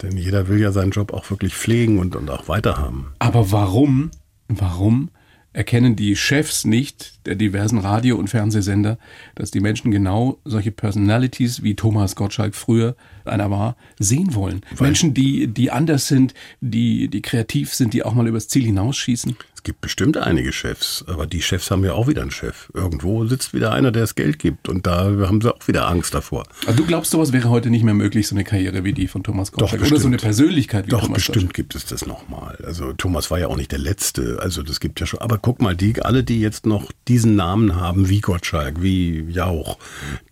Denn 0.02 0.18
jeder 0.18 0.48
will 0.48 0.60
ja 0.60 0.72
seinen 0.72 0.92
Job 0.92 1.13
auch 1.13 1.30
wirklich 1.30 1.54
pflegen 1.56 2.00
und, 2.00 2.16
und 2.16 2.30
auch 2.30 2.48
weiterhaben. 2.50 3.08
Aber 3.20 3.52
warum, 3.52 4.10
warum 4.50 5.10
erkennen 5.54 5.96
die 5.96 6.16
Chefs 6.16 6.66
nicht 6.66 7.26
der 7.26 7.36
diversen 7.36 7.78
Radio- 7.78 8.18
und 8.18 8.30
Fernsehsender, 8.30 8.98
dass 9.36 9.52
die 9.52 9.60
Menschen 9.60 9.92
genau 9.92 10.39
solche 10.44 10.72
Personalities 10.72 11.63
wie 11.63 11.76
Thomas 11.76 12.16
Gottschalk 12.16 12.56
früher 12.56 12.96
einer 13.26 13.52
war, 13.52 13.76
sehen 14.00 14.36
wollen? 14.36 14.62
Menschen, 14.80 15.14
die, 15.14 15.48
die 15.48 15.72
anders 15.72 16.08
sind, 16.08 16.34
die, 16.62 17.08
die 17.08 17.22
kreativ 17.22 17.74
sind, 17.74 17.94
die 17.94 18.04
auch 18.04 18.14
mal 18.14 18.28
übers 18.28 18.48
Ziel 18.48 18.64
hinausschießen. 18.64 19.36
Es 19.56 19.66
gibt 19.66 19.80
bestimmt 19.80 20.18
einige 20.18 20.52
Chefs, 20.52 21.06
aber 21.08 21.26
die 21.26 21.42
Chefs 21.42 21.72
haben 21.72 21.86
ja 21.86 21.94
auch 21.94 22.10
wieder 22.10 22.22
einen 22.22 22.32
Chef. 22.32 22.70
Irgendwo 22.74 23.26
sitzt 23.26 23.54
wieder 23.54 23.72
einer, 23.72 23.94
der 23.94 24.02
das 24.02 24.16
Geld 24.16 24.38
gibt 24.38 24.68
und 24.68 24.86
da 24.86 25.06
haben 25.06 25.40
sie 25.40 25.56
auch 25.56 25.66
wieder 25.70 25.88
Angst 25.88 26.14
davor. 26.14 26.44
Also 26.66 26.80
du 26.80 26.86
glaubst, 26.86 27.12
sowas 27.12 27.32
wäre 27.32 27.50
heute 27.50 27.70
nicht 27.70 27.84
mehr 27.84 27.94
möglich, 27.94 28.28
so 28.28 28.36
eine 28.36 28.44
Karriere 28.44 28.84
wie 28.84 28.92
die 28.92 29.08
von 29.08 29.24
Thomas 29.24 29.54
Gottschalk? 29.54 29.82
Oder 29.84 30.02
so 30.02 30.08
eine 30.08 30.18
Persönlichkeit 30.18 30.88
wie 30.88 30.90
Doch, 30.90 31.04
Thomas 31.04 31.16
bestimmt 31.16 31.54
gibt 31.54 31.76
es 31.76 31.86
das 31.86 32.06
nochmal. 32.06 32.58
Also 32.66 32.92
Thomas 32.92 33.32
war 33.32 33.40
ja 33.40 33.48
auch 33.48 33.56
nicht 33.56 33.72
der 33.72 33.80
Letzte. 33.80 34.40
Also 34.42 34.64
das 34.64 34.82
gibt 34.82 35.00
ja 35.00 35.06
schon. 35.06 35.22
Aber 35.22 35.38
guck 35.38 35.62
mal, 35.62 35.78
die 35.78 36.02
alle, 36.02 36.26
die 36.26 36.42
jetzt 36.42 36.66
noch 36.66 36.92
diesen 37.08 37.38
Namen 37.38 37.78
haben, 37.78 38.10
wie 38.10 38.20
Gottschalk, 38.20 38.82
wie 38.82 39.22
Jauch, 39.30 39.78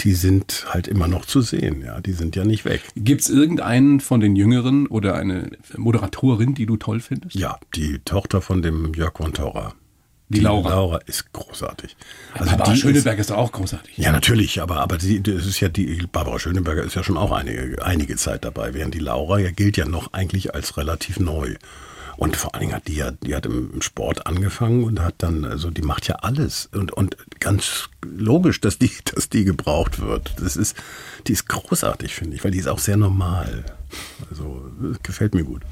die 0.01 0.13
sind 0.13 0.65
halt 0.67 0.89
immer 0.89 1.07
noch 1.07 1.25
zu 1.25 1.39
sehen. 1.39 1.81
Ja, 1.85 2.01
die 2.01 2.11
sind 2.11 2.35
ja 2.35 2.43
nicht 2.43 2.65
weg. 2.65 2.80
Gibt 2.95 3.21
es 3.21 3.29
irgendeinen 3.29 3.99
von 3.99 4.19
den 4.19 4.35
Jüngeren 4.35 4.87
oder 4.87 5.15
eine 5.15 5.51
Moderatorin, 5.77 6.53
die 6.53 6.65
du 6.65 6.77
toll 6.77 6.99
findest? 6.99 7.35
Ja, 7.35 7.59
die 7.75 7.99
Tochter 7.99 8.41
von 8.41 8.61
dem 8.61 8.93
Jörg 8.93 9.13
von 9.17 9.33
Taurer. 9.33 9.73
Die 10.29 10.39
Laura. 10.39 10.69
Laura 10.69 10.97
ist 11.07 11.33
großartig. 11.33 11.97
Also 12.33 12.51
Barbara 12.51 12.71
die 12.71 12.79
Schöneberg 12.79 13.19
ist, 13.19 13.31
doch 13.31 13.37
auch 13.37 13.51
großartig. 13.51 13.97
Ist, 13.97 14.05
ja, 14.05 14.13
natürlich, 14.13 14.61
aber, 14.61 14.79
aber 14.79 14.97
die, 14.97 15.21
das 15.21 15.45
ist 15.45 15.59
ja 15.59 15.67
die, 15.67 16.07
Barbara 16.09 16.39
Schöneberger 16.39 16.83
ist 16.83 16.95
ja 16.95 17.03
schon 17.03 17.17
auch 17.17 17.33
einige, 17.33 17.83
einige 17.83 18.15
Zeit 18.15 18.45
dabei, 18.45 18.73
während 18.73 18.93
die 18.93 18.99
Laura 18.99 19.39
ja 19.39 19.51
gilt 19.51 19.75
ja 19.75 19.85
noch 19.85 20.13
eigentlich 20.13 20.55
als 20.55 20.77
relativ 20.77 21.19
neu. 21.19 21.55
Und 22.21 22.37
vor 22.37 22.53
allen 22.53 22.61
Dingen 22.61 22.75
hat 22.75 22.87
die 22.87 22.97
ja, 22.97 23.09
die 23.09 23.33
hat 23.33 23.47
im 23.47 23.81
Sport 23.81 24.27
angefangen 24.27 24.83
und 24.83 24.99
hat 24.99 25.15
dann, 25.17 25.43
also 25.43 25.71
die 25.71 25.81
macht 25.81 26.07
ja 26.07 26.17
alles. 26.17 26.69
Und, 26.71 26.91
und 26.91 27.17
ganz 27.39 27.89
logisch, 28.03 28.61
dass 28.61 28.77
die, 28.77 28.91
dass 29.15 29.29
die 29.29 29.43
gebraucht 29.43 29.99
wird. 29.99 30.35
Das 30.37 30.55
ist, 30.55 30.77
die 31.25 31.31
ist 31.31 31.49
großartig, 31.49 32.13
finde 32.13 32.35
ich, 32.35 32.43
weil 32.43 32.51
die 32.51 32.59
ist 32.59 32.67
auch 32.67 32.77
sehr 32.77 32.95
normal. 32.95 33.65
Also, 34.29 34.71
gefällt 35.01 35.33
mir 35.33 35.43
gut. 35.43 35.63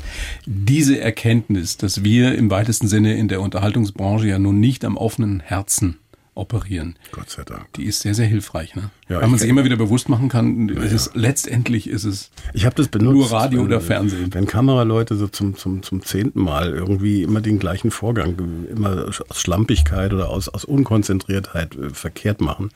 Diese 0.48 1.00
Erkenntnis, 1.00 1.78
dass 1.78 2.04
wir 2.04 2.34
im 2.34 2.50
weitesten 2.50 2.88
Sinne 2.88 3.16
in 3.16 3.28
der 3.28 3.42
Unterhaltungsbranche 3.42 4.26
ja 4.26 4.40
nun 4.40 4.60
nicht 4.60 4.84
am 4.86 4.98
offenen 4.98 5.42
Herzen 5.42 6.00
operieren, 6.40 6.96
Gott 7.12 7.30
sei 7.30 7.44
Dank. 7.44 7.72
die 7.74 7.86
ist 7.86 8.00
sehr, 8.02 8.16
sehr 8.16 8.26
hilfreich. 8.28 8.76
Ne? 8.76 8.90
Ja, 9.08 9.18
Weil 9.18 9.28
man 9.28 9.36
ich- 9.36 9.42
sich 9.42 9.50
immer 9.50 9.64
wieder 9.64 9.76
bewusst 9.76 10.10
machen 10.10 10.30
kann, 10.30 10.70
es 10.70 10.92
ist, 10.92 11.12
letztendlich 11.16 11.90
ist 11.90 12.06
es 12.06 12.32
Ich 12.54 12.66
habe 12.66 12.76
das 12.76 12.88
benutzt. 12.88 13.16
Nur 13.16 13.32
Radio 13.32 13.60
wenn, 13.60 13.66
oder 13.68 13.82
Fernsehen. 13.82 14.34
Wenn 14.34 14.46
Kameraleute 14.48 15.16
so 15.16 15.28
zum, 15.28 15.56
zum, 15.56 15.84
zum 15.84 16.02
zehnten 16.04 16.42
Mal 16.42 16.70
irgendwie 16.74 17.24
immer 17.24 17.42
den 17.42 17.60
gleichen 17.60 17.92
Vorgang, 17.92 18.36
immer 18.76 19.06
aus 19.30 19.42
Schlampigkeit 19.42 20.14
oder 20.14 20.30
aus, 20.30 20.50
aus 20.50 20.66
Unkonzentriertheit 20.66 21.76
äh, 21.76 21.90
verkehrt 21.90 22.42
machen, 22.42 22.72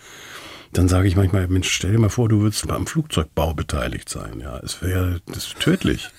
dann 0.71 0.87
sage 0.87 1.07
ich 1.07 1.15
manchmal, 1.15 1.47
Mensch, 1.47 1.69
stell 1.71 1.91
dir 1.91 1.99
mal 1.99 2.09
vor, 2.09 2.29
du 2.29 2.41
würdest 2.41 2.67
beim 2.67 2.87
Flugzeugbau 2.87 3.53
beteiligt 3.53 4.09
sein. 4.09 4.39
Ja, 4.41 4.59
es 4.63 4.81
wäre 4.81 5.21
das 5.27 5.53
tödlich. 5.59 6.09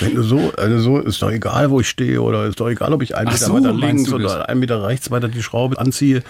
Wenn 0.00 0.14
du 0.14 0.22
so, 0.22 0.52
also 0.56 0.78
so, 0.78 0.98
ist 1.00 1.20
doch 1.22 1.30
egal, 1.30 1.68
wo 1.70 1.80
ich 1.80 1.88
stehe 1.88 2.22
oder 2.22 2.46
ist 2.46 2.60
doch 2.60 2.68
egal, 2.68 2.92
ob 2.92 3.02
ich 3.02 3.16
einen 3.16 3.28
Ach 3.28 3.32
Meter 3.32 3.46
so, 3.46 3.54
weiter 3.54 3.72
links 3.74 4.12
oder 4.12 4.48
einen 4.48 4.60
Meter 4.60 4.86
rechts 4.86 5.10
weiter 5.10 5.28
die 5.28 5.42
Schraube 5.42 5.78
anziehe. 5.78 6.22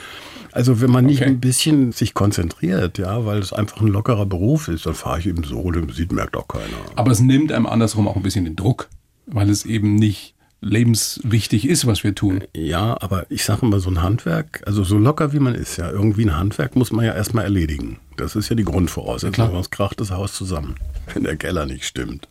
Also 0.52 0.80
wenn 0.80 0.90
man 0.90 1.04
nicht 1.06 1.20
Okay. 1.22 1.30
ein 1.30 1.40
bisschen 1.40 1.92
sich 1.92 2.14
konzentriert, 2.14 2.98
ja, 2.98 3.24
weil 3.26 3.38
es 3.38 3.52
einfach 3.52 3.80
ein 3.80 3.88
lockerer 3.88 4.26
Beruf 4.26 4.68
ist, 4.68 4.86
dann 4.86 4.94
fahre 4.94 5.18
ich 5.18 5.26
eben 5.26 5.44
so, 5.44 5.70
dann 5.70 5.88
sieht, 5.88 6.12
merkt 6.12 6.36
auch 6.36 6.48
keiner. 6.48 6.64
Aber 6.94 7.10
es 7.10 7.20
nimmt 7.20 7.52
einem 7.52 7.66
andersrum 7.66 8.06
auch 8.08 8.16
ein 8.16 8.22
bisschen 8.22 8.44
den 8.44 8.56
Druck, 8.56 8.88
weil 9.26 9.48
es 9.50 9.64
eben 9.64 9.94
nicht 9.94 10.34
lebenswichtig 10.60 11.66
ist, 11.68 11.86
was 11.86 12.04
wir 12.04 12.14
tun. 12.14 12.44
Ja, 12.54 12.96
aber 13.00 13.26
ich 13.30 13.44
sage 13.44 13.66
mal, 13.66 13.80
so 13.80 13.90
ein 13.90 14.02
Handwerk, 14.02 14.62
also 14.66 14.84
so 14.84 14.96
locker 14.98 15.32
wie 15.32 15.38
man 15.40 15.54
ist, 15.54 15.76
ja, 15.76 15.90
irgendwie 15.90 16.24
ein 16.24 16.36
Handwerk 16.36 16.76
muss 16.76 16.92
man 16.92 17.04
ja 17.04 17.14
erstmal 17.14 17.44
erledigen. 17.44 17.98
Das 18.16 18.36
ist 18.36 18.48
ja 18.48 18.54
die 18.56 18.64
Grundvoraussetzung, 18.64 19.50
sonst 19.50 19.70
kracht 19.70 20.00
das 20.00 20.10
Haus 20.10 20.34
zusammen, 20.34 20.76
wenn 21.14 21.24
der 21.24 21.36
Keller 21.36 21.66
nicht 21.66 21.84
stimmt. 21.84 22.28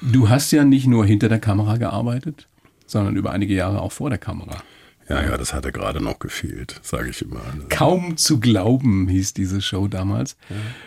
Du 0.00 0.28
hast 0.28 0.52
ja 0.52 0.64
nicht 0.64 0.86
nur 0.86 1.04
hinter 1.06 1.28
der 1.28 1.40
Kamera 1.40 1.76
gearbeitet, 1.76 2.46
sondern 2.86 3.16
über 3.16 3.32
einige 3.32 3.54
Jahre 3.54 3.80
auch 3.80 3.92
vor 3.92 4.10
der 4.10 4.18
Kamera. 4.18 4.62
Ja, 5.08 5.22
ja, 5.22 5.36
das 5.36 5.54
hatte 5.54 5.70
gerade 5.70 6.02
noch 6.02 6.18
gefehlt, 6.18 6.80
sage 6.82 7.10
ich 7.10 7.22
immer. 7.22 7.40
Kaum 7.68 8.16
zu 8.16 8.40
glauben 8.40 9.06
hieß 9.08 9.34
diese 9.34 9.60
Show 9.60 9.86
damals. 9.86 10.36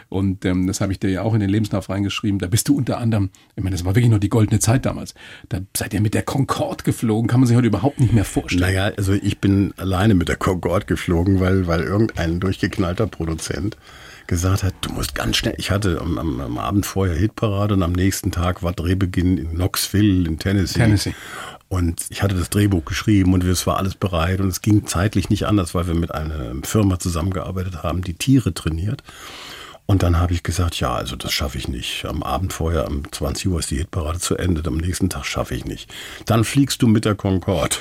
Und 0.10 0.44
ähm, 0.44 0.68
das 0.68 0.82
habe 0.82 0.92
ich 0.92 1.00
dir 1.00 1.10
ja 1.10 1.22
auch 1.22 1.34
in 1.34 1.40
den 1.40 1.50
Lebenslauf 1.50 1.90
reingeschrieben. 1.90 2.40
Da 2.40 2.48
bist 2.48 2.68
du 2.68 2.76
unter 2.76 2.98
anderem, 2.98 3.30
ich 3.56 3.64
meine, 3.64 3.76
das 3.76 3.86
war 3.86 3.96
wirklich 3.96 4.12
noch 4.12 4.20
die 4.20 4.30
goldene 4.30 4.60
Zeit 4.60 4.86
damals. 4.86 5.14
Da 5.48 5.60
seid 5.76 5.94
ihr 5.94 6.02
mit 6.02 6.14
der 6.14 6.24
Concorde 6.24 6.84
geflogen, 6.84 7.30
kann 7.30 7.40
man 7.40 7.48
sich 7.48 7.56
heute 7.56 7.68
überhaupt 7.68 8.00
nicht 8.02 8.14
mehr 8.14 8.26
vorstellen. 8.26 8.62
Naja, 8.62 8.92
also 8.98 9.14
ich 9.14 9.40
bin 9.40 9.74
alleine 9.78 10.16
mit 10.16 10.28
der 10.28 10.36
Concorde 10.36 10.86
geflogen, 10.86 11.40
weil, 11.40 11.68
weil 11.68 11.82
irgendein 11.82 12.42
durchgeknallter 12.42 13.08
Produzent 13.08 13.78
gesagt 14.28 14.64
hat, 14.64 14.76
du 14.82 14.92
musst 14.92 15.16
ganz 15.16 15.38
schnell. 15.38 15.56
Ich 15.58 15.72
hatte 15.72 16.00
am, 16.02 16.18
am, 16.18 16.40
am 16.40 16.58
Abend 16.58 16.86
vorher 16.86 17.16
Hitparade 17.16 17.74
und 17.74 17.84
am 17.84 17.94
nächsten 17.94 18.32
Tag 18.32 18.64
war 18.64 18.74
Drehbeginn 18.74 19.38
in 19.38 19.50
Knoxville 19.56 20.28
in 20.28 20.38
Tennessee. 20.38 20.80
Tennessee. 20.80 21.16
Und 21.70 22.08
ich 22.10 22.24
hatte 22.24 22.36
das 22.36 22.50
Drehbuch 22.50 22.84
geschrieben 22.84 23.34
und 23.34 23.44
es 23.44 23.68
war 23.68 23.78
alles 23.78 23.94
bereit 23.94 24.42
und 24.42 24.48
es 24.48 24.62
ging 24.62 24.88
zeitlich 24.88 25.30
nicht 25.30 25.46
anders, 25.46 25.76
weil 25.76 25.86
wir 25.86 25.94
mit 25.94 26.14
einer 26.14 26.56
Firma 26.64 27.00
zusammengearbeitet 27.00 27.84
haben, 27.84 28.02
die 28.02 28.16
Tiere 28.16 28.54
trainiert. 28.56 29.04
Und 29.86 30.04
dann 30.04 30.18
habe 30.18 30.34
ich 30.34 30.44
gesagt, 30.44 30.80
ja, 30.80 30.94
also 30.94 31.16
das 31.16 31.32
schaffe 31.32 31.58
ich 31.58 31.68
nicht. 31.68 32.06
Am 32.06 32.24
Abend 32.24 32.54
vorher, 32.54 32.88
um 32.88 33.12
20 33.12 33.48
Uhr 33.48 33.60
ist 33.60 33.72
die 33.72 33.78
Hitparade 33.78 34.20
zu 34.20 34.36
Ende, 34.36 34.64
am 34.68 34.78
nächsten 34.78 35.10
Tag 35.10 35.26
schaffe 35.26 35.56
ich 35.56 35.66
nicht. 35.66 35.92
Dann 36.26 36.44
fliegst 36.44 36.82
du 36.82 36.88
mit 36.88 37.06
der 37.06 37.16
Concorde. 37.16 37.76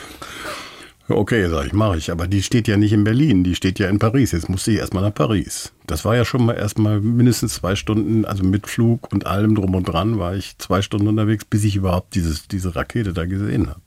Okay, 1.10 1.48
sag 1.48 1.66
ich, 1.66 1.72
mache 1.72 1.96
ich. 1.96 2.10
Aber 2.10 2.26
die 2.26 2.42
steht 2.42 2.68
ja 2.68 2.76
nicht 2.76 2.92
in 2.92 3.02
Berlin, 3.02 3.42
die 3.42 3.54
steht 3.54 3.78
ja 3.78 3.88
in 3.88 3.98
Paris. 3.98 4.32
Jetzt 4.32 4.50
musste 4.50 4.72
ich 4.72 4.78
erstmal 4.78 5.02
nach 5.02 5.14
Paris. 5.14 5.72
Das 5.86 6.04
war 6.04 6.14
ja 6.14 6.26
schon 6.26 6.44
mal 6.44 6.52
erstmal 6.52 7.00
mindestens 7.00 7.54
zwei 7.54 7.76
Stunden, 7.76 8.26
also 8.26 8.44
mit 8.44 8.66
Flug 8.66 9.10
und 9.10 9.26
allem 9.26 9.54
drum 9.54 9.74
und 9.74 9.84
dran, 9.84 10.18
war 10.18 10.36
ich 10.36 10.58
zwei 10.58 10.82
Stunden 10.82 11.08
unterwegs, 11.08 11.46
bis 11.46 11.64
ich 11.64 11.76
überhaupt 11.76 12.14
dieses, 12.14 12.46
diese 12.46 12.76
Rakete 12.76 13.14
da 13.14 13.24
gesehen 13.24 13.68
habe. 13.68 13.80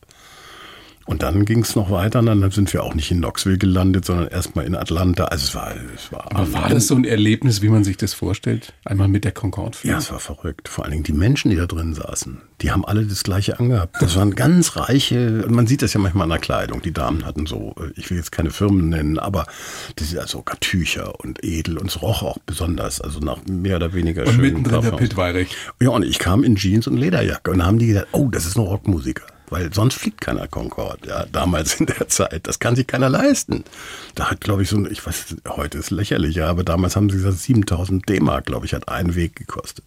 Und 1.12 1.24
dann 1.24 1.43
ging 1.43 1.60
es 1.60 1.76
noch 1.76 1.91
weiter, 1.91 2.19
und 2.19 2.28
dann 2.28 2.52
sind 2.52 2.71
wir 2.71 2.84
auch 2.84 2.95
nicht 2.95 3.12
in 3.12 3.17
Knoxville 3.17 3.58
gelandet, 3.58 4.06
sondern 4.06 4.30
erstmal 4.30 4.65
in 4.65 4.76
Atlanta. 4.76 5.26
Also 5.26 5.43
es 5.43 5.56
war, 5.56 5.74
es 5.93 6.10
war, 6.10 6.34
Aber 6.34 6.54
war 6.54 6.69
das 6.69 6.88
so 6.88 6.95
ein 6.95 7.04
Erlebnis, 7.04 7.62
wie 7.62 7.67
man 7.67 7.84
sich 7.84 7.97
das 7.97 8.13
vorstellt? 8.13 8.74
Einmal 8.86 9.10
mit 9.10 9.26
der 9.26 9.34
Concorde 9.34 9.78
fliegen? 9.78 9.91
Ja, 9.91 9.97
es 9.97 10.10
war 10.10 10.19
verrückt. 10.19 10.69
Vor 10.69 10.86
allen 10.86 10.93
Dingen 10.93 11.04
die 11.04 11.12
Menschen, 11.12 11.52
die 11.52 11.58
da 11.58 11.65
drin 11.65 11.93
saßen, 11.93 12.41
die 12.62 12.71
haben 12.71 12.86
alle 12.86 13.06
das 13.06 13.24
gleiche 13.24 13.60
angehabt. 13.60 14.02
Das 14.02 14.15
waren 14.15 14.36
ganz 14.36 14.78
reiche, 14.78 15.43
und 15.45 15.52
man 15.54 15.67
sieht 15.67 15.82
das 15.82 15.93
ja 15.93 16.00
manchmal 16.00 16.24
an 16.24 16.30
der 16.30 16.39
Kleidung. 16.39 16.82
Die 16.82 16.93
Damen 16.93 17.26
hatten 17.26 17.45
so, 17.45 17.76
ich 17.97 18.10
will 18.10 18.15
jetzt 18.15 18.32
keine 18.32 18.50
Firmen 18.50 18.88
nennen, 18.88 19.19
aber 19.19 19.47
das 19.97 20.12
sind 20.12 20.19
also 20.19 20.38
sogar 20.38 20.62
Tücher 20.62 21.19
und 21.19 21.43
edel 21.43 21.78
und 21.78 21.89
es 21.89 22.02
roch 22.02 22.24
auch 22.24 22.38
besonders, 22.45 23.02
also 23.02 23.19
nach 23.19 23.39
mehr 23.47 23.76
oder 23.76 23.93
weniger 23.93 24.21
Und 24.21 24.30
schönen 24.30 24.41
mittendrin 24.43 24.76
der 24.76 24.91
Parfums. 24.91 25.02
Pitt 25.10 25.17
Weirich. 25.17 25.58
Ja, 25.82 25.89
und 25.89 26.06
ich 26.06 26.19
kam 26.19 26.45
in 26.45 26.56
Jeans 26.56 26.88
und 26.88 26.95
Lederjacke 26.95 27.52
und 27.52 27.65
haben 27.65 27.80
die 27.80 27.88
gesagt, 27.88 28.08
oh, 28.13 28.30
das 28.30 28.45
ist 28.45 28.56
ein 28.56 28.63
Rockmusiker. 28.63 29.26
Weil 29.52 29.74
sonst 29.74 29.96
fliegt 29.96 30.22
keiner 30.22 30.48
Concorde, 30.48 31.08
ja, 31.08 31.26
damals 31.32 31.76
in 31.80 31.86
der 31.86 32.08
Zeit. 32.08 32.48
Das 32.48 32.60
kann 32.60 32.76
sich 32.76 32.88
keiner 32.88 33.10
leisten. 33.10 33.66
Da 34.16 34.32
hat, 34.32 34.42
glaube 34.42 34.64
ich, 34.64 34.70
so 34.70 34.78
ein, 34.78 34.88
ich 34.90 35.06
weiß, 35.06 35.36
heute 35.50 35.78
ist 35.78 35.92
lächerlich, 35.92 36.36
ja, 36.36 36.48
aber 36.48 36.64
damals 36.64 36.96
haben 36.96 37.10
sie 37.10 37.18
gesagt, 37.18 37.38
7000 37.38 38.08
D-Mark, 38.08 38.46
glaube 38.46 38.66
ich, 38.66 38.74
hat 38.74 38.88
ein 38.88 39.14
Weg 39.14 39.36
gekostet. 39.36 39.86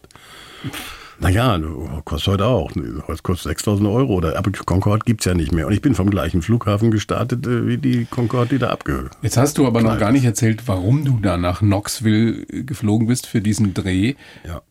Naja, 1.19 1.59
kostet 2.03 2.33
heute 2.33 2.45
auch. 2.45 2.71
Heute 3.07 3.21
kostet 3.23 3.49
6000 3.49 3.87
Euro. 3.89 4.13
Oder, 4.13 4.37
aber 4.37 4.51
Concorde 4.51 5.03
gibt's 5.05 5.25
ja 5.25 5.33
nicht 5.33 5.51
mehr. 5.51 5.65
Und 5.65 5.73
ich 5.73 5.81
bin 5.81 5.95
vom 5.95 6.09
gleichen 6.09 6.41
Flughafen 6.41 6.91
gestartet, 6.91 7.47
äh, 7.47 7.67
wie 7.67 7.77
die 7.77 8.05
Concorde, 8.05 8.49
die 8.49 8.59
da 8.59 8.69
abgehört. 8.69 9.13
Jetzt 9.21 9.37
hast 9.37 9.57
du 9.57 9.65
aber 9.65 9.81
noch 9.81 9.97
gar 9.97 10.11
nicht 10.11 10.25
erzählt, 10.25 10.67
warum 10.67 11.05
du 11.05 11.19
da 11.19 11.37
nach 11.37 11.59
Knoxville 11.59 12.43
äh, 12.49 12.63
geflogen 12.63 13.07
bist 13.07 13.27
für 13.27 13.41
diesen 13.41 13.73
Dreh. 13.73 14.15
Ja. 14.45 14.61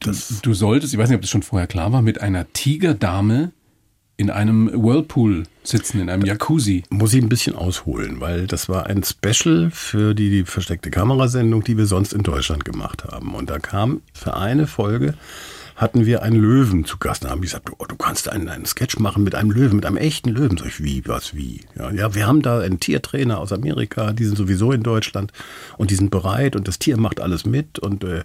Du 0.00 0.52
solltest, 0.52 0.92
ich 0.92 0.98
weiß 0.98 1.08
nicht, 1.08 1.16
ob 1.16 1.22
das 1.22 1.30
schon 1.30 1.44
vorher 1.44 1.68
klar 1.68 1.92
war, 1.92 2.02
mit 2.02 2.20
einer 2.20 2.52
Tigerdame 2.52 3.52
in 4.22 4.30
einem 4.30 4.70
Whirlpool 4.72 5.42
sitzen, 5.64 6.00
in 6.00 6.08
einem 6.08 6.24
Jacuzzi. 6.24 6.84
muss 6.90 7.12
ich 7.12 7.20
ein 7.20 7.28
bisschen 7.28 7.56
ausholen, 7.56 8.20
weil 8.20 8.46
das 8.46 8.68
war 8.68 8.86
ein 8.86 9.02
Special 9.02 9.72
für 9.72 10.14
die, 10.14 10.30
die 10.30 10.44
versteckte 10.44 10.92
Kamerasendung, 10.92 11.64
die 11.64 11.76
wir 11.76 11.86
sonst 11.86 12.12
in 12.12 12.22
Deutschland 12.22 12.64
gemacht 12.64 13.02
haben. 13.04 13.34
Und 13.34 13.50
da 13.50 13.58
kam 13.58 14.00
für 14.14 14.36
eine 14.36 14.68
Folge 14.68 15.14
hatten 15.74 16.06
wir 16.06 16.22
einen 16.22 16.36
Löwen 16.36 16.84
zu 16.84 16.98
Gast. 16.98 17.24
Da 17.24 17.30
haben 17.30 17.40
die 17.40 17.48
gesagt, 17.48 17.70
oh, 17.76 17.84
du 17.84 17.96
kannst 17.96 18.28
einen, 18.28 18.48
einen 18.48 18.66
Sketch 18.66 18.98
machen 18.98 19.24
mit 19.24 19.34
einem 19.34 19.50
Löwen, 19.50 19.76
mit 19.76 19.86
einem 19.86 19.96
echten 19.96 20.30
Löwen. 20.30 20.56
Sag 20.56 20.68
ich, 20.68 20.84
wie, 20.84 21.02
was, 21.06 21.34
wie? 21.34 21.62
Ja, 21.76 21.90
ja, 21.90 22.14
wir 22.14 22.26
haben 22.26 22.42
da 22.42 22.60
einen 22.60 22.78
Tiertrainer 22.78 23.40
aus 23.40 23.52
Amerika, 23.52 24.12
die 24.12 24.24
sind 24.24 24.36
sowieso 24.36 24.70
in 24.70 24.82
Deutschland 24.82 25.32
und 25.78 25.90
die 25.90 25.96
sind 25.96 26.10
bereit 26.10 26.54
und 26.54 26.68
das 26.68 26.78
Tier 26.78 26.96
macht 26.96 27.20
alles 27.20 27.44
mit. 27.46 27.78
Und 27.80 28.04
äh, 28.04 28.22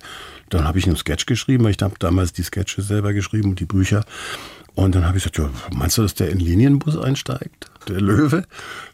dann 0.49 0.65
habe 0.65 0.77
ich 0.77 0.85
einen 0.85 0.97
Sketch 0.97 1.25
geschrieben. 1.25 1.67
Ich 1.67 1.81
habe 1.81 1.95
damals 1.97 2.33
die 2.33 2.43
Sketche 2.43 2.81
selber 2.81 3.13
geschrieben 3.13 3.51
und 3.51 3.59
die 3.59 3.65
Bücher. 3.65 4.03
Und 4.77 4.93
dann 4.93 5.05
habe 5.07 5.17
ich 5.17 5.23
gesagt, 5.23 5.39
ja, 5.39 5.49
meinst 5.75 5.97
du, 5.97 6.03
dass 6.03 6.13
der 6.13 6.29
in 6.29 6.39
Linienbus 6.39 6.97
einsteigt? 6.97 7.71
Der 7.87 7.99
Löwe? 7.99 8.43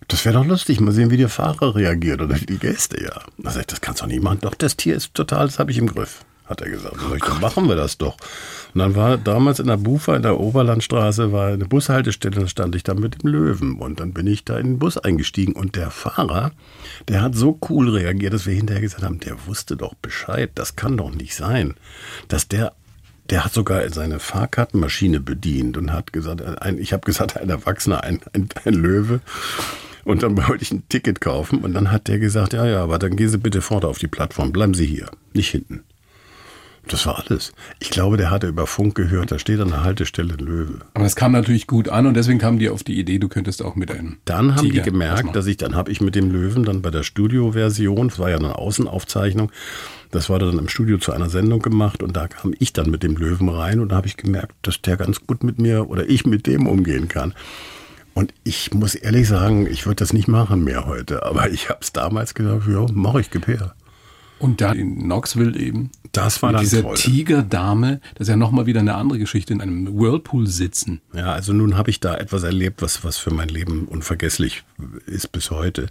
Das 0.08 0.24
wäre 0.24 0.36
doch 0.36 0.46
lustig, 0.46 0.80
mal 0.80 0.94
sehen, 0.94 1.12
wie 1.12 1.18
der 1.18 1.28
Fahrer 1.28 1.76
reagiert 1.76 2.22
oder 2.22 2.40
wie 2.40 2.46
die 2.46 2.58
Gäste, 2.58 3.04
ja. 3.04 3.22
Da 3.38 3.52
sag 3.52 3.62
ich, 3.62 3.68
das 3.68 3.82
kannst 3.82 4.00
du 4.00 4.06
doch 4.06 4.10
nicht 4.10 4.24
machen. 4.24 4.40
Doch, 4.42 4.56
das 4.56 4.78
Tier 4.78 4.96
ist 4.96 5.14
total, 5.14 5.48
das 5.48 5.60
habe 5.60 5.72
ich 5.72 5.78
im 5.78 5.88
Griff, 5.88 6.24
hat 6.46 6.62
er 6.62 6.70
gesagt. 6.70 6.96
Da 6.96 7.10
sag 7.10 7.18
ich, 7.18 7.24
dann 7.26 7.42
machen 7.42 7.68
wir 7.68 7.76
das 7.76 7.98
doch. 7.98 8.16
Und 8.74 8.80
dann 8.80 8.96
war 8.96 9.18
damals 9.18 9.60
in 9.60 9.68
der 9.68 9.76
Bufa, 9.76 10.16
in 10.16 10.22
der 10.22 10.40
Oberlandstraße, 10.40 11.34
war 11.34 11.48
eine 11.48 11.66
Bushaltestelle, 11.66 12.40
da 12.40 12.48
stand 12.48 12.76
ich 12.76 12.84
da 12.84 12.94
mit 12.94 13.22
dem 13.22 13.30
Löwen. 13.30 13.78
Und 13.78 14.00
dann 14.00 14.14
bin 14.14 14.26
ich 14.26 14.46
da 14.46 14.58
in 14.58 14.68
den 14.68 14.80
Bus 14.80 14.98
eingestiegen. 14.98 15.52
Und 15.52 15.76
der 15.76 15.92
Fahrer, 15.92 16.54
der 17.10 17.22
hat 17.22 17.36
so 17.36 17.60
cool 17.70 17.90
reagiert, 17.90 18.32
dass 18.32 18.46
wir 18.46 18.54
hinterher 18.54 18.82
gesagt 18.82 19.04
haben, 19.04 19.20
der 19.20 19.36
wusste 19.48 19.76
doch 19.76 19.96
Bescheid. 19.96 20.50
Das 20.56 20.78
kann 20.78 20.96
doch 20.96 21.14
nicht 21.14 21.36
sein, 21.36 21.74
dass 22.30 22.48
der 22.48 22.72
der 23.30 23.46
hat 23.46 23.54
sogar 23.54 23.88
seine 23.90 24.20
Fahrkartenmaschine 24.20 25.20
bedient 25.20 25.78
und 25.78 25.94
hat 25.94 26.14
gesagt, 26.14 26.42
ein, 26.62 26.78
ich 26.78 26.94
habe 26.94 27.06
gesagt, 27.06 27.38
ein 27.38 27.50
Erwachsener, 27.50 28.04
ein, 28.04 28.20
ein, 28.34 28.50
ein 28.66 28.74
Löwe. 28.74 29.22
Und 30.04 30.24
dann 30.24 30.36
wollte 30.38 30.64
ich 30.64 30.72
ein 30.72 30.88
Ticket 30.90 31.22
kaufen 31.22 31.60
und 31.60 31.74
dann 31.74 31.92
hat 31.92 32.10
der 32.10 32.20
gesagt, 32.20 32.54
ja, 32.54 32.66
ja, 32.66 32.84
aber 32.84 33.00
dann 33.00 33.16
gehen 33.16 33.30
Sie 33.30 33.38
bitte 33.38 33.62
vorne 33.62 33.88
auf 33.88 34.00
die 34.00 34.08
Plattform, 34.08 34.52
bleiben 34.52 34.74
Sie 34.74 34.86
hier, 34.86 35.10
nicht 35.34 35.50
hinten. 35.50 35.84
Das 36.88 37.06
war 37.06 37.24
alles. 37.26 37.54
Ich 37.80 37.90
glaube, 37.92 38.18
der 38.18 38.30
hatte 38.30 38.48
über 38.48 38.68
Funk 38.68 38.96
gehört, 38.96 39.32
da 39.32 39.40
steht 39.40 39.60
an 39.62 39.70
der 39.70 39.84
Haltestelle 39.84 40.34
ein 40.34 40.46
Löwe. 40.46 40.80
Aber 40.94 41.06
es 41.06 41.16
kam 41.16 41.32
natürlich 41.32 41.66
gut 41.66 41.88
an 41.88 42.08
und 42.08 42.14
deswegen 42.16 42.40
kam 42.40 42.60
die 42.60 42.70
auf 42.70 42.84
die 42.84 43.00
Idee, 43.00 43.20
du 43.20 43.30
könntest 43.30 43.64
auch 43.64 43.76
mit 43.76 43.90
einem 43.90 44.18
Dann 44.26 44.56
haben 44.56 44.64
Tiger 44.64 44.84
die 44.84 44.92
gemerkt, 44.92 45.34
dass 45.36 45.48
ich, 45.48 45.58
dann 45.58 45.76
habe 45.76 45.92
ich 45.92 46.02
mit 46.02 46.14
dem 46.16 46.30
Löwen 46.30 46.66
dann 46.66 46.82
bei 46.82 46.92
der 46.92 47.04
Studioversion, 47.04 48.10
das 48.10 48.20
war 48.20 48.30
ja 48.30 48.38
eine 48.38 48.58
Außenaufzeichnung, 48.58 49.50
das 50.12 50.30
war 50.30 50.40
dann 50.40 50.60
im 50.60 50.68
Studio 50.68 50.98
zu 50.98 51.14
einer 51.14 51.30
Sendung 51.30 51.62
gemacht 51.62 52.04
und 52.04 52.18
da 52.18 52.28
kam 52.28 52.54
ich 52.60 52.74
dann 52.74 52.92
mit 52.92 53.02
dem 53.02 53.16
Löwen 53.16 53.48
rein 53.48 53.80
und 53.80 53.90
da 53.90 53.96
habe 53.96 54.08
ich 54.08 54.18
gemerkt, 54.18 54.54
dass 54.62 54.82
der 54.82 54.98
ganz 54.98 55.26
gut 55.26 55.44
mit 55.44 55.60
mir 55.60 55.90
oder 55.90 56.10
ich 56.10 56.26
mit 56.26 56.48
dem 56.48 56.68
umgehen 56.68 57.08
kann. 57.08 57.34
Und 58.14 58.34
ich 58.44 58.74
muss 58.74 58.94
ehrlich 58.94 59.28
sagen, 59.28 59.66
ich 59.66 59.86
würde 59.86 59.96
das 59.96 60.14
nicht 60.14 60.28
machen 60.28 60.64
mehr 60.64 60.86
heute, 60.86 61.26
aber 61.26 61.50
ich 61.50 61.70
habe 61.70 61.80
es 61.82 61.94
damals 61.94 62.36
gedacht, 62.36 62.68
ja, 62.70 62.86
mache 62.92 63.22
ich, 63.22 63.32
gib 63.32 63.48
her. 63.48 63.74
Und 64.40 64.62
da 64.62 64.72
in 64.74 65.04
Knoxville 65.04 65.58
eben. 65.58 65.92
Das 66.12 66.42
war 66.42 66.52
dann 66.52 66.62
dieser 66.62 66.82
toll. 66.82 66.96
Tigerdame, 66.96 68.02
das 68.16 68.28
ist 68.28 68.30
ja 68.30 68.36
nochmal 68.36 68.66
wieder 68.66 68.82
eine 68.82 68.96
andere 68.96 69.20
Geschichte, 69.20 69.54
in 69.54 69.62
einem 69.62 70.00
Whirlpool 70.00 70.48
sitzen. 70.48 71.02
Ja, 71.14 71.34
also 71.34 71.54
nun 71.54 71.76
habe 71.76 71.90
ich 71.90 72.00
da 72.00 72.16
etwas 72.16 72.44
erlebt, 72.44 72.82
was, 72.82 73.04
was 73.04 73.18
für 73.18 73.32
mein 73.32 73.50
Leben 73.50 73.86
unvergesslich 73.86 74.64
ist 75.08 75.32
bis 75.32 75.50
heute. 75.50 75.88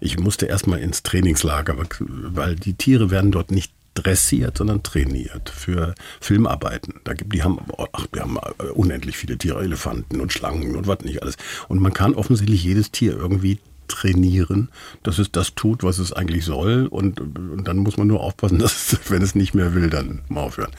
Ich 0.00 0.18
musste 0.18 0.46
erstmal 0.46 0.80
ins 0.80 1.02
Trainingslager, 1.02 1.76
weil 1.98 2.54
die 2.54 2.74
Tiere 2.74 3.10
werden 3.10 3.32
dort 3.32 3.50
nicht 3.50 3.72
dressiert, 3.96 4.58
sondern 4.58 4.82
trainiert 4.82 5.48
für 5.48 5.94
Filmarbeiten. 6.20 7.00
Da 7.04 7.14
gibt, 7.14 7.32
die 7.32 7.42
haben, 7.42 7.58
ach, 7.92 8.06
die 8.14 8.20
haben 8.20 8.38
unendlich 8.74 9.16
viele 9.16 9.38
Tiere, 9.38 9.62
Elefanten 9.62 10.20
und 10.20 10.32
Schlangen 10.32 10.76
und 10.76 10.86
was 10.86 11.00
nicht 11.00 11.22
alles. 11.22 11.36
Und 11.68 11.80
man 11.80 11.92
kann 11.92 12.14
offensichtlich 12.14 12.62
jedes 12.62 12.90
Tier 12.90 13.16
irgendwie 13.16 13.58
trainieren, 13.88 14.68
dass 15.02 15.18
es 15.18 15.30
das 15.32 15.54
tut, 15.54 15.82
was 15.82 15.98
es 15.98 16.12
eigentlich 16.12 16.44
soll. 16.44 16.86
Und, 16.86 17.20
und 17.20 17.64
dann 17.66 17.78
muss 17.78 17.96
man 17.96 18.06
nur 18.06 18.20
aufpassen, 18.20 18.58
dass 18.60 18.92
es, 18.92 19.10
wenn 19.10 19.22
es 19.22 19.34
nicht 19.34 19.54
mehr 19.54 19.74
will, 19.74 19.90
dann 19.90 20.22
mal 20.28 20.42
aufhören. 20.42 20.72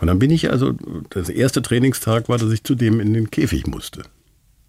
Und 0.00 0.08
dann 0.08 0.18
bin 0.18 0.30
ich 0.30 0.50
also, 0.50 0.74
das 1.10 1.28
erste 1.28 1.62
Trainingstag 1.62 2.28
war, 2.28 2.38
dass 2.38 2.52
ich 2.52 2.64
zu 2.64 2.74
dem 2.74 3.00
in 3.00 3.14
den 3.14 3.30
Käfig 3.30 3.66
musste. 3.66 4.02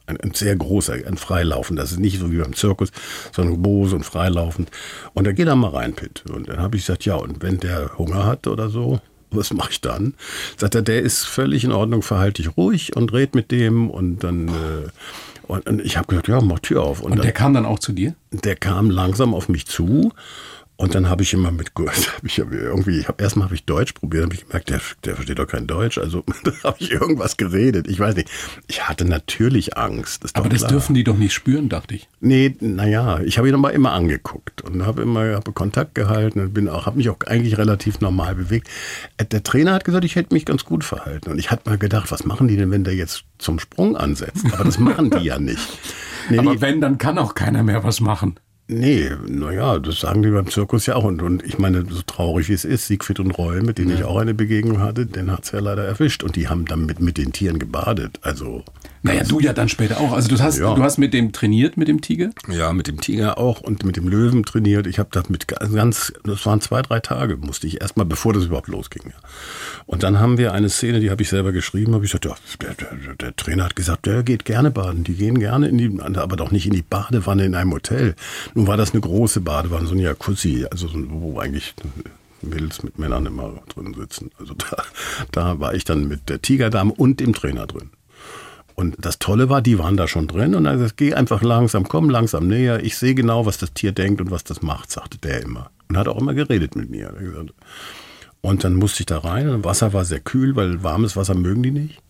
Ein, 0.06 0.18
ein 0.22 0.34
sehr 0.34 0.56
großer, 0.56 0.94
ein 0.94 1.18
Freilaufend. 1.18 1.78
Das 1.78 1.92
ist 1.92 2.00
nicht 2.00 2.20
so 2.20 2.32
wie 2.32 2.38
beim 2.38 2.56
Zirkus, 2.56 2.92
sondern 3.34 3.62
groß 3.62 3.94
und 3.94 4.06
freilaufend. 4.06 4.72
Und 5.14 5.28
da 5.28 5.34
geht 5.34 5.48
er 5.48 5.56
mal 5.56 5.72
rein, 5.72 5.94
Pitt. 5.94 6.24
Und 6.30 6.48
dann 6.48 6.60
habe 6.60 6.78
ich 6.78 6.86
gesagt, 6.86 7.04
ja, 7.06 7.16
und 7.16 7.44
wenn 7.44 7.60
der 7.60 7.98
Hunger 7.98 8.26
hat 8.26 8.48
oder 8.48 8.70
so, 8.70 9.02
was 9.32 9.52
mache 9.54 9.72
ich 9.72 9.82
dann? 9.82 10.14
Sagt 10.56 10.76
er, 10.76 10.82
der 10.82 11.02
ist 11.02 11.26
völlig 11.26 11.66
in 11.66 11.74
Ordnung, 11.74 12.02
verhalte 12.02 12.42
dich 12.42 12.56
ruhig 12.56 12.96
und 12.96 13.12
red 13.14 13.36
mit 13.36 13.52
dem 13.52 13.90
und 13.90 14.24
dann... 14.24 14.48
Äh, 14.48 14.90
und, 15.48 15.68
und 15.68 15.82
ich 15.82 15.98
habe 15.98 16.08
gesagt, 16.08 16.28
ja, 16.28 16.42
mach 16.42 16.60
Tür 16.60 16.84
auf. 16.84 17.02
Und, 17.02 17.12
und 17.12 17.18
der 17.18 17.26
dann, 17.26 17.34
kam 17.34 17.54
dann 17.54 17.66
auch 17.66 17.80
zu 17.80 17.94
dir? 17.94 18.16
Der 18.32 18.56
kam 18.56 18.90
langsam 18.90 19.34
auf 19.34 19.50
mich 19.50 19.66
zu 19.66 20.12
und 20.78 20.94
dann 20.94 21.10
habe 21.10 21.24
ich 21.24 21.34
immer 21.34 21.52
mit, 21.52 21.72
hab 21.76 22.24
ich 22.24 22.38
irgendwie, 22.38 23.00
ich 23.00 23.08
hab, 23.08 23.20
erstmal 23.20 23.46
habe 23.46 23.56
ich 23.56 23.66
Deutsch 23.66 23.94
probiert, 23.94 24.24
habe 24.24 24.36
ich 24.36 24.46
gemerkt, 24.46 24.70
der, 24.70 24.80
der 25.04 25.16
versteht 25.16 25.40
doch 25.40 25.48
kein 25.48 25.66
Deutsch. 25.66 25.98
Also 25.98 26.24
da 26.44 26.52
habe 26.64 26.78
ich 26.80 26.92
irgendwas 26.92 27.36
geredet. 27.36 27.88
Ich 27.88 28.00
weiß 28.00 28.16
nicht. 28.16 28.30
Ich 28.68 28.88
hatte 28.88 29.04
natürlich 29.06 29.76
Angst. 29.76 30.24
Das 30.24 30.36
Aber 30.36 30.50
das 30.50 30.60
klar. 30.60 30.72
dürfen 30.72 30.94
die 30.94 31.04
doch 31.04 31.18
nicht 31.18 31.34
spüren, 31.34 31.68
dachte 31.68 31.96
ich. 31.96 32.08
Nee, 32.20 32.56
naja, 32.60 33.20
ich 33.22 33.40
habe 33.40 33.50
ihn 33.50 33.56
aber 33.56 33.74
immer 33.74 33.92
angeguckt 33.92 34.62
und 34.62 34.86
habe 34.86 35.02
immer 35.02 35.34
hab 35.34 35.54
Kontakt 35.56 35.96
gehalten 35.96 36.40
und 36.40 36.54
bin 36.54 36.70
auch, 36.70 36.86
habe 36.86 36.98
mich 36.98 37.10
auch 37.10 37.18
eigentlich 37.26 37.58
relativ 37.58 38.00
normal 38.00 38.36
bewegt. 38.36 38.70
Äh, 39.18 39.26
der 39.26 39.42
Trainer 39.42 39.74
hat 39.74 39.84
gesagt, 39.84 40.06
ich 40.06 40.16
hätte 40.16 40.34
mich 40.34 40.46
ganz 40.46 40.64
gut 40.64 40.84
verhalten. 40.84 41.32
Und 41.32 41.40
ich 41.40 41.50
hatte 41.50 41.68
mal 41.68 41.80
gedacht, 41.80 42.12
was 42.12 42.24
machen 42.24 42.48
die 42.48 42.56
denn, 42.56 42.70
wenn 42.70 42.84
der 42.84 42.94
jetzt 42.94 43.24
zum 43.40 43.58
Sprung 43.58 43.98
ansetzt? 43.98 44.46
Aber 44.54 44.64
das 44.64 44.78
machen 44.78 45.10
die 45.10 45.24
ja 45.24 45.40
nicht. 45.40 45.58
Nee, 46.30 46.40
aber 46.40 46.60
wenn, 46.60 46.82
dann 46.82 46.98
kann 46.98 47.18
auch 47.18 47.36
keiner 47.36 47.64
mehr 47.64 47.86
was 47.86 48.02
machen. 48.02 48.38
Nee, 48.70 49.12
naja, 49.26 49.80
das 49.80 50.02
sagen 50.02 50.24
die 50.24 50.30
beim 50.30 50.50
Zirkus 50.50 50.88
ja 50.88 50.96
auch. 50.96 51.06
Und, 51.06 51.22
und 51.22 51.44
ich 51.44 51.58
meine, 51.58 51.86
so 51.90 52.02
traurig 52.06 52.50
wie 52.50 52.54
es 52.54 52.66
ist, 52.66 52.88
Siegfried 52.88 53.22
und 53.22 53.32
Roy, 53.32 53.62
mit 53.62 53.78
denen 53.78 53.92
ja. 53.92 53.96
ich 53.96 54.04
auch 54.04 54.18
eine 54.18 54.34
Begegnung 54.34 54.80
hatte, 54.80 55.06
den 55.06 55.32
hat's 55.32 55.52
ja 55.52 55.60
leider 55.60 55.86
erwischt. 55.86 56.22
Und 56.24 56.36
die 56.36 56.50
haben 56.50 56.66
dann 56.66 56.86
mit, 56.86 57.00
mit 57.00 57.18
den 57.18 57.32
Tieren 57.32 57.60
gebadet. 57.60 58.20
Also. 58.24 58.66
Naja, 59.08 59.24
du 59.24 59.40
ja 59.40 59.54
dann 59.54 59.70
später 59.70 60.00
auch. 60.00 60.14
Also 60.14 60.30
du 60.30 60.40
hast, 60.40 60.58
ja. 60.58 60.74
du 60.74 60.84
hast 60.84 60.98
mit 60.98 61.14
dem 61.14 61.32
trainiert, 61.32 61.78
mit 61.78 61.88
dem 61.88 62.02
Tiger? 62.02 62.30
Ja, 62.48 62.74
mit 62.74 62.88
dem 62.88 63.02
Tiger 63.02 63.38
auch 63.38 63.62
und 63.62 63.84
mit 63.84 63.98
dem 63.98 64.08
Löwen 64.08 64.44
trainiert. 64.44 64.88
Ich 64.88 65.00
habe 65.00 65.10
das 65.12 65.30
mit 65.30 65.48
ganz, 65.48 66.14
das 66.24 66.46
waren 66.46 66.62
zwei, 66.62 66.82
drei 66.82 67.00
Tage, 67.00 67.38
musste 67.38 67.68
ich 67.68 67.82
erstmal, 67.82 68.06
bevor 68.06 68.34
das 68.34 68.46
überhaupt 68.46 68.68
losging. 68.68 69.14
Und 69.86 70.04
dann 70.04 70.20
haben 70.20 70.38
wir 70.38 70.54
eine 70.54 70.70
Szene, 70.70 71.00
die 71.00 71.10
habe 71.10 71.22
ich 71.22 71.30
selber 71.30 71.52
geschrieben, 71.52 71.94
habe 71.94 72.06
ich 72.06 72.12
gesagt, 72.12 72.26
ja, 72.26 72.36
der, 72.62 72.74
der, 72.74 73.16
der, 73.16 73.36
Trainer 73.36 73.66
hat 73.66 73.76
gesagt, 73.76 74.06
der 74.06 74.24
geht 74.24 74.46
gerne 74.46 74.72
baden. 74.72 75.04
Die 75.04 75.16
gehen 75.16 75.40
gerne 75.40 75.68
in 75.68 75.78
die, 75.78 76.00
aber 76.02 76.36
doch 76.36 76.52
nicht 76.52 76.66
in 76.66 76.74
die 76.74 76.82
Badewanne 76.82 77.46
in 77.46 77.56
einem 77.56 77.74
Hotel. 77.74 78.16
Nun 78.54 78.68
war 78.68 78.78
das 78.78 78.92
eine 78.92 79.02
große 79.02 79.42
Badewanne, 79.42 79.88
so 79.88 79.96
ein 79.96 80.00
Jacuzzi, 80.00 80.66
also 80.70 80.90
wo 80.94 81.40
eigentlich 81.40 81.74
Mädels 82.42 82.84
mit 82.84 83.00
Männern 83.00 83.26
immer 83.26 83.62
drin 83.74 83.94
sitzen. 83.94 84.32
Also 84.40 84.54
da, 84.54 84.84
da 85.32 85.60
war 85.60 85.74
ich 85.74 85.86
dann 85.86 86.08
mit 86.08 86.30
der 86.30 86.42
Tigerdame 86.42 86.94
und 86.94 87.20
dem 87.20 87.34
Trainer 87.34 87.68
drin. 87.68 87.90
Und 88.80 88.96
das 89.00 89.18
Tolle 89.18 89.50
war, 89.50 89.64
die 89.64 89.80
waren 89.80 89.98
da 89.98 90.08
schon 90.08 90.28
drin 90.28 90.54
und 90.54 90.66
dann 90.66 90.78
gesagt, 90.78 90.98
geh 90.98 91.16
einfach 91.16 91.42
langsam, 91.42 91.88
komm 91.88 92.12
langsam 92.12 92.48
näher. 92.48 92.84
Ich 92.84 92.96
sehe 92.96 93.16
genau, 93.16 93.48
was 93.48 93.58
das 93.58 93.74
Tier 93.74 93.92
denkt 93.92 94.22
und 94.22 94.30
was 94.30 94.44
das 94.44 94.62
macht, 94.62 94.92
sagte 94.92 95.18
der 95.18 95.42
immer. 95.42 95.72
Und 95.90 95.98
hat 95.98 96.08
auch 96.08 96.20
immer 96.22 96.36
geredet 96.36 96.76
mit 96.76 96.92
mir. 96.92 97.12
Und 98.42 98.64
dann 98.64 98.76
musste 98.76 99.02
ich 99.02 99.08
da 99.08 99.18
rein. 99.18 99.50
Und 99.50 99.66
Wasser 99.66 99.94
war 99.94 100.06
sehr 100.06 100.20
kühl, 100.20 100.56
weil 100.56 100.84
warmes 100.84 101.16
Wasser 101.16 101.34
mögen 101.34 101.64
die 101.64 101.72
nicht. 101.72 102.04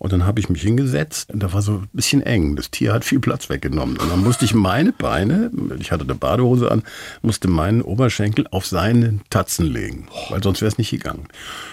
Und 0.00 0.14
dann 0.14 0.24
habe 0.24 0.40
ich 0.40 0.48
mich 0.48 0.62
hingesetzt 0.62 1.30
und 1.30 1.42
da 1.42 1.52
war 1.52 1.60
so 1.60 1.72
ein 1.72 1.88
bisschen 1.92 2.22
eng. 2.22 2.56
Das 2.56 2.70
Tier 2.70 2.94
hat 2.94 3.04
viel 3.04 3.20
Platz 3.20 3.50
weggenommen. 3.50 3.98
Und 3.98 4.10
dann 4.10 4.24
musste 4.24 4.46
ich 4.46 4.54
meine 4.54 4.92
Beine, 4.92 5.50
ich 5.78 5.92
hatte 5.92 6.04
eine 6.04 6.14
Badehose 6.14 6.70
an, 6.70 6.82
musste 7.20 7.48
meinen 7.48 7.82
Oberschenkel 7.82 8.46
auf 8.50 8.64
seine 8.64 9.20
Tatzen 9.28 9.66
legen, 9.66 10.08
weil 10.30 10.42
sonst 10.42 10.62
wäre 10.62 10.70
es 10.70 10.78
nicht 10.78 10.90
gegangen. 10.90 11.28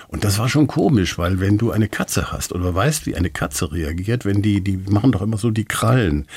Und 0.10 0.26
das 0.26 0.40
war 0.40 0.50
schon 0.50 0.68
komisch, 0.68 1.18
weil 1.18 1.40
wenn 1.40 1.58
du 1.58 1.72
eine 1.72 1.88
Katze 1.88 2.32
hast 2.34 2.52
oder 2.52 2.76
weißt, 2.76 3.06
wie 3.06 3.16
eine 3.16 3.30
Katze 3.30 3.72
reagiert, 3.72 4.26
wenn 4.26 4.42
die, 4.42 4.60
die 4.60 4.76
machen 4.76 5.14
doch 5.14 5.22
immer 5.22 5.38
so 5.38 5.50
die 5.50 5.66
Krallen. 5.66 6.28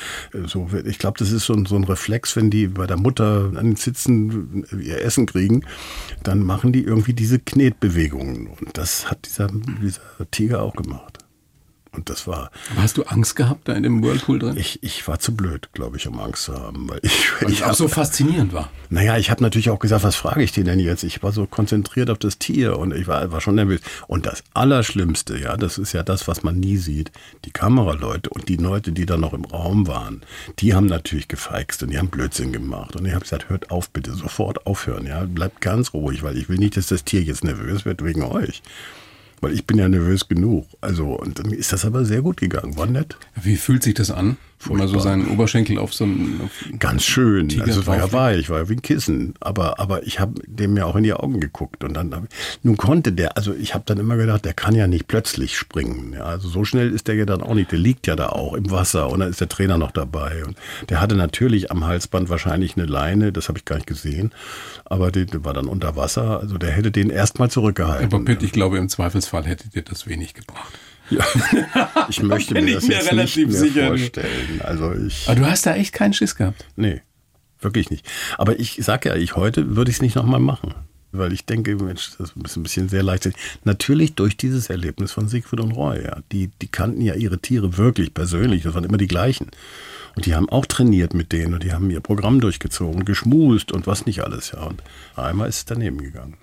So, 0.47 0.69
ich 0.85 1.01
glaube, 1.01 1.19
das 1.19 1.33
ist 1.33 1.47
so 1.47 1.55
ein, 1.55 1.67
so 1.67 1.75
ein 1.75 1.85
Reflex, 1.85 2.37
wenn 2.37 2.51
die 2.51 2.69
bei 2.69 2.87
der 2.87 2.99
Mutter 2.99 3.51
an 3.57 3.67
den 3.67 3.77
Sitzen 3.77 4.65
ihr 4.81 5.03
Essen 5.03 5.27
kriegen, 5.27 5.65
dann 6.23 6.45
machen 6.45 6.73
die 6.73 6.85
irgendwie 6.85 7.15
diese 7.15 7.41
Knetbewegungen. 7.41 8.47
Und 8.47 8.79
das 8.79 9.11
hat 9.11 9.27
dieser, 9.27 9.49
dieser 9.83 10.03
Tiger 10.31 10.63
auch 10.63 10.77
gemacht. 10.77 11.20
Und 12.01 12.09
das 12.09 12.27
war. 12.27 12.51
Aber 12.71 12.83
hast 12.83 12.97
du 12.97 13.03
Angst 13.03 13.37
gehabt 13.37 13.69
da 13.69 13.75
in 13.75 13.83
dem 13.83 14.03
Whirlpool 14.03 14.39
drin? 14.39 14.57
Ich, 14.57 14.83
ich 14.83 15.07
war 15.07 15.19
zu 15.19 15.37
blöd, 15.37 15.69
glaube 15.75 15.99
ich, 15.99 16.09
um 16.09 16.19
Angst 16.19 16.45
zu 16.45 16.55
haben. 16.55 16.89
Weil 16.89 17.01
ich, 17.03 17.31
weil 17.43 17.53
ich 17.53 17.63
auch 17.63 17.75
so 17.75 17.89
faszinierend 17.89 18.55
war. 18.55 18.71
Naja, 18.89 19.19
ich 19.19 19.31
habe 19.31 19.43
natürlich 19.43 19.69
auch 19.69 19.79
gesagt, 19.79 20.03
was 20.03 20.17
frage 20.17 20.43
ich 20.43 20.51
den 20.51 20.65
denn 20.65 20.81
jetzt? 20.81 21.05
Ich 21.05 21.23
war 21.23 21.31
so 21.33 21.45
konzentriert 21.45 22.09
auf 22.09 22.17
das 22.17 22.39
Tier 22.39 22.79
und 22.79 22.95
ich 22.95 23.07
war, 23.07 23.31
war 23.33 23.43
schon 23.43 23.57
nervös. 23.57 23.83
Und 24.07 24.25
das 24.25 24.43
Allerschlimmste, 24.55 25.37
ja, 25.37 25.59
das 25.59 25.77
ist 25.77 25.93
ja 25.93 26.03
das, 26.03 26.27
was 26.27 26.43
man 26.43 26.59
nie 26.59 26.79
sieht. 26.79 27.13
Die 27.45 27.51
Kameraleute 27.51 28.31
und 28.31 28.49
die 28.49 28.57
Leute, 28.57 28.93
die 28.93 29.05
da 29.05 29.19
noch 29.19 29.35
im 29.35 29.45
Raum 29.45 29.87
waren, 29.87 30.23
die 30.59 30.73
haben 30.73 30.87
natürlich 30.87 31.29
gefeixt 31.29 31.83
und 31.83 31.91
die 31.91 31.99
haben 31.99 32.09
Blödsinn 32.09 32.51
gemacht. 32.51 32.97
Und 32.97 33.05
ich 33.05 33.13
habe 33.13 33.25
gesagt, 33.25 33.51
hört 33.51 33.71
auf, 33.71 33.91
bitte, 33.91 34.15
sofort 34.15 34.67
aufhören, 34.67 35.07
ja. 35.07 35.27
Bleibt 35.27 35.61
ganz 35.61 35.93
ruhig, 35.93 36.23
weil 36.23 36.39
ich 36.39 36.49
will 36.49 36.57
nicht, 36.57 36.79
dass 36.79 36.87
das 36.87 37.05
Tier 37.05 37.21
jetzt 37.21 37.45
nervös 37.45 37.85
wird 37.85 38.03
wegen 38.03 38.23
euch 38.23 38.63
weil 39.41 39.53
ich 39.53 39.67
bin 39.67 39.79
ja 39.79 39.89
nervös 39.89 40.29
genug. 40.29 40.67
Also, 40.81 41.07
und 41.15 41.39
dann 41.39 41.53
ist 41.53 41.73
das 41.73 41.85
aber 41.85 42.05
sehr 42.05 42.23
gut 42.23 42.37
gegangen. 42.37 42.77
War 42.77 42.87
nett. 42.87 43.17
Wie 43.41 43.57
fühlt 43.57 43.83
sich 43.83 43.95
das 43.95 44.11
an? 44.11 44.37
Furchtbar. 44.63 44.89
Mal 44.89 44.93
so 44.93 44.99
seinen 44.99 45.29
Oberschenkel 45.29 45.79
auf 45.79 45.95
so 45.95 46.05
einen. 46.05 46.51
Ganz 46.79 47.05
schön. 47.05 47.49
Tiger 47.49 47.65
also, 47.65 47.87
war 47.87 47.97
ja 47.97 48.13
weich, 48.13 48.51
war 48.51 48.59
ja 48.59 48.69
wie 48.69 48.75
ein 48.75 48.83
Kissen. 48.83 49.33
Aber, 49.41 49.81
aber 49.81 50.07
ich 50.07 50.21
habe 50.21 50.35
dem 50.47 50.77
ja 50.77 50.85
auch 50.85 50.97
in 50.97 51.03
die 51.03 51.15
Augen 51.15 51.41
geguckt. 51.41 51.83
Und 51.83 51.95
dann, 51.95 52.29
nun 52.63 52.77
konnte 52.77 53.11
der, 53.11 53.39
also 53.39 53.55
ich 53.55 53.73
habe 53.73 53.85
dann 53.87 53.97
immer 53.97 54.19
gedacht, 54.19 54.45
der 54.45 54.53
kann 54.53 54.75
ja 54.75 54.87
nicht 54.87 55.09
plötzlich 55.09 55.57
springen. 55.57 56.13
Ja, 56.13 56.25
also 56.25 56.51
so 56.51 56.67
schnell 56.67 56.93
ist 56.93 57.09
der 57.09 57.15
ja 57.15 57.25
dann 57.25 57.41
auch 57.43 57.55
nicht. 57.55 57.73
Der 57.73 57.79
liegt 57.79 58.07
ja 58.07 58.17
da 58.17 58.29
auch 58.29 58.53
im 58.53 58.71
Wasser. 58.71 59.09
Und 59.09 59.21
dann 59.21 59.31
ist 59.31 59.41
der 59.41 59.49
Trainer 59.49 59.79
noch 59.79 59.93
dabei. 59.93 60.45
Und 60.45 60.59
der 60.91 61.01
hatte 61.01 61.15
natürlich 61.15 61.71
am 61.71 61.87
Halsband 61.87 62.29
wahrscheinlich 62.29 62.77
eine 62.77 62.85
Leine. 62.85 63.33
Das 63.33 63.49
habe 63.49 63.59
ich 63.59 63.65
gar 63.65 63.77
nicht 63.77 63.87
gesehen. 63.87 64.31
Aber 64.85 65.11
der, 65.11 65.25
der 65.25 65.43
war 65.43 65.55
dann 65.55 65.69
unter 65.69 65.97
Wasser. 65.97 66.39
Also 66.39 66.59
der 66.59 66.73
hätte 66.73 66.91
den 66.91 67.09
erstmal 67.09 67.51
zurückgehalten. 67.51 68.13
Aber 68.13 68.23
Pitt, 68.27 68.43
ich 68.43 68.53
glaube, 68.53 68.77
im 68.77 68.91
Zweifelsfall 68.91 69.45
hätte 69.45 69.71
dir 69.71 69.81
das 69.81 70.07
wenig 70.07 70.35
gebracht. 70.35 70.75
Ja. 71.11 71.25
Ich 72.09 72.23
möchte 72.23 72.55
mir 72.55 72.75
das 72.75 72.87
jetzt 72.87 73.13
nicht 73.13 73.37
mehr 73.37 73.51
sicher. 73.51 73.87
vorstellen. 73.89 74.61
Also 74.63 74.93
ich. 74.95 75.29
Aber 75.29 75.41
du 75.41 75.47
hast 75.47 75.67
da 75.67 75.75
echt 75.75 75.93
keinen 75.93 76.13
Schiss 76.13 76.35
gehabt. 76.35 76.67
Nee, 76.77 77.03
wirklich 77.61 77.91
nicht. 77.91 78.07
Aber 78.39 78.59
ich 78.59 78.79
sag 78.83 79.05
ja, 79.05 79.15
ich 79.17 79.37
heute 79.37 79.77
würde 79.77 79.91
ich 79.91 79.97
es 79.97 80.03
nicht 80.03 80.15
nochmal 80.17 80.41
machen. 80.41 80.75
Weil 81.13 81.33
ich 81.33 81.45
denke, 81.45 81.75
Mensch, 81.75 82.13
das 82.19 82.31
ist 82.31 82.57
ein 82.57 82.63
bisschen 82.63 82.89
sehr 82.89 83.03
leicht. 83.03 83.29
Natürlich 83.65 84.15
durch 84.15 84.37
dieses 84.37 84.71
Erlebnis 84.71 85.11
von 85.11 85.27
Siegfried 85.27 85.59
und 85.61 85.73
Roy. 85.73 86.05
Ja. 86.05 86.19
Die, 86.31 86.51
die 86.63 86.69
kannten 86.69 87.01
ja 87.01 87.15
ihre 87.15 87.41
Tiere 87.41 87.77
wirklich 87.77 88.15
persönlich. 88.15 88.63
Das 88.63 88.75
waren 88.75 88.85
immer 88.85 88.97
die 88.97 89.09
gleichen. 89.09 89.49
Und 90.15 90.27
die 90.27 90.35
haben 90.35 90.49
auch 90.49 90.67
trainiert 90.67 91.13
mit 91.15 91.33
denen 91.33 91.55
und 91.55 91.65
die 91.65 91.73
haben 91.73 91.91
ihr 91.91 92.01
Programm 92.01 92.41
durchgezogen, 92.41 93.05
geschmust 93.05 93.73
und 93.73 93.87
was 93.89 94.07
nicht 94.07 94.23
alles. 94.23 94.53
Ja. 94.53 94.63
Und 94.63 94.83
einmal 95.17 95.49
ist 95.49 95.57
es 95.57 95.65
daneben 95.65 95.99
gegangen. 95.99 96.37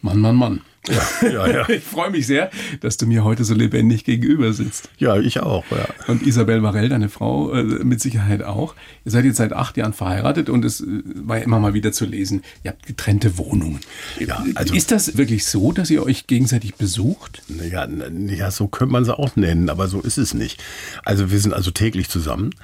Mann, 0.00 0.18
Mann, 0.18 0.36
Mann. 0.36 0.60
Ja, 0.88 1.28
ja, 1.28 1.46
ja. 1.46 1.68
ich 1.68 1.84
freue 1.84 2.10
mich 2.10 2.26
sehr, 2.26 2.50
dass 2.80 2.96
du 2.96 3.06
mir 3.06 3.22
heute 3.22 3.44
so 3.44 3.54
lebendig 3.54 4.04
gegenüber 4.04 4.52
sitzt. 4.54 4.88
Ja, 4.98 5.18
ich 5.18 5.40
auch. 5.40 5.64
Ja. 5.70 5.86
Und 6.06 6.26
Isabel 6.26 6.60
Marell, 6.60 6.88
deine 6.88 7.10
Frau, 7.10 7.52
äh, 7.52 7.62
mit 7.62 8.00
Sicherheit 8.00 8.42
auch. 8.42 8.74
Ihr 9.04 9.12
seid 9.12 9.26
jetzt 9.26 9.36
seit 9.36 9.52
acht 9.52 9.76
Jahren 9.76 9.92
verheiratet 9.92 10.48
und 10.48 10.64
es 10.64 10.80
äh, 10.80 10.86
war 11.04 11.36
ja 11.38 11.44
immer 11.44 11.60
mal 11.60 11.74
wieder 11.74 11.92
zu 11.92 12.06
lesen, 12.06 12.42
ihr 12.64 12.70
habt 12.70 12.86
getrennte 12.86 13.36
Wohnungen. 13.36 13.80
Ja, 14.18 14.42
also, 14.54 14.74
Ist 14.74 14.90
das 14.90 15.18
wirklich 15.18 15.44
so, 15.44 15.72
dass 15.72 15.90
ihr 15.90 16.02
euch 16.02 16.26
gegenseitig 16.26 16.76
besucht? 16.76 17.42
Ja, 17.70 17.86
ja, 17.86 18.50
so 18.50 18.66
könnte 18.66 18.92
man 18.92 19.02
es 19.02 19.10
auch 19.10 19.36
nennen, 19.36 19.68
aber 19.68 19.86
so 19.86 20.00
ist 20.00 20.16
es 20.16 20.32
nicht. 20.32 20.62
Also 21.04 21.30
wir 21.30 21.40
sind 21.40 21.52
also 21.52 21.70
täglich 21.70 22.08
zusammen. 22.08 22.54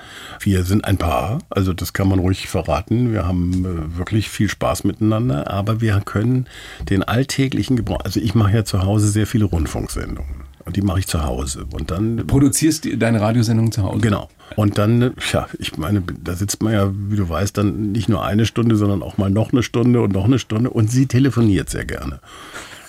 Wir 0.40 0.64
sind 0.64 0.86
ein 0.86 0.96
Paar, 0.96 1.40
also 1.50 1.74
das 1.74 1.92
kann 1.92 2.08
man 2.08 2.18
ruhig 2.18 2.48
verraten. 2.48 3.12
Wir 3.12 3.26
haben 3.26 3.64
äh, 3.64 3.98
wirklich 3.98 4.30
viel 4.30 4.48
Spaß 4.48 4.84
miteinander, 4.84 5.50
aber 5.50 5.82
wir 5.82 6.00
können 6.04 6.46
den 6.88 7.02
alltäglichen 7.02 7.76
Gebrauch 7.76 8.05
also 8.06 8.20
ich 8.20 8.36
mache 8.36 8.54
ja 8.54 8.64
zu 8.64 8.84
Hause 8.84 9.08
sehr 9.08 9.26
viele 9.26 9.46
Rundfunksendungen. 9.46 10.44
Und 10.64 10.76
die 10.76 10.80
mache 10.80 11.00
ich 11.00 11.08
zu 11.08 11.24
Hause. 11.24 11.66
Und 11.72 11.90
dann. 11.90 12.18
Du 12.18 12.24
produzierst 12.24 12.88
deine 13.02 13.20
Radiosendung 13.20 13.72
zu 13.72 13.82
Hause? 13.82 14.00
Genau. 14.00 14.28
Und 14.54 14.78
dann, 14.78 15.12
ja, 15.32 15.48
ich 15.58 15.76
meine, 15.76 16.04
da 16.22 16.34
sitzt 16.34 16.62
man 16.62 16.72
ja, 16.72 16.92
wie 16.92 17.16
du 17.16 17.28
weißt, 17.28 17.58
dann 17.58 17.90
nicht 17.90 18.08
nur 18.08 18.24
eine 18.24 18.46
Stunde, 18.46 18.76
sondern 18.76 19.02
auch 19.02 19.18
mal 19.18 19.28
noch 19.28 19.52
eine 19.52 19.64
Stunde 19.64 20.00
und 20.02 20.12
noch 20.12 20.26
eine 20.26 20.38
Stunde. 20.38 20.70
Und 20.70 20.88
sie 20.88 21.06
telefoniert 21.06 21.68
sehr 21.68 21.84
gerne. 21.84 22.20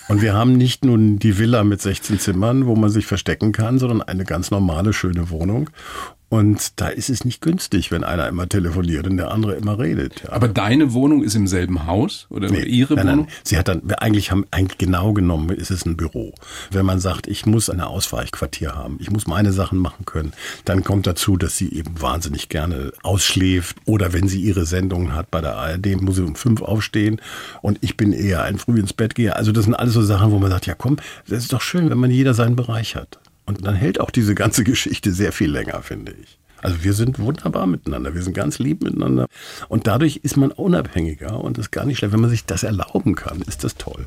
Und 0.06 0.22
wir 0.22 0.34
haben 0.34 0.52
nicht 0.52 0.84
nur 0.84 0.96
die 0.98 1.36
Villa 1.36 1.64
mit 1.64 1.82
16 1.82 2.20
Zimmern, 2.20 2.66
wo 2.66 2.76
man 2.76 2.90
sich 2.90 3.06
verstecken 3.06 3.50
kann, 3.50 3.80
sondern 3.80 4.02
eine 4.02 4.24
ganz 4.24 4.52
normale, 4.52 4.92
schöne 4.92 5.30
Wohnung. 5.30 5.68
Und 6.30 6.78
da 6.78 6.88
ist 6.88 7.08
es 7.08 7.24
nicht 7.24 7.40
günstig, 7.40 7.90
wenn 7.90 8.04
einer 8.04 8.28
immer 8.28 8.46
telefoniert 8.46 9.06
und 9.06 9.16
der 9.16 9.30
andere 9.30 9.54
immer 9.54 9.78
redet. 9.78 10.24
Ja. 10.24 10.32
Aber 10.32 10.48
deine 10.48 10.92
Wohnung 10.92 11.22
ist 11.22 11.34
im 11.34 11.46
selben 11.46 11.86
Haus 11.86 12.26
oder 12.28 12.50
nee, 12.50 12.64
ihre 12.64 12.94
nein, 12.94 13.06
Wohnung? 13.06 13.20
Nein. 13.26 13.34
Sie 13.44 13.56
hat 13.56 13.68
dann 13.68 13.90
eigentlich 13.92 14.30
haben 14.30 14.44
eigentlich 14.50 14.76
genau 14.76 15.14
genommen 15.14 15.48
ist 15.50 15.70
es 15.70 15.86
ein 15.86 15.96
Büro. 15.96 16.34
Wenn 16.70 16.84
man 16.84 17.00
sagt, 17.00 17.26
ich 17.28 17.46
muss 17.46 17.70
eine 17.70 17.86
Ausweichquartier 17.86 18.74
haben, 18.74 18.98
ich 19.00 19.10
muss 19.10 19.26
meine 19.26 19.52
Sachen 19.52 19.78
machen 19.78 20.04
können, 20.04 20.34
dann 20.66 20.84
kommt 20.84 21.06
dazu, 21.06 21.38
dass 21.38 21.56
sie 21.56 21.72
eben 21.72 22.00
wahnsinnig 22.00 22.50
gerne 22.50 22.92
ausschläft 23.02 23.76
oder 23.86 24.12
wenn 24.12 24.28
sie 24.28 24.42
ihre 24.42 24.66
Sendungen 24.66 25.14
hat 25.14 25.30
bei 25.30 25.40
der 25.40 25.56
ARD, 25.56 26.00
muss 26.02 26.16
sie 26.16 26.22
um 26.24 26.34
fünf 26.34 26.60
aufstehen 26.60 27.22
und 27.62 27.78
ich 27.80 27.96
bin 27.96 28.12
eher 28.12 28.42
ein 28.42 28.58
früh 28.58 28.78
ins 28.78 28.92
Bett 28.92 29.14
gehe. 29.14 29.34
Also 29.34 29.50
das 29.52 29.64
sind 29.64 29.74
alles 29.74 29.94
so 29.94 30.02
Sachen, 30.02 30.30
wo 30.30 30.38
man 30.38 30.50
sagt, 30.50 30.66
ja 30.66 30.74
komm, 30.74 30.96
das 31.26 31.38
ist 31.38 31.54
doch 31.54 31.62
schön, 31.62 31.88
wenn 31.88 31.98
man 31.98 32.10
jeder 32.10 32.34
seinen 32.34 32.56
Bereich 32.56 32.96
hat. 32.96 33.18
Und 33.48 33.66
dann 33.66 33.74
hält 33.74 33.98
auch 33.98 34.10
diese 34.10 34.34
ganze 34.34 34.62
Geschichte 34.72 35.12
sehr 35.12 35.32
viel 35.32 35.50
länger, 35.50 35.82
finde 35.82 36.12
ich. 36.22 36.38
Also 36.60 36.84
wir 36.84 36.92
sind 36.92 37.18
wunderbar 37.18 37.66
miteinander, 37.66 38.14
wir 38.14 38.22
sind 38.22 38.34
ganz 38.34 38.58
lieb 38.58 38.82
miteinander. 38.82 39.26
Und 39.68 39.86
dadurch 39.86 40.20
ist 40.22 40.36
man 40.36 40.50
unabhängiger 40.50 41.42
und 41.42 41.56
das 41.56 41.66
ist 41.66 41.70
gar 41.70 41.86
nicht 41.86 41.98
schlecht. 41.98 42.12
Wenn 42.12 42.20
man 42.20 42.30
sich 42.30 42.44
das 42.44 42.62
erlauben 42.62 43.14
kann, 43.14 43.40
ist 43.42 43.64
das 43.64 43.76
toll. 43.76 44.06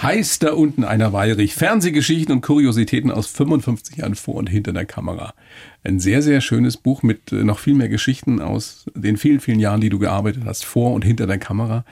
Heißt 0.00 0.44
da 0.44 0.52
unten 0.52 0.84
einer 0.84 1.12
Weirich. 1.12 1.54
Fernsehgeschichten 1.56 2.32
und 2.32 2.40
Kuriositäten 2.40 3.10
aus 3.10 3.26
55 3.26 3.96
Jahren 3.96 4.14
vor 4.14 4.36
und 4.36 4.48
hinter 4.48 4.72
der 4.72 4.86
Kamera. 4.86 5.34
Ein 5.82 6.00
sehr, 6.00 6.22
sehr 6.22 6.40
schönes 6.40 6.76
Buch 6.76 7.02
mit 7.02 7.32
äh, 7.32 7.44
noch 7.44 7.58
viel 7.58 7.74
mehr 7.74 7.88
Geschichten 7.88 8.40
aus 8.40 8.86
den 8.94 9.16
vielen, 9.16 9.40
vielen 9.40 9.60
Jahren, 9.60 9.80
die 9.80 9.90
du 9.90 9.98
gearbeitet 9.98 10.44
hast, 10.46 10.64
vor 10.64 10.92
und 10.92 11.04
hinter 11.04 11.26
der 11.26 11.38
Kamera. 11.38 11.84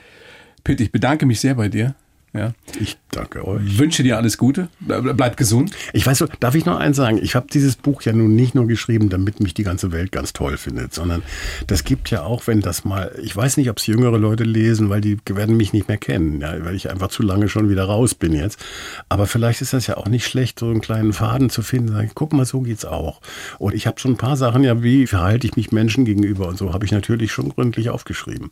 Pitt, 0.63 0.81
ich 0.81 0.91
bedanke 0.91 1.25
mich 1.25 1.39
sehr 1.39 1.55
bei 1.55 1.67
dir. 1.67 1.93
Ja. 2.37 2.53
Ich 2.79 2.97
danke 3.11 3.47
euch. 3.47 3.79
Wünsche 3.79 4.03
dir 4.03 4.17
alles 4.17 4.37
Gute. 4.37 4.69
Bleib 4.79 5.37
gesund. 5.37 5.71
Ich 5.93 6.05
weiß 6.05 6.19
so, 6.19 6.27
darf 6.39 6.53
ich 6.55 6.65
noch 6.65 6.77
eins 6.77 6.97
sagen? 6.97 7.19
Ich 7.21 7.35
habe 7.35 7.47
dieses 7.51 7.75
Buch 7.75 8.03
ja 8.03 8.13
nun 8.13 8.35
nicht 8.35 8.53
nur 8.53 8.67
geschrieben, 8.67 9.09
damit 9.09 9.39
mich 9.39 9.53
die 9.53 9.63
ganze 9.63 9.91
Welt 9.91 10.11
ganz 10.11 10.33
toll 10.33 10.57
findet, 10.57 10.93
sondern 10.93 11.23
das 11.65 11.83
gibt 11.83 12.11
ja 12.11 12.23
auch, 12.23 12.45
wenn 12.45 12.61
das 12.61 12.85
mal, 12.85 13.11
ich 13.21 13.35
weiß 13.35 13.57
nicht, 13.57 13.69
ob 13.69 13.77
es 13.77 13.87
jüngere 13.87 14.17
Leute 14.19 14.43
lesen, 14.43 14.89
weil 14.89 15.01
die 15.01 15.17
werden 15.27 15.57
mich 15.57 15.73
nicht 15.73 15.87
mehr 15.87 15.97
kennen, 15.97 16.41
ja, 16.41 16.53
weil 16.63 16.75
ich 16.75 16.89
einfach 16.91 17.07
zu 17.07 17.23
lange 17.23 17.49
schon 17.49 17.69
wieder 17.69 17.85
raus 17.85 18.13
bin 18.13 18.33
jetzt. 18.33 18.63
Aber 19.09 19.25
vielleicht 19.25 19.61
ist 19.61 19.73
das 19.73 19.87
ja 19.87 19.97
auch 19.97 20.07
nicht 20.07 20.27
schlecht, 20.27 20.59
so 20.59 20.67
einen 20.67 20.81
kleinen 20.81 21.13
Faden 21.13 21.49
zu 21.49 21.63
finden, 21.63 21.93
sagen, 21.93 22.11
guck 22.13 22.33
mal, 22.33 22.45
so 22.45 22.61
geht's 22.61 22.85
auch. 22.85 23.21
Und 23.57 23.73
ich 23.73 23.87
habe 23.87 23.99
so 23.99 24.09
ein 24.09 24.17
paar 24.17 24.37
Sachen 24.37 24.63
ja, 24.63 24.83
wie 24.83 25.07
verhalte 25.07 25.47
ich 25.47 25.55
mich 25.55 25.71
Menschen 25.71 26.05
gegenüber 26.05 26.47
und 26.47 26.57
so 26.57 26.73
habe 26.73 26.85
ich 26.85 26.91
natürlich 26.91 27.31
schon 27.31 27.49
gründlich 27.49 27.89
aufgeschrieben. 27.89 28.51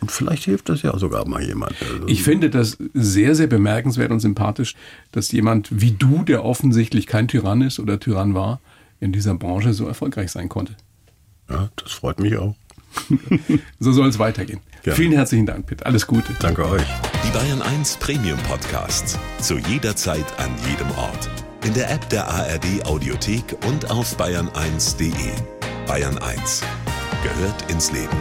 Und 0.00 0.10
vielleicht 0.10 0.44
hilft 0.44 0.68
das 0.68 0.82
ja 0.82 0.96
sogar 0.98 1.26
mal 1.28 1.42
jemand. 1.42 1.74
Also, 1.82 2.06
ich 2.06 2.22
finde 2.22 2.50
das 2.50 2.78
sehr, 3.26 3.34
sehr 3.34 3.46
bemerkenswert 3.48 4.12
und 4.12 4.20
sympathisch, 4.20 4.76
dass 5.10 5.32
jemand 5.32 5.68
wie 5.72 5.90
du, 5.90 6.22
der 6.22 6.44
offensichtlich 6.44 7.08
kein 7.08 7.26
Tyrann 7.26 7.60
ist 7.60 7.80
oder 7.80 7.98
Tyrann 7.98 8.34
war, 8.34 8.60
in 9.00 9.10
dieser 9.10 9.34
Branche 9.34 9.72
so 9.72 9.88
erfolgreich 9.88 10.30
sein 10.30 10.48
konnte. 10.48 10.76
Ja, 11.50 11.68
das 11.74 11.90
freut 11.90 12.20
mich 12.20 12.36
auch. 12.36 12.54
so 13.80 13.90
soll 13.90 14.08
es 14.08 14.20
weitergehen. 14.20 14.60
Gerne. 14.84 14.96
Vielen 14.96 15.12
herzlichen 15.12 15.44
Dank, 15.44 15.66
Pitt. 15.66 15.84
Alles 15.84 16.06
Gute. 16.06 16.34
Danke 16.38 16.68
euch. 16.68 16.86
Die 17.26 17.30
Bayern 17.32 17.62
1 17.62 17.96
Premium 17.96 18.38
Podcasts. 18.48 19.18
Zu 19.40 19.58
jeder 19.58 19.96
Zeit, 19.96 20.26
an 20.38 20.50
jedem 20.68 20.90
Ort. 20.92 21.28
In 21.64 21.74
der 21.74 21.90
App 21.90 22.08
der 22.10 22.28
ARD 22.28 22.86
Audiothek 22.86 23.56
und 23.66 23.90
auf 23.90 24.16
bayern1.de. 24.16 25.10
Bayern 25.88 26.18
1 26.18 26.62
gehört 27.24 27.70
ins 27.72 27.90
Leben. 27.90 28.16